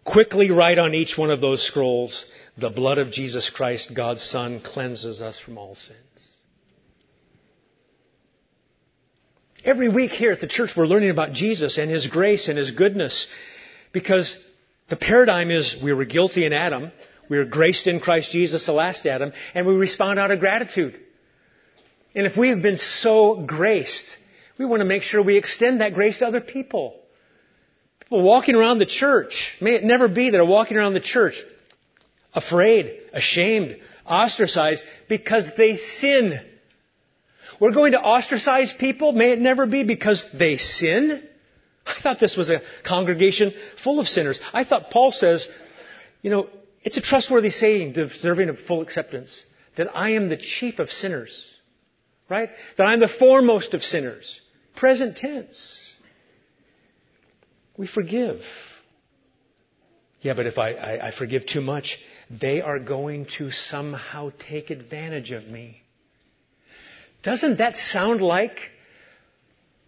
Quickly 0.05 0.51
write 0.51 0.79
on 0.79 0.95
each 0.95 1.19
one 1.19 1.31
of 1.31 1.41
those 1.41 1.63
scrolls, 1.67 2.25
the 2.57 2.71
blood 2.71 2.99
of 2.99 3.11
Jesus 3.11 3.51
Christ, 3.51 3.93
God's 3.95 4.23
Son, 4.23 4.61
cleanses 4.61 5.21
us 5.21 5.39
from 5.39 5.59
all 5.59 5.75
sins. 5.75 5.99
Every 9.65 9.91
week 9.91 10.11
here 10.11 10.33
at 10.33 10.41
the 10.41 10.47
church, 10.47 10.75
we're 10.75 10.87
learning 10.87 11.11
about 11.11 11.33
Jesus 11.33 11.77
and 11.77 11.91
His 11.91 12.07
grace 12.07 12.49
and 12.49 12.57
His 12.57 12.71
goodness 12.71 13.29
because 13.93 14.37
the 14.89 14.97
paradigm 14.97 15.51
is 15.51 15.77
we 15.83 15.93
were 15.93 16.07
guilty 16.07 16.47
in 16.47 16.53
Adam, 16.55 16.91
we 17.29 17.37
are 17.39 17.45
graced 17.45 17.87
in 17.87 18.01
Christ 18.01 18.33
Jesus, 18.33 18.65
the 18.65 18.73
last 18.73 19.07
Adam, 19.07 19.33
and 19.55 19.67
we 19.67 19.75
respond 19.75 20.19
out 20.19 20.31
of 20.31 20.41
gratitude. 20.41 20.99
And 22.15 22.27
if 22.27 22.37
we 22.37 22.49
have 22.49 22.63
been 22.63 22.79
so 22.79 23.37
graced, 23.47 24.17
we 24.59 24.65
want 24.65 24.81
to 24.81 24.87
make 24.87 25.03
sure 25.03 25.23
we 25.23 25.37
extend 25.37 25.81
that 25.81 25.95
grace 25.95 26.19
to 26.19 26.27
other 26.27 26.41
people. 26.41 27.00
Walking 28.11 28.57
around 28.57 28.79
the 28.79 28.87
church, 28.87 29.57
may 29.61 29.75
it 29.75 29.85
never 29.85 30.09
be 30.09 30.31
that 30.31 30.41
are 30.41 30.45
walking 30.45 30.77
around 30.77 30.95
the 30.95 31.01
church 31.01 31.43
afraid, 32.35 32.99
ashamed, 33.13 33.77
ostracized 34.05 34.83
because 35.09 35.49
they 35.57 35.77
sin. 35.77 36.41
We're 37.61 37.73
going 37.73 37.93
to 37.93 38.01
ostracize 38.01 38.73
people, 38.73 39.13
may 39.13 39.33
it 39.33 39.41
never 39.41 39.67
be 39.67 39.85
because 39.85 40.25
they 40.35 40.57
sin. 40.57 41.23
I 41.87 42.01
thought 42.03 42.19
this 42.19 42.37
was 42.37 42.51
a 42.51 42.63
congregation 42.85 43.53
full 43.83 44.01
of 44.01 44.09
sinners. 44.09 44.41
I 44.53 44.65
thought 44.65 44.91
Paul 44.91 45.13
says, 45.13 45.47
you 46.23 46.31
know, 46.31 46.49
it's 46.83 46.97
a 46.97 47.03
trustworthy 47.03 47.51
saying 47.51 47.93
deserving 47.93 48.49
of 48.49 48.59
full 48.59 48.83
acceptance 48.83 49.45
that 49.77 49.95
I 49.95 50.11
am 50.11 50.29
the 50.29 50.37
chief 50.37 50.79
of 50.79 50.91
sinners. 50.91 51.47
Right? 52.29 52.51
That 52.77 52.87
I'm 52.87 53.01
the 53.01 53.09
foremost 53.09 53.75
of 53.75 53.83
sinners. 53.83 54.41
Present 54.77 55.17
tense. 55.17 55.93
We 57.81 57.87
forgive. 57.87 58.43
Yeah, 60.21 60.35
but 60.35 60.45
if 60.45 60.59
I, 60.59 60.73
I, 60.73 61.09
I 61.09 61.11
forgive 61.13 61.47
too 61.47 61.63
much, 61.63 61.99
they 62.29 62.61
are 62.61 62.79
going 62.79 63.25
to 63.39 63.51
somehow 63.51 64.33
take 64.39 64.69
advantage 64.69 65.31
of 65.33 65.47
me. 65.47 65.81
Doesn't 67.23 67.57
that 67.57 67.77
sound 67.77 68.21
like 68.21 68.59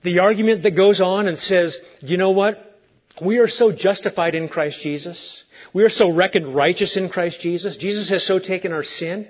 the 0.02 0.20
argument 0.20 0.62
that 0.62 0.70
goes 0.70 1.02
on 1.02 1.28
and 1.28 1.38
says, 1.38 1.76
you 2.00 2.16
know 2.16 2.30
what? 2.30 2.80
We 3.20 3.40
are 3.40 3.48
so 3.48 3.72
justified 3.72 4.34
in 4.34 4.48
Christ 4.48 4.80
Jesus. 4.80 5.44
We 5.74 5.84
are 5.84 5.90
so 5.90 6.10
reckoned 6.10 6.54
righteous 6.54 6.96
in 6.96 7.10
Christ 7.10 7.42
Jesus. 7.42 7.76
Jesus 7.76 8.08
has 8.08 8.26
so 8.26 8.38
taken 8.38 8.72
our 8.72 8.84
sin 8.84 9.28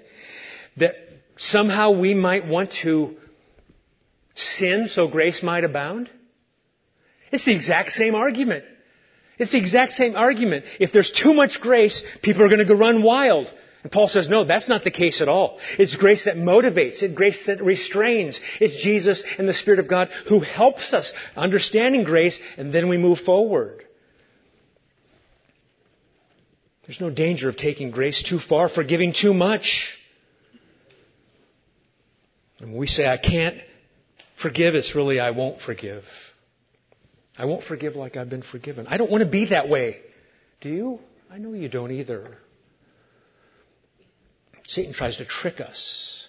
that 0.76 0.94
somehow 1.36 1.98
we 1.98 2.14
might 2.14 2.46
want 2.46 2.70
to 2.84 3.16
sin 4.36 4.86
so 4.86 5.08
grace 5.08 5.42
might 5.42 5.64
abound. 5.64 6.08
It's 7.32 7.46
the 7.46 7.54
exact 7.54 7.92
same 7.92 8.14
argument. 8.14 8.64
It's 9.38 9.52
the 9.52 9.58
exact 9.58 9.92
same 9.92 10.14
argument. 10.14 10.66
If 10.78 10.92
there's 10.92 11.10
too 11.10 11.34
much 11.34 11.60
grace, 11.60 12.02
people 12.22 12.42
are 12.42 12.48
going 12.48 12.60
to 12.60 12.66
go 12.66 12.76
run 12.76 13.02
wild. 13.02 13.52
And 13.82 13.90
Paul 13.90 14.06
says, 14.06 14.28
no, 14.28 14.44
that's 14.44 14.68
not 14.68 14.84
the 14.84 14.90
case 14.90 15.20
at 15.20 15.28
all. 15.28 15.58
It's 15.78 15.96
grace 15.96 16.26
that 16.26 16.36
motivates. 16.36 17.02
It's 17.02 17.14
grace 17.14 17.46
that 17.46 17.60
restrains. 17.62 18.40
It's 18.60 18.80
Jesus 18.80 19.24
and 19.38 19.48
the 19.48 19.54
Spirit 19.54 19.80
of 19.80 19.88
God 19.88 20.10
who 20.28 20.40
helps 20.40 20.92
us 20.94 21.12
understanding 21.34 22.04
grace 22.04 22.38
and 22.56 22.72
then 22.72 22.88
we 22.88 22.98
move 22.98 23.18
forward. 23.18 23.82
There's 26.86 27.00
no 27.00 27.10
danger 27.10 27.48
of 27.48 27.56
taking 27.56 27.90
grace 27.90 28.22
too 28.22 28.38
far, 28.38 28.68
forgiving 28.68 29.14
too 29.14 29.34
much. 29.34 29.96
And 32.60 32.72
when 32.72 32.78
we 32.78 32.86
say, 32.86 33.06
I 33.08 33.16
can't 33.16 33.56
forgive, 34.40 34.74
it's 34.74 34.94
really, 34.94 35.18
I 35.18 35.30
won't 35.30 35.60
forgive. 35.60 36.04
I 37.38 37.46
won't 37.46 37.64
forgive 37.64 37.96
like 37.96 38.16
I've 38.16 38.30
been 38.30 38.42
forgiven. 38.42 38.86
I 38.86 38.96
don't 38.96 39.10
want 39.10 39.22
to 39.22 39.30
be 39.30 39.46
that 39.46 39.68
way. 39.68 40.00
Do 40.60 40.68
you? 40.68 41.00
I 41.30 41.38
know 41.38 41.54
you 41.54 41.68
don't 41.68 41.90
either. 41.90 42.36
Satan 44.64 44.92
tries 44.92 45.16
to 45.16 45.24
trick 45.24 45.60
us. 45.60 46.26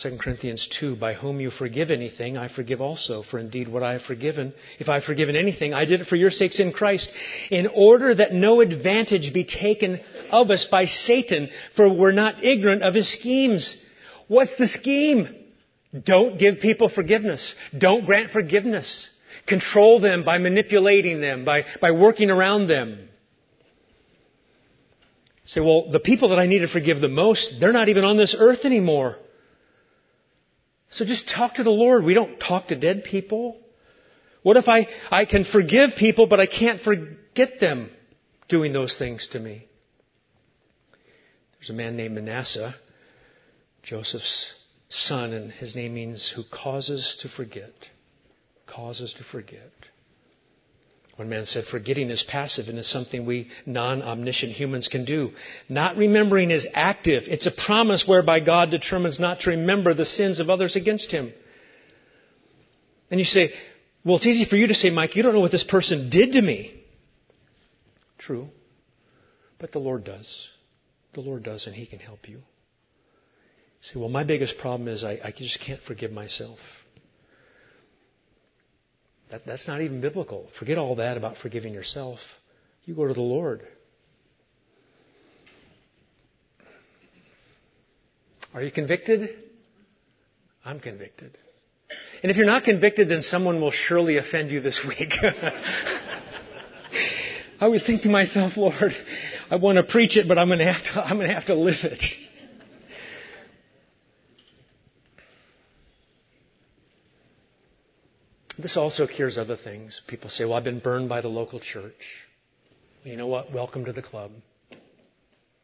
2 0.00 0.16
Corinthians 0.18 0.68
2, 0.78 0.94
by 0.94 1.14
whom 1.14 1.40
you 1.40 1.50
forgive 1.50 1.90
anything, 1.90 2.36
I 2.36 2.46
forgive 2.46 2.80
also. 2.80 3.22
For 3.22 3.40
indeed, 3.40 3.66
what 3.66 3.82
I 3.82 3.94
have 3.94 4.02
forgiven, 4.02 4.54
if 4.78 4.88
I 4.88 4.94
have 4.94 5.04
forgiven 5.04 5.34
anything, 5.34 5.74
I 5.74 5.86
did 5.86 6.00
it 6.00 6.06
for 6.06 6.14
your 6.14 6.30
sakes 6.30 6.60
in 6.60 6.72
Christ, 6.72 7.10
in 7.50 7.66
order 7.66 8.14
that 8.14 8.32
no 8.32 8.60
advantage 8.60 9.32
be 9.34 9.42
taken 9.42 10.00
of 10.30 10.52
us 10.52 10.66
by 10.70 10.84
Satan, 10.84 11.50
for 11.74 11.88
we're 11.92 12.12
not 12.12 12.44
ignorant 12.44 12.82
of 12.84 12.94
his 12.94 13.12
schemes. 13.12 13.76
What's 14.28 14.56
the 14.56 14.68
scheme? 14.68 15.34
Don't 15.92 16.38
give 16.38 16.60
people 16.60 16.88
forgiveness. 16.88 17.54
Don't 17.76 18.04
grant 18.04 18.30
forgiveness. 18.30 19.08
Control 19.46 20.00
them 20.00 20.24
by 20.24 20.38
manipulating 20.38 21.20
them, 21.20 21.44
by, 21.44 21.64
by 21.80 21.92
working 21.92 22.30
around 22.30 22.66
them. 22.66 23.08
Say, 25.46 25.62
well, 25.62 25.90
the 25.90 26.00
people 26.00 26.28
that 26.30 26.38
I 26.38 26.46
need 26.46 26.58
to 26.58 26.68
forgive 26.68 27.00
the 27.00 27.08
most, 27.08 27.54
they're 27.58 27.72
not 27.72 27.88
even 27.88 28.04
on 28.04 28.18
this 28.18 28.36
earth 28.38 28.66
anymore. 28.66 29.16
So 30.90 31.06
just 31.06 31.28
talk 31.28 31.54
to 31.54 31.64
the 31.64 31.70
Lord. 31.70 32.04
We 32.04 32.12
don't 32.12 32.38
talk 32.38 32.68
to 32.68 32.76
dead 32.76 33.04
people. 33.04 33.58
What 34.42 34.58
if 34.58 34.68
I, 34.68 34.88
I 35.10 35.24
can 35.24 35.44
forgive 35.44 35.94
people, 35.96 36.26
but 36.26 36.38
I 36.38 36.46
can't 36.46 36.80
forget 36.82 37.60
them 37.60 37.90
doing 38.48 38.74
those 38.74 38.98
things 38.98 39.28
to 39.28 39.38
me? 39.38 39.66
There's 41.58 41.70
a 41.70 41.74
man 41.74 41.96
named 41.96 42.14
Manasseh, 42.14 42.74
Joseph's 43.82 44.52
son, 44.88 45.32
and 45.32 45.50
his 45.50 45.74
name 45.74 45.94
means 45.94 46.28
who 46.28 46.42
causes 46.50 47.16
to 47.20 47.28
forget. 47.28 47.72
Causes 48.66 49.14
to 49.14 49.24
forget. 49.24 49.72
One 51.16 51.28
man 51.28 51.46
said, 51.46 51.64
forgetting 51.64 52.10
is 52.10 52.22
passive 52.22 52.68
and 52.68 52.78
is 52.78 52.88
something 52.88 53.26
we 53.26 53.50
non-omniscient 53.66 54.52
humans 54.52 54.86
can 54.86 55.04
do. 55.04 55.32
Not 55.68 55.96
remembering 55.96 56.52
is 56.52 56.66
active. 56.72 57.24
It's 57.26 57.46
a 57.46 57.50
promise 57.50 58.06
whereby 58.06 58.38
God 58.38 58.70
determines 58.70 59.18
not 59.18 59.40
to 59.40 59.50
remember 59.50 59.94
the 59.94 60.04
sins 60.04 60.38
of 60.38 60.48
others 60.48 60.76
against 60.76 61.10
him. 61.10 61.32
And 63.10 63.18
you 63.18 63.26
say, 63.26 63.52
well, 64.04 64.16
it's 64.16 64.26
easy 64.26 64.44
for 64.44 64.54
you 64.54 64.68
to 64.68 64.74
say, 64.74 64.90
Mike, 64.90 65.16
you 65.16 65.24
don't 65.24 65.34
know 65.34 65.40
what 65.40 65.50
this 65.50 65.64
person 65.64 66.08
did 66.08 66.32
to 66.32 66.42
me. 66.42 66.84
True. 68.18 68.48
But 69.58 69.72
the 69.72 69.80
Lord 69.80 70.04
does. 70.04 70.48
The 71.14 71.20
Lord 71.20 71.42
does, 71.42 71.66
and 71.66 71.74
He 71.74 71.86
can 71.86 71.98
help 71.98 72.28
you. 72.28 72.42
Say, 73.80 73.98
well, 73.98 74.08
my 74.08 74.24
biggest 74.24 74.58
problem 74.58 74.88
is 74.88 75.04
I, 75.04 75.20
I 75.22 75.32
just 75.36 75.60
can't 75.60 75.80
forgive 75.82 76.10
myself. 76.10 76.58
That, 79.30 79.46
that's 79.46 79.68
not 79.68 79.80
even 79.82 80.00
biblical. 80.00 80.48
Forget 80.58 80.78
all 80.78 80.96
that 80.96 81.16
about 81.16 81.36
forgiving 81.36 81.74
yourself. 81.74 82.18
You 82.84 82.94
go 82.94 83.06
to 83.06 83.14
the 83.14 83.20
Lord. 83.20 83.62
Are 88.54 88.62
you 88.62 88.72
convicted? 88.72 89.30
I'm 90.64 90.80
convicted. 90.80 91.36
And 92.22 92.30
if 92.30 92.36
you're 92.36 92.46
not 92.46 92.64
convicted, 92.64 93.08
then 93.08 93.22
someone 93.22 93.60
will 93.60 93.70
surely 93.70 94.16
offend 94.16 94.50
you 94.50 94.60
this 94.60 94.84
week. 94.86 95.12
I 97.60 97.68
was 97.68 97.82
thinking 97.82 98.04
to 98.04 98.10
myself, 98.10 98.56
Lord, 98.56 98.94
I 99.50 99.56
want 99.56 99.76
to 99.78 99.84
preach 99.84 100.16
it, 100.16 100.26
but 100.26 100.38
I'm 100.38 100.48
going 100.48 100.60
to 100.60 100.72
have 100.72 100.82
to, 100.94 101.04
I'm 101.04 101.16
going 101.16 101.28
to, 101.28 101.34
have 101.34 101.46
to 101.46 101.54
live 101.54 101.84
it. 101.84 102.02
This 108.68 108.76
also 108.76 109.06
cures 109.06 109.38
other 109.38 109.56
things. 109.56 110.02
People 110.08 110.28
say, 110.28 110.44
well, 110.44 110.52
I've 110.52 110.62
been 110.62 110.80
burned 110.80 111.08
by 111.08 111.22
the 111.22 111.28
local 111.28 111.58
church. 111.58 112.26
You 113.02 113.16
know 113.16 113.26
what? 113.26 113.50
Welcome 113.50 113.86
to 113.86 113.94
the 113.94 114.02
club. 114.02 114.30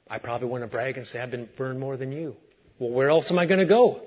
I 0.08 0.18
probably 0.18 0.48
want 0.48 0.64
to 0.64 0.68
brag 0.68 0.96
and 0.96 1.06
say, 1.06 1.20
I've 1.20 1.30
been 1.30 1.46
burned 1.58 1.78
more 1.78 1.98
than 1.98 2.12
you. 2.12 2.34
Well, 2.78 2.88
where 2.88 3.10
else 3.10 3.30
am 3.30 3.38
I 3.38 3.44
going 3.44 3.60
to 3.60 3.66
go? 3.66 4.00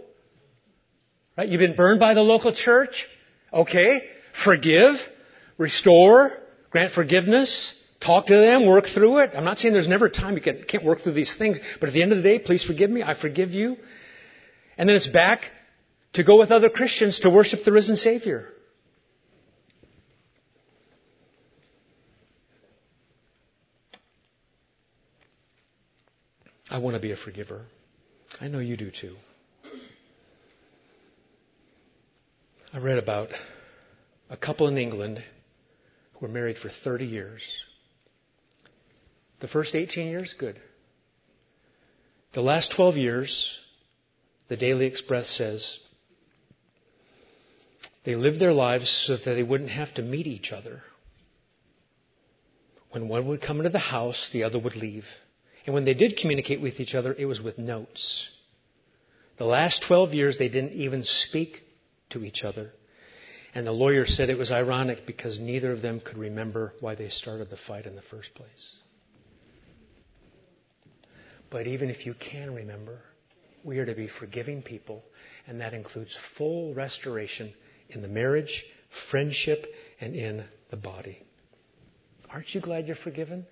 Right? 1.37 1.47
You've 1.47 1.59
been 1.59 1.75
burned 1.75 1.99
by 1.99 2.15
the 2.15 2.21
local 2.21 2.51
church? 2.53 3.07
Okay. 3.53 4.01
Forgive, 4.43 4.95
restore, 5.59 6.31
grant 6.71 6.91
forgiveness, 6.91 7.79
talk 8.03 8.25
to 8.25 8.35
them, 8.35 8.65
work 8.65 8.87
through 8.87 9.19
it. 9.19 9.33
I'm 9.35 9.45
not 9.45 9.59
saying 9.59 9.75
there's 9.75 9.87
never 9.87 10.09
time 10.09 10.33
you 10.33 10.41
can, 10.41 10.63
can't 10.63 10.83
work 10.83 11.01
through 11.01 11.13
these 11.13 11.35
things, 11.35 11.59
but 11.79 11.89
at 11.89 11.93
the 11.93 12.01
end 12.01 12.13
of 12.13 12.17
the 12.17 12.23
day, 12.23 12.39
please 12.39 12.63
forgive 12.63 12.89
me. 12.89 13.03
I 13.03 13.13
forgive 13.13 13.51
you. 13.51 13.77
And 14.75 14.89
then 14.89 14.95
it's 14.95 15.05
back 15.05 15.41
to 16.13 16.23
go 16.23 16.39
with 16.39 16.51
other 16.51 16.69
Christians 16.69 17.19
to 17.19 17.29
worship 17.29 17.63
the 17.63 17.71
risen 17.71 17.95
Savior. 17.95 18.53
I 26.77 26.79
want 26.79 26.95
to 26.95 27.01
be 27.01 27.11
a 27.11 27.15
forgiver. 27.15 27.65
I 28.39 28.49
know 28.49 28.59
you 28.59 28.77
do 28.77 28.91
too. 28.91 29.15
I 32.71 32.77
read 32.77 32.99
about 32.99 33.29
a 34.29 34.37
couple 34.37 34.67
in 34.67 34.77
England 34.77 35.23
who 36.13 36.19
were 36.19 36.31
married 36.31 36.59
for 36.59 36.69
30 36.69 37.05
years. 37.05 37.41
The 39.39 39.47
first 39.47 39.73
18 39.73 40.05
years, 40.05 40.35
good. 40.37 40.61
The 42.33 42.41
last 42.41 42.73
12 42.73 42.97
years, 42.97 43.57
the 44.47 44.55
Daily 44.55 44.85
Express 44.85 45.31
says, 45.31 45.79
they 48.05 48.13
lived 48.13 48.39
their 48.39 48.53
lives 48.53 48.91
so 49.07 49.17
that 49.17 49.33
they 49.33 49.41
wouldn't 49.41 49.71
have 49.71 49.95
to 49.95 50.03
meet 50.03 50.27
each 50.27 50.51
other. 50.51 50.83
When 52.91 53.07
one 53.07 53.25
would 53.29 53.41
come 53.41 53.57
into 53.57 53.71
the 53.71 53.79
house, 53.79 54.29
the 54.31 54.43
other 54.43 54.59
would 54.59 54.75
leave. 54.75 55.05
And 55.67 55.73
when 55.73 55.83
they 55.83 55.93
did 55.93 56.17
communicate 56.17 56.61
with 56.61 56.79
each 56.79 56.95
other, 56.95 57.13
it 57.13 57.25
was 57.25 57.41
with 57.41 57.57
notes. 57.57 58.29
The 59.37 59.45
last 59.45 59.83
12 59.83 60.13
years, 60.13 60.37
they 60.37 60.47
didn't 60.47 60.71
even 60.71 61.03
speak 61.03 61.61
to 62.11 62.23
each 62.23 62.43
other. 62.45 62.71
And 63.53 63.67
the 63.67 63.73
lawyer 63.73 64.05
said 64.05 64.29
it 64.29 64.37
was 64.37 64.51
ironic 64.51 65.05
because 65.05 65.39
neither 65.39 65.73
of 65.73 65.81
them 65.81 65.99
could 65.99 66.17
remember 66.17 66.73
why 66.79 66.95
they 66.95 67.09
started 67.09 67.49
the 67.49 67.57
fight 67.57 67.85
in 67.85 67.95
the 67.95 68.01
first 68.01 68.33
place. 68.33 68.75
But 71.49 71.67
even 71.67 71.89
if 71.89 72.05
you 72.05 72.13
can 72.13 72.55
remember, 72.55 73.01
we 73.63 73.79
are 73.79 73.85
to 73.85 73.93
be 73.93 74.07
forgiving 74.07 74.61
people, 74.61 75.03
and 75.47 75.59
that 75.59 75.73
includes 75.73 76.17
full 76.37 76.73
restoration 76.75 77.53
in 77.89 78.01
the 78.01 78.07
marriage, 78.07 78.65
friendship, 79.11 79.65
and 79.99 80.15
in 80.15 80.45
the 80.69 80.77
body. 80.77 81.25
Aren't 82.29 82.55
you 82.55 82.61
glad 82.61 82.87
you're 82.87 82.95
forgiven? 82.95 83.45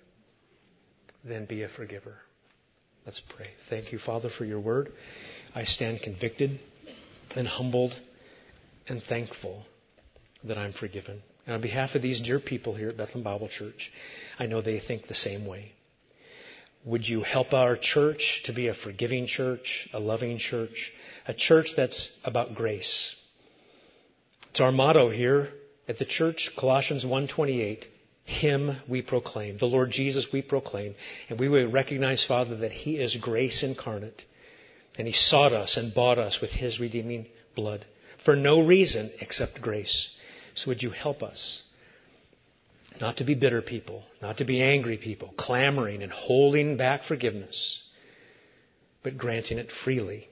Then 1.26 1.44
be 1.44 1.62
a 1.62 1.68
forgiver. 1.68 2.14
Let's 3.04 3.20
pray. 3.34 3.48
Thank 3.68 3.92
you, 3.92 3.98
Father, 3.98 4.28
for 4.28 4.44
your 4.44 4.60
word. 4.60 4.92
I 5.54 5.64
stand 5.64 6.02
convicted 6.02 6.60
and 7.34 7.48
humbled 7.48 7.98
and 8.88 9.02
thankful 9.02 9.64
that 10.44 10.56
I'm 10.56 10.72
forgiven. 10.72 11.22
And 11.44 11.54
on 11.54 11.60
behalf 11.60 11.94
of 11.94 12.02
these 12.02 12.20
dear 12.20 12.38
people 12.38 12.74
here 12.74 12.90
at 12.90 12.96
Bethlehem 12.96 13.24
Bible 13.24 13.48
Church, 13.48 13.90
I 14.38 14.46
know 14.46 14.60
they 14.60 14.78
think 14.78 15.06
the 15.06 15.14
same 15.14 15.46
way. 15.46 15.72
Would 16.84 17.08
you 17.08 17.22
help 17.22 17.52
our 17.52 17.76
church 17.76 18.42
to 18.44 18.52
be 18.52 18.68
a 18.68 18.74
forgiving 18.74 19.26
church, 19.26 19.88
a 19.92 19.98
loving 19.98 20.38
church, 20.38 20.92
a 21.26 21.34
church 21.34 21.70
that's 21.76 22.10
about 22.24 22.54
grace? 22.54 23.16
It's 24.50 24.60
our 24.60 24.70
motto 24.70 25.10
here 25.10 25.48
at 25.88 25.98
the 25.98 26.04
church, 26.04 26.52
Colossians 26.56 27.04
1:28. 27.04 27.84
Him 28.26 28.76
we 28.88 29.02
proclaim, 29.02 29.56
the 29.56 29.66
Lord 29.66 29.92
Jesus 29.92 30.32
we 30.32 30.42
proclaim, 30.42 30.96
and 31.28 31.38
we 31.38 31.48
will 31.48 31.70
recognize, 31.70 32.24
Father, 32.24 32.56
that 32.56 32.72
He 32.72 32.96
is 32.96 33.16
grace 33.16 33.62
incarnate, 33.62 34.24
and 34.98 35.06
He 35.06 35.12
sought 35.12 35.52
us 35.52 35.76
and 35.76 35.94
bought 35.94 36.18
us 36.18 36.40
with 36.40 36.50
His 36.50 36.80
redeeming 36.80 37.26
blood 37.54 37.86
for 38.24 38.34
no 38.34 38.60
reason 38.60 39.12
except 39.20 39.62
grace. 39.62 40.08
So 40.56 40.68
would 40.68 40.82
you 40.82 40.90
help 40.90 41.22
us 41.22 41.62
not 43.00 43.18
to 43.18 43.24
be 43.24 43.36
bitter 43.36 43.62
people, 43.62 44.02
not 44.20 44.38
to 44.38 44.44
be 44.44 44.60
angry 44.60 44.96
people, 44.96 45.32
clamoring 45.36 46.02
and 46.02 46.10
holding 46.10 46.76
back 46.76 47.04
forgiveness, 47.04 47.80
but 49.04 49.16
granting 49.16 49.58
it 49.58 49.70
freely, 49.70 50.28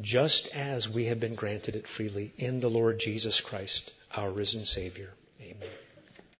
just 0.00 0.48
as 0.48 0.88
we 0.88 1.04
have 1.04 1.20
been 1.20 1.36
granted 1.36 1.76
it 1.76 1.86
freely 1.86 2.32
in 2.36 2.58
the 2.60 2.68
Lord 2.68 2.98
Jesus 2.98 3.40
Christ, 3.40 3.92
our 4.16 4.32
risen 4.32 4.64
Savior. 4.64 5.10
Amen. 5.40 5.68